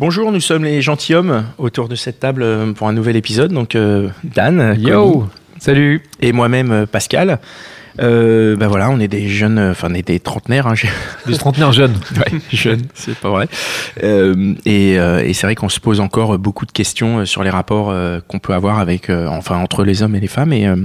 Bonjour, 0.00 0.30
nous 0.30 0.40
sommes 0.40 0.62
les 0.62 0.80
gentilshommes 0.80 1.44
autour 1.58 1.88
de 1.88 1.96
cette 1.96 2.20
table 2.20 2.42
euh, 2.44 2.72
pour 2.72 2.86
un 2.86 2.92
nouvel 2.92 3.16
épisode. 3.16 3.52
Donc 3.52 3.74
euh, 3.74 4.08
Dan, 4.22 4.76
Yo, 4.78 5.12
Connie, 5.12 5.24
salut. 5.58 6.02
et 6.20 6.30
moi-même 6.32 6.70
euh, 6.70 6.86
Pascal. 6.86 7.40
Euh, 8.00 8.54
ben 8.54 8.68
voilà, 8.68 8.90
on 8.90 9.00
est 9.00 9.08
des 9.08 9.26
jeunes, 9.26 9.58
enfin 9.58 9.88
on 9.90 9.94
est 9.94 10.06
des 10.06 10.20
trentenaires, 10.20 10.68
hein, 10.68 10.74
Des 11.26 11.36
trentenaires 11.36 11.72
jeunes. 11.72 11.94
ouais, 12.16 12.38
jeunes, 12.52 12.86
c'est 12.94 13.16
pas 13.16 13.30
vrai. 13.30 13.48
Euh, 14.04 14.54
et 14.64 15.00
euh, 15.00 15.24
et 15.24 15.32
c'est 15.32 15.48
vrai 15.48 15.56
qu'on 15.56 15.68
se 15.68 15.80
pose 15.80 15.98
encore 15.98 16.38
beaucoup 16.38 16.64
de 16.64 16.70
questions 16.70 17.26
sur 17.26 17.42
les 17.42 17.50
rapports 17.50 17.92
qu'on 18.28 18.38
peut 18.38 18.54
avoir 18.54 18.78
avec, 18.78 19.10
enfin 19.10 19.56
entre 19.56 19.82
les 19.82 20.04
hommes 20.04 20.14
et 20.14 20.20
les 20.20 20.28
femmes. 20.28 20.52
Et 20.52 20.68
euh, 20.68 20.76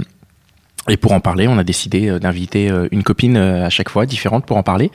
et 0.88 0.96
pour 0.96 1.12
en 1.12 1.20
parler, 1.20 1.46
on 1.46 1.56
a 1.56 1.64
décidé 1.64 2.18
d'inviter 2.18 2.70
une 2.90 3.04
copine 3.04 3.38
à 3.38 3.70
chaque 3.70 3.88
fois 3.88 4.04
différente 4.04 4.44
pour 4.44 4.58
en 4.58 4.62
parler. 4.62 4.90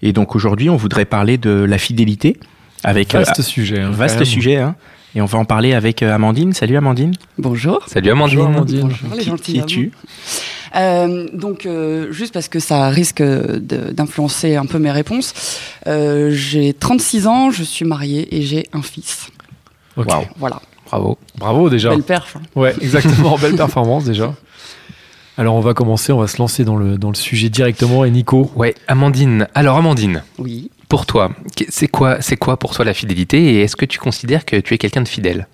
Et 0.00 0.12
donc 0.12 0.34
aujourd'hui, 0.34 0.70
on 0.70 0.76
voudrait 0.76 1.04
parler 1.04 1.36
de 1.36 1.50
la 1.50 1.76
fidélité 1.76 2.38
avec 2.86 3.14
euh, 3.14 3.18
Vaste 3.18 3.42
sujet. 3.42 3.80
hein, 3.80 3.90
vaste 3.90 4.24
sujet. 4.24 4.56
Hein. 4.56 4.74
Et 5.14 5.20
on 5.20 5.24
va 5.26 5.38
en 5.38 5.44
parler 5.44 5.72
avec 5.74 6.02
euh, 6.02 6.14
Amandine. 6.14 6.52
Salut 6.52 6.76
Amandine. 6.76 7.12
Bonjour. 7.38 7.80
Salut 7.86 8.10
Amandine. 8.10 8.38
Bonjour, 8.38 8.54
Amandine. 8.54 8.80
Bonjour 8.82 9.08
les 9.14 9.18
Qui, 9.18 9.24
gentils. 9.28 9.52
qui 9.52 9.58
es-tu 9.58 9.92
Euh, 10.76 11.26
donc, 11.32 11.64
euh, 11.64 12.12
juste 12.12 12.34
parce 12.34 12.48
que 12.48 12.58
ça 12.60 12.88
risque 12.90 13.22
de- 13.22 13.92
d'influencer 13.92 14.56
un 14.56 14.66
peu 14.66 14.78
mes 14.78 14.90
réponses, 14.90 15.32
euh, 15.86 16.30
j'ai 16.32 16.74
36 16.74 17.26
ans, 17.26 17.50
je 17.50 17.62
suis 17.62 17.84
mariée 17.86 18.34
et 18.36 18.42
j'ai 18.42 18.66
un 18.74 18.82
fils. 18.82 19.28
Ok. 19.96 20.08
Waouh. 20.08 20.24
Voilà. 20.38 20.60
Bravo. 20.90 21.18
Bravo 21.38 21.70
déjà. 21.70 21.90
Belle 21.90 22.02
perf. 22.02 22.36
hein. 22.36 22.42
Ouais, 22.54 22.74
exactement. 22.82 23.36
Belle 23.38 23.56
performance 23.56 24.04
déjà. 24.04 24.34
Alors 25.38 25.54
on 25.54 25.60
va 25.60 25.72
commencer, 25.74 26.12
on 26.12 26.18
va 26.20 26.26
se 26.28 26.38
lancer 26.38 26.64
dans 26.64 26.76
le, 26.76 26.98
dans 26.98 27.08
le 27.10 27.14
sujet 27.16 27.48
directement. 27.48 28.04
Et 28.04 28.10
Nico, 28.10 28.50
Ouais, 28.54 28.74
Amandine. 28.86 29.48
Alors 29.54 29.76
Amandine, 29.78 30.22
Oui. 30.38 30.70
Pour 30.88 31.04
toi, 31.06 31.32
c'est 31.68 31.88
quoi, 31.88 32.20
c'est 32.20 32.36
quoi 32.36 32.56
pour 32.58 32.74
toi 32.74 32.84
la 32.84 32.94
fidélité 32.94 33.42
et 33.54 33.60
est-ce 33.62 33.74
que 33.76 33.84
tu 33.84 33.98
considères 33.98 34.44
que 34.44 34.56
tu 34.56 34.72
es 34.74 34.78
quelqu'un 34.78 35.02
de 35.02 35.08
fidèle? 35.08 35.48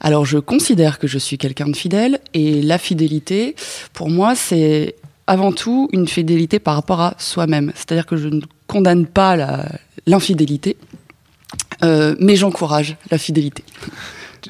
Alors, 0.00 0.24
je 0.24 0.38
considère 0.38 0.98
que 0.98 1.06
je 1.06 1.18
suis 1.18 1.36
quelqu'un 1.38 1.66
de 1.68 1.76
fidèle 1.76 2.18
et 2.34 2.62
la 2.62 2.78
fidélité, 2.78 3.54
pour 3.92 4.08
moi, 4.08 4.34
c'est 4.34 4.94
avant 5.26 5.52
tout 5.52 5.88
une 5.92 6.08
fidélité 6.08 6.58
par 6.58 6.74
rapport 6.74 7.00
à 7.00 7.14
soi-même. 7.18 7.72
C'est-à-dire 7.74 8.06
que 8.06 8.16
je 8.16 8.28
ne 8.28 8.40
condamne 8.66 9.06
pas 9.06 9.36
la- 9.36 9.68
l'infidélité, 10.06 10.76
euh, 11.84 12.14
mais 12.18 12.36
j'encourage 12.36 12.96
la 13.10 13.18
fidélité. 13.18 13.62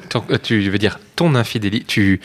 Ton- 0.09 0.23
euh, 0.29 0.37
Tu 0.41 0.69
veux 0.69 0.77
dire 0.77 0.99
ton 1.17 1.35
infidélité 1.35 1.85
Tu 1.85 2.21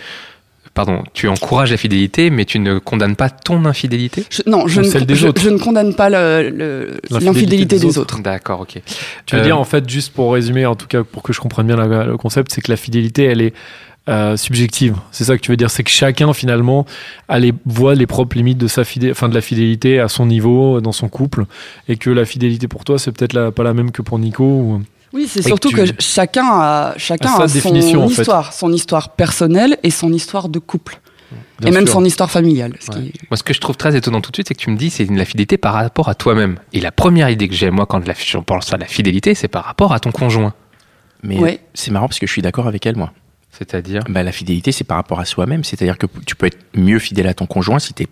pardon, 0.77 1.03
tu 1.15 1.27
encourages 1.27 1.73
la 1.73 1.77
fidélité, 1.77 2.31
mais 2.31 2.45
tu 2.45 2.61
ne 2.61 2.79
condamnes 2.79 3.17
pas 3.17 3.31
ton 3.31 3.65
infidélité? 3.65 4.25
Je- 4.31 4.43
non, 4.49 4.69
je 4.69 4.83
ne, 4.83 4.87
celle 4.87 5.07
des 5.07 5.17
je- 5.17 5.27
je 5.37 5.51
ne 5.51 5.59
condamne 5.59 5.95
pas 5.95 6.09
L'infidélité 7.11 7.79
des 7.79 7.87
des, 7.87 7.99
autres. 7.99 8.21
D'accord, 8.21 8.61
ok. 8.61 8.81
tu 9.27 9.35
veux 9.37 9.43
Euh, 9.43 9.45
dire 9.45 9.59
en 9.59 9.65
fait, 9.65 9.89
juste 9.89 10.13
pour 10.13 10.33
résumer, 10.33 10.67
en 10.67 10.75
tout 10.77 10.87
cas 10.87 11.03
pour 11.03 11.23
que 11.23 11.33
je 11.33 11.41
comprenne 11.41 11.67
bien 11.67 11.77
la- 11.77 12.05
le 12.05 12.17
concept, 12.17 12.53
c'est 12.53 12.61
que 12.61 12.71
la 12.71 12.77
fidélité, 12.77 13.25
elle 13.25 13.41
est 13.41 13.55
euh, 14.09 14.37
subjective. 14.37 14.95
C'est 15.11 15.25
ça 15.25 15.37
que 15.37 15.43
tu 15.43 15.51
veux 15.51 15.57
dire, 15.57 15.69
c'est 15.69 15.83
que 15.83 15.91
chacun 15.91 16.33
finalement 16.33 16.87
a 17.29 17.41
les, 17.41 17.53
voit 17.65 17.97
les 17.97 18.07
propres 18.07 18.37
limites 18.37 18.57
de 18.59 18.69
sa 18.69 18.85
fidé- 18.85 19.11
enfin 19.11 19.29
de 19.29 19.35
la 19.35 19.41
fidélité 19.41 19.99
à 19.99 20.07
son 20.07 20.27
niveau 20.27 20.81
dans 20.81 20.93
son 20.93 21.09
couple, 21.09 21.45
et 21.89 21.97
que 21.97 22.09
la 22.11 22.25
fidélité 22.25 22.69
pour 22.69 22.85
toi, 22.85 23.01
c'est 23.01 23.11
peut-être 23.11 23.51
pas 23.51 23.65
la 23.65 23.75
même 23.75 23.91
que 23.91 24.03
pour 24.03 24.21
Nico. 24.21 24.45
ou- 24.45 24.83
Oui, 25.17 25.27
c'est 25.29 25.43
surtout 25.43 25.71
que 25.71 25.83
chacun 25.99 26.45
a, 26.47 26.95
chacun 26.99 27.33
A 27.35 27.49
son 27.49 27.55
définition, 27.55 28.05
en 28.05 28.09
fait. 28.09 28.21
histoire, 28.23 28.53
son 28.53 28.73
histoire 28.73 29.09
personnelle 29.11 29.79
et 29.83 29.91
son 29.91 30.13
histoire 30.13 30.49
de 30.49 30.59
couple, 30.59 31.01
Bien 31.61 31.71
et 31.71 31.75
même 31.75 31.87
sûr. 31.87 31.95
son 31.95 32.05
histoire 32.05 32.31
familiale. 32.31 32.75
ce 32.81 32.91
qui 32.91 32.99
Ouais. 32.99 33.13
Moi, 33.31 33.37
ce 33.37 33.43
que 33.43 33.55
je 33.55 33.61
trouve 33.61 33.77
très 33.77 33.97
étonnant 33.97 34.21
tout 34.21 34.31
de 34.31 34.37
suite, 34.37 34.49
c'est 34.49 34.55
que 34.55 34.61
tu 34.61 34.71
me 34.71 34.77
dis 34.77 34.91
c'est 34.91 35.07
la 35.11 35.25
fidélité 35.25 35.57
par 35.59 35.75
rapport 35.75 36.09
à 36.09 36.15
toi-même. 36.15 36.59
Et 36.73 36.81
la 36.81 36.93
première 36.93 37.31
idée 37.31 37.49
que 37.49 37.55
j'ai 37.55 37.71
moi 37.71 37.87
quand 37.87 38.01
je 38.05 38.39
pense 38.39 38.73
à 38.73 38.77
la 38.77 38.87
fidélité, 38.87 39.35
c'est 39.35 39.49
par 39.49 39.65
rapport 39.65 39.93
à 39.93 40.01
ton 40.01 40.13
conjoint. 40.13 40.53
Mais 41.23 41.39
Ouais. 41.39 41.61
c'est 41.75 41.91
marrant 41.91 42.09
parce 42.09 42.19
que 42.19 42.27
je 42.27 42.33
suis 42.33 42.43
d'accord 42.43 42.67
avec 42.69 42.85
elle, 42.87 42.97
moi. 42.97 43.13
C'est-à-dire? 43.53 44.03
Bah, 44.11 44.23
la 44.23 44.33
fidélité, 44.33 44.71
c'est 44.71 44.85
par 44.85 44.99
rapport 44.99 45.19
à 45.19 45.25
soi-même. 45.25 45.65
C'est-à-dire 45.65 45.97
que 45.97 46.07
tu 46.27 46.37
peux 46.37 46.45
être 46.47 46.59
mieux 46.75 46.99
fidèle 46.99 47.27
à 47.27 47.33
ton 47.33 47.47
conjoint 47.47 47.79
si 47.79 47.95
tu 47.95 48.03
es 48.03 48.07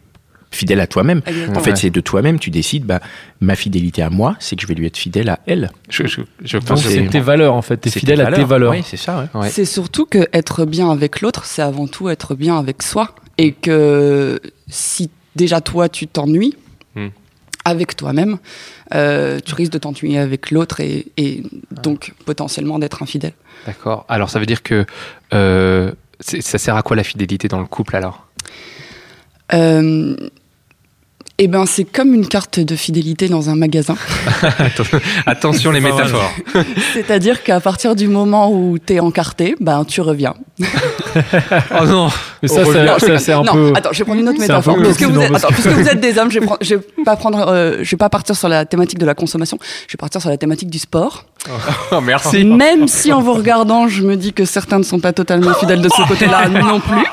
fidèle 0.54 0.80
à 0.80 0.86
toi-même. 0.86 1.20
Exactement. 1.26 1.58
En 1.58 1.62
fait, 1.62 1.70
Ouais. 1.70 1.76
c'est 1.76 1.90
de 1.90 2.00
toi-même, 2.00 2.38
tu 2.38 2.50
décides, 2.50 2.84
bah, 2.84 3.00
ma 3.40 3.54
fidélité 3.56 4.02
à 4.02 4.10
moi, 4.10 4.36
c'est 4.40 4.56
que 4.56 4.62
je 4.62 4.66
vais 4.66 4.74
lui 4.74 4.86
être 4.86 4.96
fidèle 4.96 5.28
à 5.28 5.40
elle. 5.46 5.70
je, 5.90 6.06
je, 6.06 6.20
je 6.42 6.56
Donc 6.58 6.66
pense 6.66 6.82
que 6.82 6.88
c'est 6.90 7.06
tes 7.06 7.20
valeurs 7.20 7.54
en 7.54 7.62
fait, 7.62 7.76
t'es 7.78 7.90
C'est 7.90 8.00
fidèle 8.00 8.20
à 8.20 8.32
tes 8.32 8.44
valeurs. 8.44 8.72
Oui, 8.72 8.82
c'est 8.84 8.96
ça, 8.96 9.28
ouais. 9.34 9.40
Ouais. 9.40 9.48
C'est 9.50 9.64
surtout 9.64 10.06
que 10.06 10.26
être 10.32 10.64
bien 10.64 10.90
avec 10.90 11.20
l'autre, 11.20 11.44
c'est 11.44 11.62
avant 11.62 11.86
tout 11.86 12.08
être 12.08 12.34
bien 12.34 12.58
avec 12.58 12.82
soi. 12.82 13.14
Et 13.38 13.52
que 13.52 14.40
si 14.68 15.10
déjà 15.36 15.60
toi 15.60 15.88
tu 15.88 16.06
t'ennuies 16.06 16.56
Hmm. 16.94 17.08
avec 17.64 17.96
toi-même, 17.96 18.38
euh, 18.94 19.40
tu 19.44 19.54
risques 19.56 19.72
de 19.72 19.78
t'ennuyer 19.78 20.18
avec 20.18 20.52
l'autre 20.52 20.78
et, 20.78 21.06
et 21.16 21.42
donc 21.82 22.12
potentiellement 22.24 22.78
d'être 22.78 23.02
infidèle. 23.02 23.32
D'accord. 23.66 24.04
Alors 24.08 24.30
ça 24.30 24.38
veut 24.38 24.46
dire 24.46 24.62
que 24.62 24.86
euh, 25.32 25.90
ça 26.20 26.58
sert 26.58 26.76
à 26.76 26.82
quoi 26.82 26.94
la 26.94 27.02
fidélité 27.02 27.48
dans 27.48 27.58
le 27.58 27.66
couple 27.66 27.96
alors? 27.96 28.28
Euh, 29.52 30.16
eh 31.38 31.48
ben, 31.48 31.66
c'est 31.66 31.84
comme 31.84 32.14
une 32.14 32.28
carte 32.28 32.60
de 32.60 32.76
fidélité 32.76 33.28
dans 33.28 33.50
un 33.50 33.56
magasin. 33.56 33.96
Attention 35.26 35.72
les 35.72 35.80
métaphores. 35.80 36.30
C'est-à-dire 36.92 37.42
qu'à 37.42 37.60
partir 37.60 37.96
du 37.96 38.06
moment 38.08 38.52
où 38.52 38.78
t'es 38.78 39.00
encarté, 39.00 39.56
ben, 39.60 39.84
tu 39.84 40.00
reviens. 40.00 40.34
Oh 41.80 41.84
non 41.86 42.08
Mais 42.42 42.48
ça, 42.48 42.64
c'est 43.18 43.32
un 43.32 43.42
non, 43.42 43.52
peu. 43.52 43.72
attends, 43.76 43.90
je 43.92 43.98
vais 43.98 44.04
prendre 44.04 44.20
une 44.20 44.28
autre 44.28 44.38
un 44.38 44.42
métaphore. 44.42 44.76
Puisque 44.76 45.02
vous, 45.02 45.20
êtes, 45.20 45.26
sinon, 45.26 45.34
attends, 45.36 45.48
parce 45.48 45.62
que- 45.62 45.68
puisque 45.68 45.78
vous 45.78 45.88
êtes 45.88 46.00
des 46.00 46.18
hommes, 46.18 46.30
je 46.30 46.40
vais, 46.40 46.46
prendre- 46.46 46.58
je 46.62 46.74
vais 46.74 46.82
pas 47.04 47.14
prendre, 47.16 47.48
euh, 47.48 47.78
je 47.82 47.90
vais 47.92 47.96
pas 47.96 48.08
partir 48.08 48.34
sur 48.36 48.48
la 48.48 48.64
thématique 48.64 48.98
de 48.98 49.06
la 49.06 49.14
consommation. 49.14 49.56
Je 49.86 49.92
vais 49.92 49.96
partir 49.98 50.20
sur 50.20 50.28
la 50.30 50.36
thématique 50.38 50.70
du 50.70 50.78
sport. 50.80 51.24
Oh, 51.92 52.00
merci. 52.00 52.44
Même 52.44 52.88
si 52.88 53.12
en 53.12 53.20
vous 53.20 53.34
regardant, 53.34 53.86
je 53.88 54.02
me 54.02 54.16
dis 54.16 54.32
que 54.32 54.44
certains 54.44 54.78
ne 54.78 54.82
sont 54.84 54.98
pas 55.00 55.12
totalement 55.12 55.52
fidèles 55.54 55.82
de 55.82 55.88
ce 55.88 56.02
côté-là 56.08 56.48
non 56.48 56.80
plus. 56.80 57.04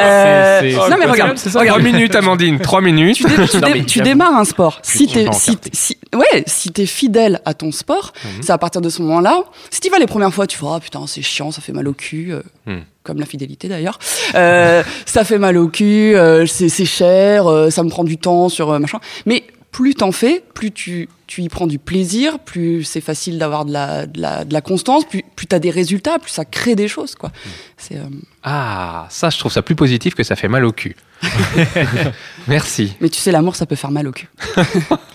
Euh, 0.00 0.88
non 0.90 0.96
mais 0.98 1.06
regarde, 1.06 1.38
ça. 1.38 1.58
regarde. 1.58 1.80
Trois 1.80 1.92
minutes 1.92 2.14
Amandine, 2.14 2.58
trois 2.60 2.80
minutes. 2.80 3.16
Tu, 3.16 3.24
dé- 3.24 3.48
tu 3.48 3.56
Non, 3.58 3.66
dé- 3.68 3.74
mais 3.74 3.84
tu 3.84 3.98
j'avoue. 3.98 4.10
démarres 4.10 4.36
un 4.36 4.44
sport. 4.44 4.78
Si 4.82 5.06
t'es 5.06 5.26
si, 5.32 5.58
si, 5.72 5.96
ouais, 6.14 6.44
si 6.46 6.70
t'es 6.72 6.86
fidèle 6.86 7.40
à 7.44 7.54
ton 7.54 7.72
sport, 7.72 8.12
c'est 8.40 8.52
à 8.52 8.58
partir 8.58 8.80
de 8.80 8.88
ce 8.88 9.02
moment-là. 9.02 9.42
Si 9.70 9.80
tu 9.80 9.90
vas 9.90 9.98
les 9.98 10.06
premières 10.06 10.32
fois, 10.34 10.46
tu 10.46 10.56
feras 10.58 10.76
ah, 10.76 10.80
putain 10.80 11.00
c'est 11.06 11.22
chiant, 11.22 11.50
ça 11.50 11.60
fait 11.60 11.72
mal 11.72 11.88
au 11.88 11.92
cul. 11.94 12.32
euh, 12.32 12.42
Hmm. 12.66 12.78
Comme 13.02 13.20
la 13.20 13.26
fidélité 13.26 13.68
d'ailleurs. 13.68 13.98
Euh, 14.34 14.82
ça 15.04 15.24
fait 15.24 15.36
mal 15.38 15.58
au 15.58 15.68
cul, 15.68 16.14
euh, 16.16 16.46
c'est 16.46 16.70
c'est 16.70 16.86
cher, 16.86 17.46
euh, 17.46 17.68
ça 17.68 17.82
me 17.82 17.90
prend 17.90 18.04
du 18.04 18.16
temps 18.16 18.48
sur 18.48 18.70
euh, 18.72 18.78
machin. 18.78 18.98
Mais 19.26 19.44
plus 19.74 19.96
t'en 19.96 20.12
fais, 20.12 20.44
plus 20.54 20.70
tu, 20.70 21.08
tu 21.26 21.42
y 21.42 21.48
prends 21.48 21.66
du 21.66 21.80
plaisir, 21.80 22.38
plus 22.38 22.84
c'est 22.84 23.00
facile 23.00 23.40
d'avoir 23.40 23.64
de 23.64 23.72
la, 23.72 24.06
de, 24.06 24.20
la, 24.20 24.44
de 24.44 24.52
la 24.52 24.60
constance, 24.60 25.04
plus, 25.04 25.24
plus 25.34 25.48
t'as 25.48 25.58
des 25.58 25.70
résultats, 25.72 26.20
plus 26.20 26.30
ça 26.30 26.44
crée 26.44 26.76
des 26.76 26.86
choses. 26.86 27.16
quoi. 27.16 27.32
C'est, 27.76 27.96
euh, 27.96 28.04
Ah, 28.44 29.08
ça 29.10 29.30
je 29.30 29.38
trouve 29.40 29.50
ça 29.50 29.62
plus 29.62 29.74
positif 29.74 30.14
que 30.14 30.22
ça 30.22 30.36
fait 30.36 30.46
mal 30.46 30.64
au 30.64 30.70
cul. 30.70 30.94
merci. 32.46 32.94
Mais 33.00 33.08
tu 33.08 33.18
sais, 33.18 33.32
l'amour, 33.32 33.56
ça 33.56 33.66
peut 33.66 33.74
faire 33.74 33.90
mal 33.90 34.06
au 34.06 34.12
cul. 34.12 34.28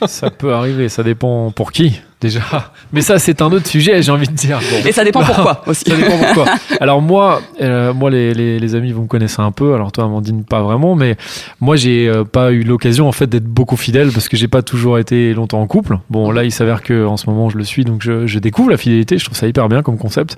Ça 0.07 0.29
peut 0.29 0.53
arriver, 0.53 0.89
ça 0.89 1.03
dépend 1.03 1.51
pour 1.51 1.71
qui, 1.71 2.01
déjà. 2.21 2.71
Mais 2.91 3.01
ça, 3.01 3.17
c'est 3.17 3.41
un 3.41 3.51
autre 3.51 3.67
sujet, 3.67 4.01
j'ai 4.01 4.11
envie 4.11 4.27
de 4.27 4.33
dire. 4.33 4.59
Bon. 4.59 4.87
Et 4.87 4.91
ça 4.91 5.03
dépend 5.03 5.23
pourquoi 5.23 5.63
aussi. 5.67 5.89
Ça 5.89 5.95
dépend 5.95 6.17
pourquoi. 6.17 6.45
Alors 6.81 7.01
moi, 7.01 7.41
euh, 7.61 7.93
moi 7.93 8.09
les, 8.09 8.33
les, 8.33 8.59
les 8.59 8.75
amis, 8.75 8.91
vous 8.91 9.03
me 9.03 9.07
connaissez 9.07 9.41
un 9.41 9.51
peu. 9.51 9.73
Alors 9.73 9.91
toi, 9.91 10.05
Amandine, 10.05 10.43
pas 10.43 10.61
vraiment, 10.61 10.95
mais 10.95 11.15
moi, 11.61 11.75
j'ai 11.75 12.07
euh, 12.07 12.23
pas 12.25 12.51
eu 12.51 12.63
l'occasion 12.63 13.07
en 13.07 13.11
fait 13.11 13.27
d'être 13.27 13.45
beaucoup 13.45 13.77
fidèle 13.77 14.11
parce 14.11 14.27
que 14.27 14.35
j'ai 14.35 14.47
pas 14.47 14.61
toujours 14.61 14.99
été 14.99 15.33
longtemps 15.33 15.61
en 15.61 15.67
couple. 15.67 15.99
Bon, 16.09 16.31
là, 16.31 16.43
il 16.43 16.51
s'avère 16.51 16.81
que 16.81 17.05
en 17.05 17.15
ce 17.15 17.29
moment, 17.29 17.49
je 17.49 17.57
le 17.57 17.63
suis, 17.63 17.85
donc 17.85 18.01
je, 18.01 18.27
je 18.27 18.39
découvre 18.39 18.69
la 18.69 18.77
fidélité. 18.77 19.17
Je 19.17 19.25
trouve 19.25 19.37
ça 19.37 19.47
hyper 19.47 19.69
bien 19.69 19.81
comme 19.81 19.97
concept. 19.97 20.37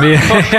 Mais 0.00 0.16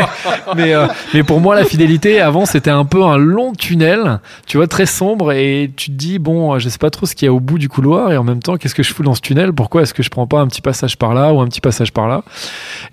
mais 0.55 0.73
euh, 0.73 0.88
mais 1.13 1.23
pour 1.23 1.41
moi, 1.41 1.55
la 1.55 1.65
fidélité 1.65 2.21
avant, 2.21 2.45
c'était 2.45 2.71
un 2.71 2.85
peu 2.85 3.03
un 3.03 3.17
long 3.17 3.53
tunnel, 3.53 4.19
tu 4.45 4.57
vois, 4.57 4.67
très 4.67 4.85
sombre, 4.85 5.33
et 5.33 5.71
tu 5.75 5.91
te 5.91 5.95
dis 5.95 6.19
bon, 6.19 6.57
je 6.59 6.69
sais 6.69 6.77
pas 6.77 6.89
trop 6.89 7.05
ce 7.05 7.15
qu'il 7.15 7.25
y 7.25 7.29
a 7.29 7.33
au 7.33 7.39
bout 7.39 7.57
du 7.57 7.67
couloir, 7.67 8.11
et 8.11 8.17
en 8.17 8.23
même 8.23 8.41
temps, 8.41 8.55
qu'est-ce 8.55 8.75
que 8.75 8.83
je 8.83 8.93
fous 8.93 9.03
dans 9.03 9.15
ce 9.15 9.21
tunnel? 9.21 9.51
Pourquoi 9.51 9.81
est-ce 9.81 9.93
que 9.93 10.03
je 10.03 10.09
prends 10.09 10.27
pas 10.27 10.39
un 10.39 10.47
petit 10.53 10.61
passage 10.61 10.97
par 10.97 11.13
là 11.13 11.33
ou 11.33 11.41
un 11.41 11.47
petit 11.47 11.61
passage 11.61 11.91
par 11.91 12.07
là. 12.07 12.23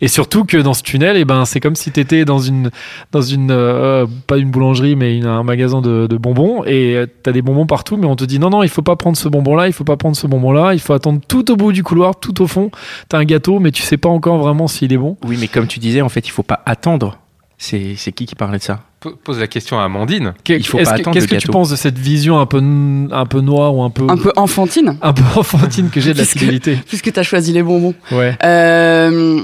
Et 0.01 0.09
surtout 0.09 0.45
que 0.45 0.57
dans 0.57 0.73
ce 0.75 0.83
tunnel, 0.83 1.17
et 1.17 1.25
ben, 1.25 1.45
c'est 1.45 1.61
comme 1.61 1.77
si 1.77 1.93
tu 1.93 2.01
étais 2.01 2.25
dans 2.25 2.39
une, 2.39 2.71
dans 3.13 3.21
une 3.21 3.51
euh, 3.51 4.07
pas 4.27 4.39
une 4.39 4.51
boulangerie, 4.51 4.97
mais 4.97 5.17
une- 5.19 5.27
un 5.27 5.43
magasin 5.43 5.81
de, 5.83 6.07
de 6.07 6.17
bonbons. 6.17 6.65
Et 6.65 7.05
tu 7.23 7.31
as 7.31 7.33
des 7.33 7.43
bonbons 7.43 7.67
partout, 7.67 7.97
mais 7.99 8.07
on 8.07 8.17
te 8.17 8.25
dit 8.25 8.39
non, 8.39 8.51
non, 8.51 8.63
il 8.63 8.69
faut 8.71 8.83
pas 8.83 8.97
prendre 8.97 9.17
ce 9.17 9.29
bonbon-là, 9.29 9.67
il 9.67 9.73
faut 9.73 9.85
pas 9.85 9.97
prendre 9.97 10.17
ce 10.17 10.27
bonbon-là, 10.27 10.73
il 10.75 10.81
faut 10.81 10.95
attendre 10.95 11.21
tout 11.29 11.51
au 11.51 11.57
bout 11.57 11.73
du 11.73 11.83
couloir, 11.83 12.19
tout 12.19 12.41
au 12.43 12.47
fond. 12.47 12.71
Tu 13.11 13.17
as 13.17 13.19
un 13.19 13.25
gâteau, 13.25 13.59
mais 13.61 13.71
tu 13.73 13.83
sais 13.83 13.97
pas 13.99 14.09
encore 14.09 14.39
vraiment 14.39 14.67
s'il 14.67 14.93
est 14.93 14.97
bon. 14.99 15.17
Oui, 15.27 15.37
mais 15.41 15.49
comme 15.49 15.67
tu 15.67 15.79
disais, 15.79 16.01
en 16.01 16.09
fait, 16.09 16.27
il 16.27 16.31
faut 16.31 16.43
pas 16.43 16.61
attendre. 16.67 17.19
C'est 17.59 17.95
qui 18.15 18.25
qui 18.25 18.35
parlait 18.35 18.59
de 18.59 18.63
ça? 18.63 18.81
Pose 19.25 19.39
la 19.41 19.47
question 19.47 19.79
à 19.81 19.85
Amandine. 19.85 20.35
Que- 20.45 20.53
Il 20.53 20.67
faut 20.67 20.79
est-ce 20.79 20.91
pas 20.91 20.97
que- 20.97 21.01
attendre 21.01 21.15
Qu'est-ce 21.15 21.29
que 21.29 21.37
tu 21.37 21.49
penses 21.49 21.71
de 21.71 21.77
cette 21.77 21.97
vision 21.99 22.39
un 22.39 22.45
peu, 22.47 22.59
un 22.59 23.27
peu 23.27 23.41
noire 23.41 23.75
ou 23.75 23.83
un 23.83 23.89
peu, 23.91 24.05
Un 24.09 24.17
peu 24.19 24.31
enfantine, 24.37 24.99
un 25.01 25.13
peu 25.15 25.23
enfantine 25.37 25.89
que 25.89 26.01
j'ai 26.01 26.13
de 26.13 26.19
la 26.19 26.25
fidélité 26.25 26.79
puisque 26.87 27.11
tu 27.13 27.19
as 27.19 27.23
choisi 27.23 27.53
les 27.55 27.63
bonbons. 27.63 27.95
Ouais. 28.13 28.37
Euh, 28.45 29.41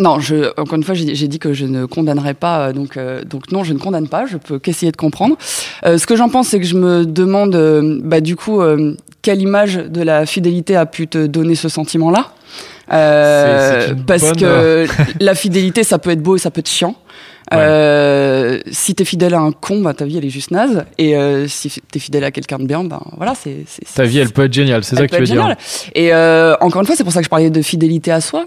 non, 0.00 0.20
je, 0.20 0.58
encore 0.58 0.76
une 0.76 0.84
fois, 0.84 0.94
j'ai 0.94 1.28
dit 1.28 1.38
que 1.38 1.52
je 1.52 1.66
ne 1.66 1.84
condamnerais 1.84 2.32
pas, 2.32 2.68
euh, 2.68 2.72
donc, 2.72 2.96
euh, 2.96 3.22
donc 3.24 3.52
non, 3.52 3.62
je 3.62 3.74
ne 3.74 3.78
condamne 3.78 4.08
pas, 4.08 4.24
je 4.24 4.38
peux 4.38 4.58
qu'essayer 4.58 4.90
de 4.90 4.96
comprendre. 4.96 5.36
Euh, 5.84 5.98
ce 5.98 6.06
que 6.06 6.16
j'en 6.16 6.30
pense, 6.30 6.48
c'est 6.48 6.58
que 6.58 6.66
je 6.66 6.76
me 6.76 7.04
demande, 7.04 7.54
euh, 7.54 8.00
bah, 8.02 8.22
du 8.22 8.36
coup, 8.36 8.62
euh, 8.62 8.96
quelle 9.20 9.42
image 9.42 9.74
de 9.76 10.00
la 10.02 10.24
fidélité 10.24 10.76
a 10.76 10.86
pu 10.86 11.08
te 11.08 11.26
donner 11.26 11.56
ce 11.56 11.68
sentiment-là? 11.68 12.28
Euh, 12.92 13.94
Parce 14.06 14.22
bonne- 14.22 14.36
que 14.36 14.86
la 15.20 15.34
fidélité, 15.34 15.84
ça 15.84 15.98
peut 15.98 16.10
être 16.10 16.22
beau 16.22 16.36
et 16.36 16.38
ça 16.38 16.50
peut 16.50 16.60
être 16.60 16.68
chiant. 16.70 16.94
Ouais. 17.52 17.58
Euh, 17.60 18.60
si 18.70 18.94
t'es 18.94 19.04
fidèle 19.04 19.34
à 19.34 19.40
un 19.40 19.52
con, 19.52 19.80
bah, 19.80 19.94
ta 19.94 20.04
vie 20.04 20.18
elle 20.18 20.24
est 20.24 20.30
juste 20.30 20.50
naze. 20.50 20.84
Et 20.98 21.16
euh, 21.16 21.46
si 21.48 21.72
t'es 21.90 21.98
fidèle 21.98 22.24
à 22.24 22.30
quelqu'un 22.30 22.58
de 22.58 22.64
bien, 22.64 22.84
ben 22.84 23.00
voilà, 23.16 23.34
c'est 23.34 23.64
Ta 23.94 24.04
vie, 24.04 24.18
elle 24.18 24.30
peut 24.30 24.44
être 24.44 24.52
géniale, 24.52 24.84
c'est 24.84 24.96
ça 24.96 25.06
que 25.06 25.14
tu 25.14 25.20
veux 25.20 25.26
dire. 25.26 25.54
Et 25.94 26.12
euh, 26.12 26.54
encore 26.60 26.80
une 26.80 26.86
fois, 26.86 26.96
c'est 26.96 27.04
pour 27.04 27.12
ça 27.12 27.20
que 27.20 27.24
je 27.24 27.30
parlais 27.30 27.50
de 27.50 27.62
fidélité 27.62 28.10
à 28.10 28.20
soi. 28.20 28.46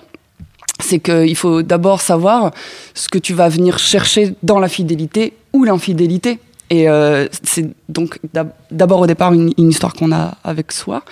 C'est 0.84 1.00
qu'il 1.00 1.36
faut 1.36 1.62
d'abord 1.62 2.02
savoir 2.02 2.52
ce 2.94 3.07
que 3.07 3.18
tu 3.18 3.34
vas 3.34 3.48
venir 3.48 3.80
chercher 3.80 4.34
dans 4.44 4.60
la 4.60 4.68
fidélité 4.68 5.34
ou 5.54 5.63
l'infidélité. 5.63 6.40
Et 6.72 6.90
euh, 6.90 7.28
c'est 7.44 7.70
donc 7.90 8.20
d'ab- 8.34 8.54
d'abord 8.72 9.00
au 9.02 9.08
départ 9.08 9.34
une, 9.34 9.54
une 9.58 9.70
histoire 9.70 9.94
qu'on 9.94 10.12
a 10.12 10.36
avec 10.44 10.72
soi 10.72 11.04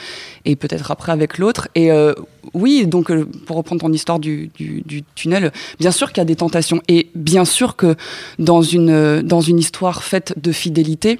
et 0.45 0.55
peut-être 0.55 0.89
après 0.89 1.11
avec 1.11 1.37
l'autre. 1.37 1.67
Et 1.75 1.91
euh, 1.91 2.13
oui, 2.55 2.87
donc 2.87 3.11
euh, 3.11 3.25
pour 3.45 3.57
reprendre 3.57 3.81
ton 3.81 3.93
histoire 3.93 4.17
du, 4.19 4.49
du, 4.55 4.81
du 4.85 5.03
tunnel, 5.15 5.51
bien 5.79 5.91
sûr 5.91 6.09
qu'il 6.11 6.17
y 6.17 6.21
a 6.21 6.25
des 6.25 6.35
tentations 6.35 6.81
et 6.87 7.09
bien 7.13 7.45
sûr 7.45 7.75
que 7.75 7.95
dans 8.39 8.63
une, 8.63 9.21
dans 9.21 9.41
une 9.41 9.59
histoire 9.59 10.03
faite 10.03 10.33
de 10.41 10.51
fidélité, 10.51 11.19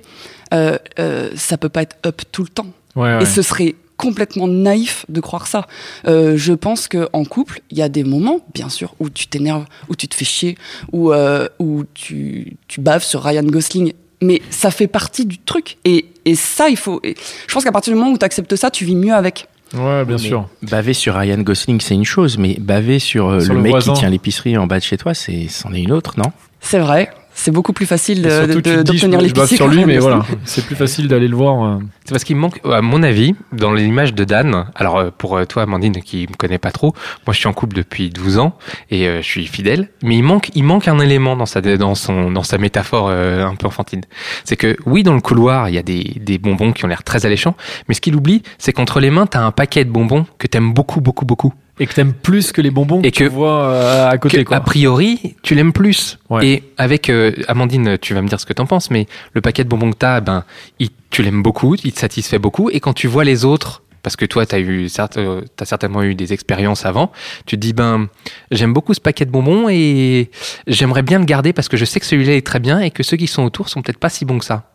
euh, 0.53 0.77
euh, 0.99 1.29
ça 1.35 1.57
peut 1.57 1.69
pas 1.69 1.83
être 1.83 1.97
up 2.05 2.21
tout 2.31 2.41
le 2.41 2.49
temps. 2.49 2.67
Ouais, 2.95 3.17
ouais. 3.17 3.23
Et 3.23 3.25
ce 3.25 3.41
serait 3.43 3.75
complètement 3.97 4.47
naïf 4.47 5.05
de 5.09 5.21
croire 5.21 5.45
ça. 5.47 5.67
Euh, 6.07 6.35
je 6.35 6.53
pense 6.53 6.87
que 6.87 7.07
en 7.13 7.23
couple, 7.23 7.61
il 7.69 7.77
y 7.77 7.81
a 7.83 7.89
des 7.89 8.03
moments, 8.03 8.39
bien 8.53 8.69
sûr, 8.69 8.95
où 8.99 9.09
tu 9.09 9.27
t'énerves, 9.27 9.65
où 9.89 9.95
tu 9.95 10.07
te 10.07 10.15
fais 10.15 10.25
chier, 10.25 10.57
où, 10.91 11.13
euh, 11.13 11.47
où 11.59 11.83
tu, 11.93 12.57
tu 12.67 12.81
baves 12.81 13.03
sur 13.03 13.23
Ryan 13.23 13.43
Gosling. 13.43 13.93
Mais 14.23 14.41
ça 14.49 14.71
fait 14.71 14.87
partie 14.87 15.25
du 15.25 15.37
truc. 15.37 15.77
Et, 15.85 16.05
et 16.25 16.35
ça, 16.35 16.69
il 16.69 16.77
faut. 16.77 16.99
et 17.03 17.15
je 17.47 17.53
pense 17.53 17.63
qu'à 17.63 17.71
partir 17.71 17.93
du 17.93 17.99
moment 17.99 18.11
où 18.11 18.17
tu 18.17 18.25
acceptes 18.25 18.55
ça, 18.55 18.71
tu 18.71 18.85
vis 18.85 18.95
mieux 18.95 19.13
avec. 19.13 19.47
Ouais, 19.73 20.05
bien 20.05 20.17
Mais 20.17 20.27
sûr. 20.27 20.47
Baver 20.61 20.93
sur 20.93 21.15
Ryan 21.15 21.39
Gosling, 21.39 21.81
c'est 21.81 21.95
une 21.95 22.05
chose, 22.05 22.37
mais 22.37 22.57
baver 22.59 22.99
sur, 22.99 23.27
euh, 23.29 23.39
Sur 23.39 23.53
le, 23.53 23.57
le 23.57 23.63
mec 23.63 23.71
voisin. 23.71 23.93
qui 23.93 23.99
tient 24.01 24.09
l'épicerie 24.09 24.55
en 24.57 24.67
bas 24.67 24.77
de 24.79 24.83
chez 24.83 24.97
toi, 24.97 25.13
c'est 25.15 25.47
c'en 25.49 25.73
est 25.73 25.81
une 25.81 25.91
autre, 25.91 26.13
non? 26.17 26.31
C'est 26.61 26.77
vrai. 26.79 27.09
C'est 27.35 27.51
beaucoup 27.51 27.73
plus 27.73 27.85
facile 27.85 28.21
d'obtenir 28.21 29.17
bave 29.17 29.21
l'épicerie. 29.21 29.55
sur 29.55 29.67
lui, 29.67 29.77
Ryan 29.77 29.87
mais 29.87 29.97
voilà, 29.97 30.25
c'est 30.45 30.65
plus 30.65 30.75
facile 30.75 31.07
d'aller 31.07 31.27
le 31.27 31.35
voir. 31.35 31.63
euh. 31.63 31.79
C'est 32.05 32.11
parce 32.11 32.23
qu'il 32.23 32.35
manque, 32.35 32.59
à 32.63 32.81
mon 32.81 33.01
avis, 33.03 33.35
dans 33.51 33.73
l'image 33.73 34.13
de 34.13 34.23
Dan. 34.23 34.65
Alors, 34.75 34.97
euh, 34.97 35.09
pour 35.17 35.37
euh, 35.37 35.45
toi, 35.45 35.63
Amandine, 35.63 36.01
qui 36.01 36.27
me 36.29 36.35
connaît 36.35 36.57
pas 36.59 36.71
trop, 36.71 36.93
moi, 37.25 37.33
je 37.33 37.39
suis 37.39 37.47
en 37.47 37.53
couple 37.53 37.75
depuis 37.75 38.09
12 38.09 38.37
ans 38.39 38.55
et 38.91 39.07
euh, 39.07 39.21
je 39.21 39.27
suis 39.27 39.45
fidèle. 39.47 39.89
Mais 40.03 40.15
il 40.15 40.23
manque, 40.23 40.51
il 40.55 40.63
manque 40.63 40.87
un 40.87 40.99
élément 40.99 41.35
dans 41.35 41.45
sa, 41.45 41.61
dans 41.61 41.95
son, 41.95 42.31
dans 42.31 42.43
sa 42.43 42.57
métaphore 42.57 43.07
euh, 43.09 43.45
un 43.45 43.55
peu 43.55 43.67
enfantine. 43.67 44.01
C'est 44.43 44.55
que, 44.55 44.77
oui, 44.85 45.03
dans 45.03 45.13
le 45.15 45.21
couloir, 45.21 45.69
il 45.69 45.75
y 45.75 45.79
a 45.79 45.83
des, 45.83 46.03
des 46.19 46.37
bonbons 46.37 46.71
qui 46.71 46.85
ont 46.85 46.87
l'air 46.87 47.03
très 47.03 47.25
alléchants. 47.25 47.55
Mais 47.87 47.95
ce 47.95 48.01
qu'il 48.01 48.15
oublie, 48.15 48.43
c'est 48.57 48.73
qu'entre 48.73 48.99
les 48.99 49.09
mains, 49.09 49.25
t'as 49.25 49.41
un 49.41 49.51
paquet 49.51 49.85
de 49.85 49.89
bonbons 49.91 50.25
que 50.37 50.47
t'aimes 50.47 50.73
beaucoup, 50.73 51.01
beaucoup, 51.01 51.25
beaucoup. 51.25 51.53
Et 51.79 51.87
que 51.87 51.93
t'aimes 51.93 52.13
plus 52.13 52.51
que 52.51 52.61
les 52.61 52.69
bonbons 52.69 53.01
Et 53.01 53.09
que, 53.11 53.17
tu 53.17 53.27
vois 53.29 53.65
euh, 53.69 54.07
à 54.09 54.17
côté. 54.19 54.37
que, 54.37 54.43
quoi. 54.43 54.57
a 54.57 54.61
priori, 54.61 55.35
tu 55.41 55.55
l'aimes 55.55 55.73
plus. 55.73 56.19
Ouais. 56.29 56.47
Et 56.47 56.63
avec 56.77 57.09
euh, 57.09 57.31
Amandine, 57.47 57.97
tu 57.97 58.13
vas 58.13 58.21
me 58.21 58.27
dire 58.27 58.39
ce 58.39 58.45
que 58.45 58.53
t'en 58.53 58.67
penses, 58.67 58.91
mais 58.91 59.07
le 59.33 59.41
paquet 59.41 59.63
de 59.63 59.69
bonbons 59.69 59.91
que 59.91 59.97
t'as, 59.97 60.21
ben, 60.21 60.43
il- 60.79 60.89
tu 61.09 61.23
l'aimes 61.23 61.41
beaucoup, 61.41 61.75
il 61.83 61.91
te 61.91 61.99
satisfait 61.99 62.37
beaucoup. 62.39 62.69
Et 62.69 62.79
quand 62.79 62.93
tu 62.93 63.07
vois 63.07 63.23
les 63.23 63.43
autres, 63.43 63.81
parce 64.03 64.15
que 64.15 64.25
toi, 64.25 64.45
t'as 64.45 64.59
eu, 64.59 64.87
certes, 64.87 65.17
euh, 65.17 65.41
t'as 65.55 65.65
certainement 65.65 66.03
eu 66.03 66.13
des 66.13 66.31
expériences 66.31 66.85
avant, 66.85 67.11
tu 67.47 67.55
te 67.55 67.61
dis, 67.61 67.73
ben, 67.73 68.07
j'aime 68.51 68.73
beaucoup 68.73 68.93
ce 68.93 69.01
paquet 69.01 69.25
de 69.25 69.31
bonbons 69.31 69.67
et 69.69 70.29
j'aimerais 70.67 71.01
bien 71.03 71.17
le 71.19 71.25
garder 71.25 71.53
parce 71.53 71.69
que 71.69 71.77
je 71.77 71.85
sais 71.85 71.99
que 71.99 72.05
celui-là 72.05 72.35
est 72.35 72.45
très 72.45 72.59
bien 72.59 72.81
et 72.81 72.91
que 72.91 73.01
ceux 73.01 73.17
qui 73.17 73.27
sont 73.27 73.43
autour 73.43 73.69
sont 73.69 73.81
peut-être 73.81 73.97
pas 73.99 74.09
si 74.09 74.25
bons 74.25 74.37
que 74.39 74.45
ça. 74.45 74.69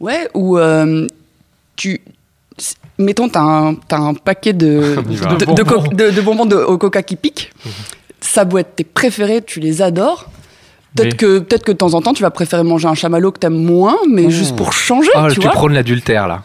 Ouais, 0.00 0.28
ou 0.34 0.58
euh, 0.58 1.06
tu. 1.76 2.00
Mettons, 2.98 3.28
t'as 3.28 3.40
un, 3.40 3.74
t'as 3.74 3.98
un 3.98 4.14
paquet 4.14 4.52
de, 4.54 4.96
de, 5.38 5.54
de, 5.54 5.62
Bonbons. 5.62 5.64
co- 5.82 5.94
de- 5.94 6.10
de 6.10 6.20
bonbons 6.22 6.46
de- 6.46 6.56
au 6.56 6.78
coca 6.78 7.02
qui 7.02 7.16
piquent. 7.16 7.52
Ça 8.20 8.44
doit 8.44 8.60
être 8.60 8.74
tes 8.76 8.84
préférés, 8.84 9.42
tu 9.42 9.60
les 9.60 9.82
adores. 9.82 10.30
Peut-être 10.96 11.12
Mais- 11.12 11.16
que, 11.18 11.38
peut-être 11.40 11.62
que 11.64 11.72
de 11.72 11.76
temps 11.76 11.92
en 11.92 12.00
temps, 12.00 12.14
tu 12.14 12.22
vas 12.22 12.30
préférer 12.30 12.62
manger 12.62 12.88
un 12.88 12.94
chamallow 12.94 13.30
que 13.32 13.38
t'aimes 13.38 13.62
moins, 13.62 13.96
mais 14.10 14.24
Ouh. 14.26 14.30
juste 14.30 14.56
pour 14.56 14.72
changer, 14.72 15.10
Oh, 15.14 15.26
tu 15.28 15.34
tu 15.34 15.40
vois. 15.42 15.50
prônes 15.50 15.74
l'adultère, 15.74 16.26
là. 16.26 16.42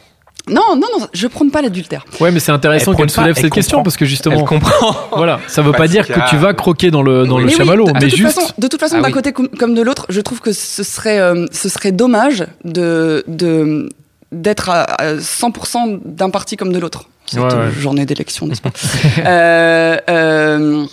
Non, 0.50 0.76
non, 0.76 0.88
non, 1.00 1.08
je 1.14 1.28
prône 1.28 1.52
pas 1.52 1.62
l'adultère. 1.62 2.04
Ouais, 2.20 2.32
mais 2.32 2.40
c'est 2.42 2.52
intéressant 2.52 2.92
Elle 2.92 2.98
qu'elle 2.98 3.10
soulève 3.12 3.36
elle 3.38 3.44
cette 3.44 3.54
question 3.54 3.84
parce 3.84 3.96
que 3.96 4.04
Elle 4.04 4.10
justement, 4.10 4.44
comprend. 4.44 4.94
voilà, 5.16 5.40
ça 5.48 5.62
veut 5.62 5.72
pas 5.72 5.88
dire 5.88 6.06
que 6.08 6.30
tu 6.30 6.36
vas 6.36 6.54
croquer 6.54 6.92
dans 6.92 7.04
le 7.04 7.26
dans 7.28 7.38
le 7.38 7.46
Mais 7.46 7.52
oui, 7.52 7.58
chamallow, 7.58 7.86
de- 7.86 7.92
de 7.92 7.94
mais 8.00 8.10
toute 8.10 8.18
juste. 8.18 8.34
façon- 8.42 8.54
de 8.58 8.68
toute 8.68 8.80
façon, 8.80 8.96
Ah 8.98 9.02
d'un 9.02 9.08
oui. 9.08 9.14
côté 9.14 9.32
comme, 9.32 9.48
comme 9.50 9.76
de 9.76 9.82
l'autre, 9.84 10.08
je 10.10 10.20
trouve 10.20 10.42
que 10.42 10.52
ce 10.52 10.84
serait, 10.84 11.20
euh, 11.20 11.46
ce 11.52 11.70
serait 11.70 11.92
dommage 11.94 12.46
de, 12.66 13.24
de, 13.28 13.88
d'être 14.32 14.70
à, 14.70 14.84
à 14.84 15.16
100% 15.16 16.00
d'un 16.06 16.30
parti 16.30 16.58
comme 16.58 16.72
de 16.72 16.80
l'autre. 16.80 17.06
Cette 17.26 17.40
Ouais, 17.40 17.54
ouais. 17.54 17.72
journée 17.72 18.06
d'élection, 18.06 18.48
n'est-ce 18.48 18.62
pas 18.62 18.72
Euh, 19.26 19.98
euh, 20.10 20.86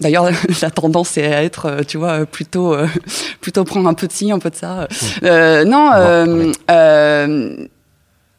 D'ailleurs, 0.00 0.28
la 0.62 0.70
tendance 0.70 1.16
est 1.18 1.32
à 1.32 1.42
être, 1.44 1.66
euh, 1.66 1.82
tu 1.86 1.98
vois, 1.98 2.26
plutôt, 2.26 2.74
euh, 2.74 2.86
plutôt 3.40 3.64
prendre 3.64 3.88
un 3.88 3.94
peu 3.94 4.06
de 4.06 4.12
ci, 4.12 4.30
un 4.32 4.38
peu 4.38 4.50
de 4.50 4.56
ça. 4.56 4.88
Euh, 5.22 5.64
non, 5.64 5.90
euh, 5.94 6.52
euh, 6.70 7.56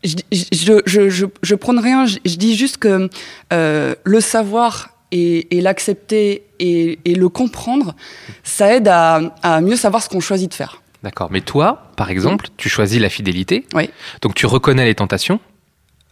je, 0.03 0.15
je, 0.31 0.81
je, 0.85 1.09
je, 1.09 1.25
je 1.41 1.55
prône 1.55 1.79
rien. 1.79 2.05
Je, 2.05 2.17
je 2.25 2.35
dis 2.35 2.55
juste 2.55 2.77
que 2.77 3.09
euh, 3.53 3.95
le 4.03 4.19
savoir 4.21 4.89
et, 5.11 5.57
et 5.57 5.61
l'accepter 5.61 6.43
et, 6.59 6.99
et 7.05 7.15
le 7.15 7.29
comprendre, 7.29 7.95
ça 8.43 8.73
aide 8.75 8.87
à, 8.87 9.21
à 9.41 9.61
mieux 9.61 9.75
savoir 9.77 10.03
ce 10.03 10.09
qu'on 10.09 10.19
choisit 10.19 10.49
de 10.49 10.55
faire. 10.55 10.81
D'accord. 11.05 11.29
Mais 11.31 11.41
toi, 11.41 11.83
par 11.95 12.09
exemple, 12.09 12.47
tu 12.57 12.67
choisis 12.67 12.99
la 12.99 13.09
fidélité. 13.09 13.65
Oui. 13.75 13.89
Donc 14.23 14.33
tu 14.33 14.45
reconnais 14.47 14.85
les 14.85 14.95
tentations, 14.95 15.39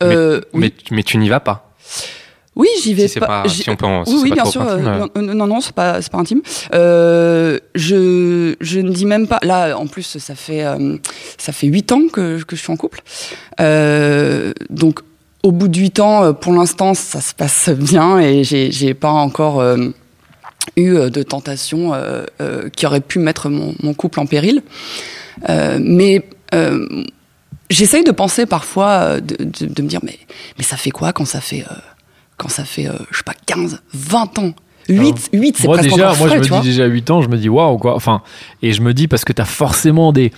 Euh, 0.04 0.40
oui. 0.54 0.60
mais, 0.62 0.96
mais 0.96 1.04
tu 1.04 1.18
n'y 1.18 1.30
vas 1.30 1.40
pas. 1.40 1.74
Oui, 2.56 2.68
j'y 2.84 2.94
vais 2.94 3.08
Si 3.08 3.20
pas. 3.20 3.26
pas- 3.26 3.50
si 3.50 3.68
on 3.72 3.76
peut 3.76 3.88
en- 3.88 4.04
oui, 4.06 4.16
oui, 4.22 4.32
bien 4.32 4.46
sûr. 4.46 4.62
intime, 4.62 4.88
euh, 4.88 5.08
euh. 5.18 5.22
non, 5.24 5.34
non, 5.34 5.48
non, 5.48 5.62
c'est 5.62 5.74
pas, 5.74 6.00
c'est 6.04 6.12
pas 6.12 6.20
intime. 6.20 6.42
Euh, 6.76 7.58
je, 7.74 8.54
je 8.62 8.80
ne 8.82 8.92
dis 8.92 9.08
même 9.08 9.28
pas. 9.28 9.40
Là, 9.42 9.74
en 9.76 9.88
plus, 9.88 10.04
ça 10.20 10.36
fait, 10.36 10.64
ça 11.40 11.52
fait 11.52 11.66
huit 11.66 11.92
ans 11.92 12.04
que, 12.14 12.44
que 12.44 12.56
je 12.56 12.62
suis 12.62 12.72
en 12.72 12.78
couple. 12.78 13.02
Donc, 14.70 15.00
au 15.42 15.52
bout 15.52 15.68
de 15.68 15.78
huit 15.80 16.00
ans, 16.00 16.34
pour 16.36 16.54
l'instant, 16.54 16.94
ça 16.94 17.20
se 17.22 17.34
passe 17.34 17.70
bien 17.70 18.20
et 18.20 18.44
j'ai, 18.44 18.72
j'ai 18.72 18.94
pas 18.94 19.10
encore 19.10 19.60
eu 20.76 20.96
euh, 20.96 21.10
de 21.10 21.24
tentation 21.24 21.94
euh, 21.94 22.26
euh, 22.42 22.70
qui 22.70 22.86
aurait 22.86 23.02
pu 23.02 23.20
mettre 23.20 23.50
mon, 23.50 23.76
mon 23.82 23.94
couple 23.94 24.20
en 24.20 24.26
péril. 24.26 24.62
Mais 25.48 26.26
j'essaye 27.70 28.04
de 28.04 28.12
penser 28.12 28.46
parfois, 28.46 29.20
de, 29.20 29.44
de, 29.44 29.66
de 29.66 29.82
me 29.82 29.88
dire, 29.88 30.02
mais, 30.04 30.20
mais 30.58 30.64
ça 30.64 30.78
fait 30.78 30.92
quoi 30.92 31.12
quand 31.14 31.26
ça 31.26 31.42
fait, 31.42 31.66
quand 32.38 32.50
ça 32.50 32.66
fait, 32.66 32.88
je 33.12 33.18
sais 33.18 33.24
pas, 33.24 33.34
15, 33.46 33.82
20 33.94 34.40
ans? 34.40 34.54
8, 34.90 35.30
8 35.32 35.58
c'est 35.58 35.64
moi 35.66 35.78
presque 35.78 35.92
déjà, 35.92 36.08
moi 36.08 36.16
frais, 36.16 36.30
je 36.30 36.36
me 36.36 36.42
dis 36.42 36.50
vois. 36.50 36.60
déjà 36.60 36.86
8 36.86 37.10
ans, 37.12 37.22
je 37.22 37.30
me 37.30 37.38
dis 37.38 37.48
waouh 37.48 37.78
quoi. 37.78 37.96
Enfin, 37.96 38.22
et 38.62 38.74
je 38.74 38.82
me 38.82 38.94
dis 38.94 39.08
parce 39.08 39.24
que 39.24 39.32
t'as 39.32 39.46
forcément 39.46 40.12
des, 40.12 40.34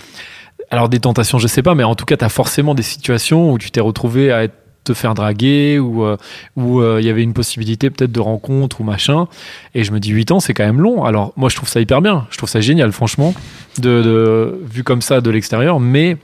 alors 0.70 0.88
des 0.88 1.00
tentations, 1.00 1.40
je 1.40 1.48
sais 1.48 1.64
pas, 1.64 1.74
mais 1.74 1.84
en 1.84 1.96
tout 1.96 2.06
cas 2.06 2.16
t'as 2.16 2.30
forcément 2.30 2.76
des 2.76 2.84
situations 2.84 3.52
où 3.52 3.58
tu 3.58 3.72
t'es 3.72 3.82
retrouvé 3.82 4.32
à 4.32 4.44
être 4.44 4.54
te 4.86 4.94
faire 4.94 5.14
draguer 5.14 5.80
ou 5.80 6.04
euh, 6.04 6.16
où 6.56 6.80
euh, 6.80 7.02
il 7.02 7.06
y 7.06 7.10
avait 7.10 7.24
une 7.24 7.34
possibilité 7.34 7.90
peut-être 7.90 8.12
de 8.12 8.20
rencontre 8.20 8.82
ou 8.82 8.84
machin. 8.84 9.28
Et 9.74 9.84
je 9.84 9.92
me 9.92 10.00
dis 10.00 10.12
8 10.12 10.32
ans 10.32 10.40
c'est 10.40 10.54
quand 10.54 10.66
même 10.66 10.80
long. 10.80 11.04
Alors 11.04 11.34
moi 11.36 11.50
je 11.50 11.56
trouve 11.56 11.68
ça 11.68 11.82
hyper 11.82 12.02
bien. 12.02 12.28
Je 12.30 12.38
trouve 12.38 12.50
ça 12.50 12.62
génial 12.62 12.92
franchement 12.92 13.34
de, 13.80 14.58
vu 14.72 14.84
comme 14.84 15.02
ça 15.02 15.20
de 15.20 15.30
l'extérieur. 15.30 15.80
Mais 15.80 16.18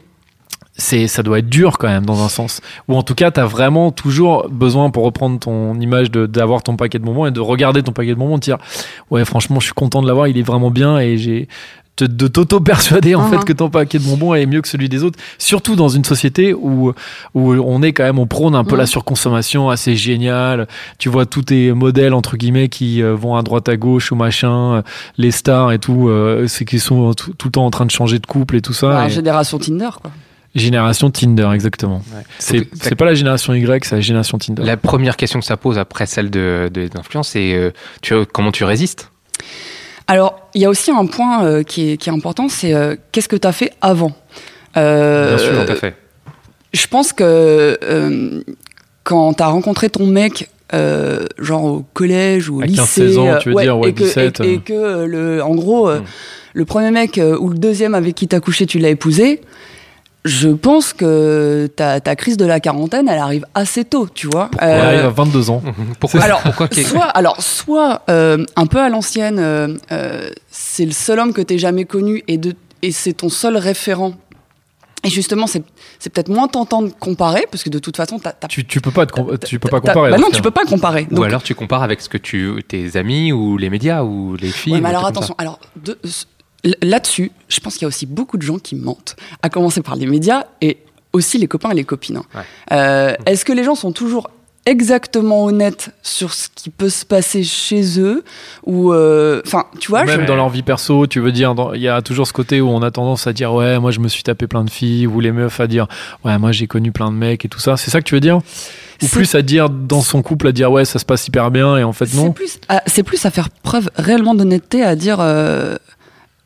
c'est 0.77 1.07
ça 1.07 1.21
doit 1.21 1.39
être 1.39 1.49
dur 1.49 1.77
quand 1.77 1.89
même 1.89 2.05
dans 2.05 2.23
un 2.23 2.29
sens. 2.29 2.61
Ou 2.87 2.95
en 2.95 3.03
tout 3.03 3.15
cas 3.15 3.31
t'as 3.31 3.45
vraiment 3.45 3.91
toujours 3.91 4.47
besoin 4.49 4.89
pour 4.89 5.03
reprendre 5.03 5.39
ton 5.39 5.79
image 5.79 6.11
d'avoir 6.11 6.63
ton 6.63 6.77
paquet 6.77 6.99
de 6.99 7.05
moments 7.05 7.27
et 7.27 7.31
de 7.31 7.41
regarder 7.41 7.83
ton 7.83 7.91
paquet 7.91 8.13
de 8.13 8.19
moments 8.19 8.37
de 8.37 8.43
dire 8.43 8.57
ouais 9.09 9.25
franchement 9.25 9.59
je 9.59 9.65
suis 9.65 9.73
content 9.73 10.01
de 10.01 10.07
l'avoir. 10.07 10.27
Il 10.27 10.37
est 10.37 10.43
vraiment 10.43 10.71
bien 10.71 10.99
et 10.99 11.17
j'ai 11.17 11.47
te- 11.95 12.05
de 12.05 12.27
t'auto-persuader 12.27 13.15
en 13.15 13.27
Mhm. 13.27 13.39
fait 13.39 13.45
que 13.45 13.53
ton 13.53 13.69
paquet 13.69 13.99
de 13.99 14.03
bonbons 14.03 14.33
est 14.33 14.45
mieux 14.45 14.61
que 14.61 14.67
celui 14.67 14.89
des 14.89 15.03
autres. 15.03 15.19
Surtout 15.37 15.75
dans 15.75 15.89
une 15.89 16.03
société 16.05 16.53
où, 16.53 16.93
où 17.35 17.51
on 17.53 17.81
est 17.81 17.91
quand 17.93 18.03
même, 18.03 18.17
on 18.19 18.27
prône 18.27 18.55
un 18.55 18.63
peu 18.63 18.75
la 18.75 18.85
surconsommation 18.85 19.69
assez 19.69 19.95
géniale. 19.95 20.67
Tu 20.97 21.09
vois 21.09 21.25
tous 21.25 21.43
tes 21.43 21.73
modèles 21.73 22.13
entre 22.13 22.37
guillemets 22.37 22.69
qui 22.69 23.03
euh, 23.03 23.13
vont 23.15 23.35
à 23.35 23.43
droite 23.43 23.67
à 23.69 23.77
gauche 23.77 24.11
ou 24.11 24.15
machin, 24.15 24.75
euh, 24.75 24.81
les 25.17 25.31
stars 25.31 25.71
et 25.71 25.79
tout, 25.79 26.07
euh, 26.09 26.47
c'est 26.47 26.65
qu'ils 26.65 26.79
sont 26.81 27.13
tout, 27.13 27.33
tout 27.33 27.47
le 27.49 27.51
temps 27.51 27.65
en 27.65 27.71
train 27.71 27.85
de 27.85 27.91
changer 27.91 28.19
de 28.19 28.25
couple 28.25 28.55
et 28.55 28.61
tout 28.61 28.73
ça. 28.73 28.87
Bah, 28.89 29.07
et- 29.07 29.09
génération 29.09 29.59
Tinder, 29.59 29.89
quoi. 30.01 30.11
Génération 30.53 31.09
Tinder, 31.11 31.49
exactement. 31.53 32.01
Ouais. 32.13 32.23
C'est 32.37 32.57
Donc, 32.57 32.67
c'est 32.81 32.95
pas 32.95 33.05
la 33.05 33.13
génération 33.13 33.53
Y, 33.53 33.85
c'est 33.85 33.95
la 33.95 34.01
génération 34.01 34.37
Tinder. 34.37 34.63
La 34.63 34.75
première 34.75 35.15
question 35.15 35.39
que 35.39 35.45
ça 35.45 35.55
pose 35.55 35.77
après 35.77 36.05
celle 36.05 36.29
de, 36.29 36.69
de- 36.73 36.87
d'influence, 36.89 37.29
c'est 37.29 37.53
euh, 37.53 37.71
tu, 38.01 38.13
comment 38.33 38.51
tu 38.51 38.63
résistes? 38.65 39.11
Alors, 40.11 40.41
il 40.53 40.61
y 40.61 40.65
a 40.65 40.69
aussi 40.69 40.91
un 40.91 41.05
point 41.05 41.45
euh, 41.45 41.63
qui, 41.63 41.91
est, 41.91 41.97
qui 41.97 42.09
est 42.09 42.11
important, 42.11 42.49
c'est 42.49 42.73
euh, 42.73 42.97
qu'est-ce 43.13 43.29
que 43.29 43.37
tu 43.37 43.47
as 43.47 43.53
fait 43.53 43.71
avant? 43.79 44.11
Euh, 44.75 45.37
Bien 45.37 45.37
sûr, 45.37 45.65
tout 45.65 45.71
à 45.71 45.75
fait. 45.75 45.95
Je 46.73 46.85
pense 46.87 47.13
que 47.13 48.43
quand 49.05 49.33
tu 49.33 49.41
as 49.41 49.47
rencontré 49.47 49.89
ton 49.89 50.05
mec, 50.05 50.49
genre 51.39 51.63
au 51.63 51.85
collège 51.93 52.49
ou 52.49 52.57
au 52.57 52.61
À 52.61 52.65
lycée, 52.65 53.07
15-16 53.07 53.19
ans, 53.19 53.37
tu 53.39 53.53
veux 53.53 53.61
dire, 53.61 53.77
ouais, 53.79 53.91
et 53.91 53.93
que, 53.93 54.03
17, 54.03 54.41
et, 54.41 54.53
et 54.55 54.59
que 54.59 55.05
le, 55.05 55.41
en 55.41 55.55
gros, 55.55 55.87
euh, 55.87 55.99
Mm. 55.99 56.03
le 56.55 56.65
premier 56.65 56.91
mec 56.91 57.21
ou 57.39 57.47
le 57.47 57.57
deuxième 57.57 57.95
avec 57.95 58.13
qui 58.13 58.27
t'as 58.27 58.41
couché, 58.41 58.65
tu 58.65 58.79
l'as 58.79 58.89
épousé. 58.89 59.39
Je 60.23 60.49
pense 60.49 60.93
que 60.93 61.67
ta, 61.75 61.99
ta 61.99 62.15
crise 62.15 62.37
de 62.37 62.45
la 62.45 62.59
quarantaine, 62.59 63.09
elle 63.09 63.17
arrive 63.17 63.45
assez 63.55 63.83
tôt, 63.85 64.07
tu 64.13 64.27
vois. 64.27 64.51
Elle 64.59 64.69
Euh, 64.69 64.87
arrive 64.87 65.05
à 65.05 65.09
22 65.09 65.49
ans. 65.49 65.63
Pourquoi 65.99 66.21
alors, 66.21 66.41
pourquoi 66.41 66.67
soit, 66.71 67.05
alors, 67.05 67.41
soit 67.41 68.03
euh, 68.09 68.45
un 68.55 68.67
peu 68.67 68.79
à 68.79 68.89
l'ancienne, 68.89 69.39
euh, 69.39 69.75
euh, 69.91 70.29
c'est 70.51 70.85
le 70.85 70.91
seul 70.91 71.17
homme 71.19 71.33
que 71.33 71.41
t'aies 71.41 71.57
jamais 71.57 71.85
connu 71.85 72.23
et, 72.27 72.37
de, 72.37 72.53
et 72.83 72.91
c'est 72.91 73.13
ton 73.13 73.29
seul 73.29 73.57
référent. 73.57 74.13
Et 75.03 75.09
justement, 75.09 75.47
c'est, 75.47 75.63
c'est 75.97 76.11
peut-être 76.11 76.29
moins 76.29 76.47
tentant 76.47 76.83
de 76.83 76.89
comparer 76.89 77.47
parce 77.49 77.63
que 77.63 77.71
de 77.71 77.79
toute 77.79 77.97
façon, 77.97 78.19
t'as, 78.19 78.33
t'as- 78.33 78.47
Tu, 78.47 78.63
tu 78.67 78.79
peux 78.79 78.91
pas 78.91 79.07
te 79.07 79.13
com- 79.13 79.35
tu 79.43 79.57
peux 79.57 79.69
pas 79.69 79.81
comparer. 79.81 80.11
Bah 80.11 80.19
non, 80.19 80.29
tu 80.31 80.43
peux 80.43 80.51
pas 80.51 80.65
comparer. 80.65 81.07
Ou 81.09 81.23
alors 81.23 81.41
tu 81.41 81.55
compares 81.55 81.81
avec 81.81 81.99
ce 82.01 82.09
que 82.09 82.19
tu 82.19 82.63
tes 82.67 82.95
amis 82.95 83.31
ou 83.31 83.57
les 83.57 83.71
médias 83.71 84.03
ou 84.03 84.35
les 84.39 84.49
filles. 84.49 84.73
ouais, 84.73 84.81
mais 84.81 84.89
alors 84.89 85.07
attention. 85.07 85.33
Alors 85.39 85.59
de- 85.83 85.97
là-dessus, 86.81 87.31
je 87.49 87.59
pense 87.59 87.73
qu'il 87.73 87.83
y 87.83 87.85
a 87.85 87.87
aussi 87.87 88.05
beaucoup 88.05 88.37
de 88.37 88.43
gens 88.43 88.57
qui 88.59 88.75
mentent. 88.75 89.15
À 89.41 89.49
commencer 89.49 89.81
par 89.81 89.95
les 89.95 90.05
médias 90.05 90.43
et 90.61 90.77
aussi 91.13 91.37
les 91.37 91.47
copains 91.47 91.71
et 91.71 91.75
les 91.75 91.83
copines. 91.83 92.17
hein. 92.17 92.23
Ouais. 92.35 92.41
Euh, 92.71 93.13
Est-ce 93.25 93.43
que 93.45 93.53
les 93.53 93.63
gens 93.63 93.75
sont 93.75 93.91
toujours 93.91 94.29
exactement 94.67 95.45
honnêtes 95.45 95.89
sur 96.03 96.33
ce 96.35 96.47
qui 96.53 96.69
peut 96.69 96.89
se 96.89 97.03
passer 97.03 97.43
chez 97.43 97.99
eux 97.99 98.23
ou 98.67 98.93
euh, 98.93 99.41
enfin 99.45 99.65
tu 99.79 99.89
vois 99.89 100.03
Même 100.05 100.21
je- 100.21 100.25
dans 100.27 100.35
leur 100.35 100.49
vie 100.49 100.61
perso, 100.61 101.07
tu 101.07 101.19
veux 101.19 101.31
dire, 101.31 101.55
il 101.73 101.81
y 101.81 101.87
a 101.87 102.01
toujours 102.03 102.27
ce 102.27 102.33
côté 102.33 102.61
où 102.61 102.69
on 102.69 102.83
a 102.83 102.91
tendance 102.91 103.25
à 103.25 103.33
dire 103.33 103.51
ouais, 103.53 103.79
moi 103.79 103.89
je 103.89 103.99
me 103.99 104.07
suis 104.07 104.21
tapé 104.21 104.45
plein 104.45 104.63
de 104.63 104.69
filles, 104.69 105.07
ou 105.07 105.19
les 105.19 105.31
meufs 105.31 105.59
à 105.59 105.65
dire 105.65 105.87
ouais, 106.23 106.37
moi 106.37 106.51
j'ai 106.51 106.67
connu 106.67 106.91
plein 106.91 107.09
de 107.11 107.15
mecs 107.17 107.43
et 107.43 107.49
tout 107.49 107.59
ça. 107.59 107.75
C'est 107.75 107.89
ça 107.89 107.99
que 107.99 108.05
tu 108.05 108.13
veux 108.13 108.21
dire? 108.21 108.39
Ou 109.01 109.07
plus 109.07 109.33
à 109.33 109.41
dire 109.41 109.67
dans 109.71 110.01
son 110.01 110.21
couple 110.21 110.47
à 110.49 110.51
dire 110.51 110.71
ouais, 110.71 110.85
ça 110.85 110.99
se 110.99 111.05
passe 111.05 111.27
hyper 111.27 111.49
bien 111.49 111.77
et 111.77 111.83
en 111.83 111.91
fait 111.91 112.05
C'est 112.05 112.17
non. 112.17 112.31
plus, 112.31 112.59
à- 112.69 112.83
c'est 112.85 113.01
plus 113.03 113.25
à 113.25 113.31
faire 113.31 113.49
preuve 113.63 113.89
réellement 113.95 114.35
d'honnêteté, 114.35 114.83
à 114.83 114.95
dire, 114.95 115.17
euh, 115.21 115.75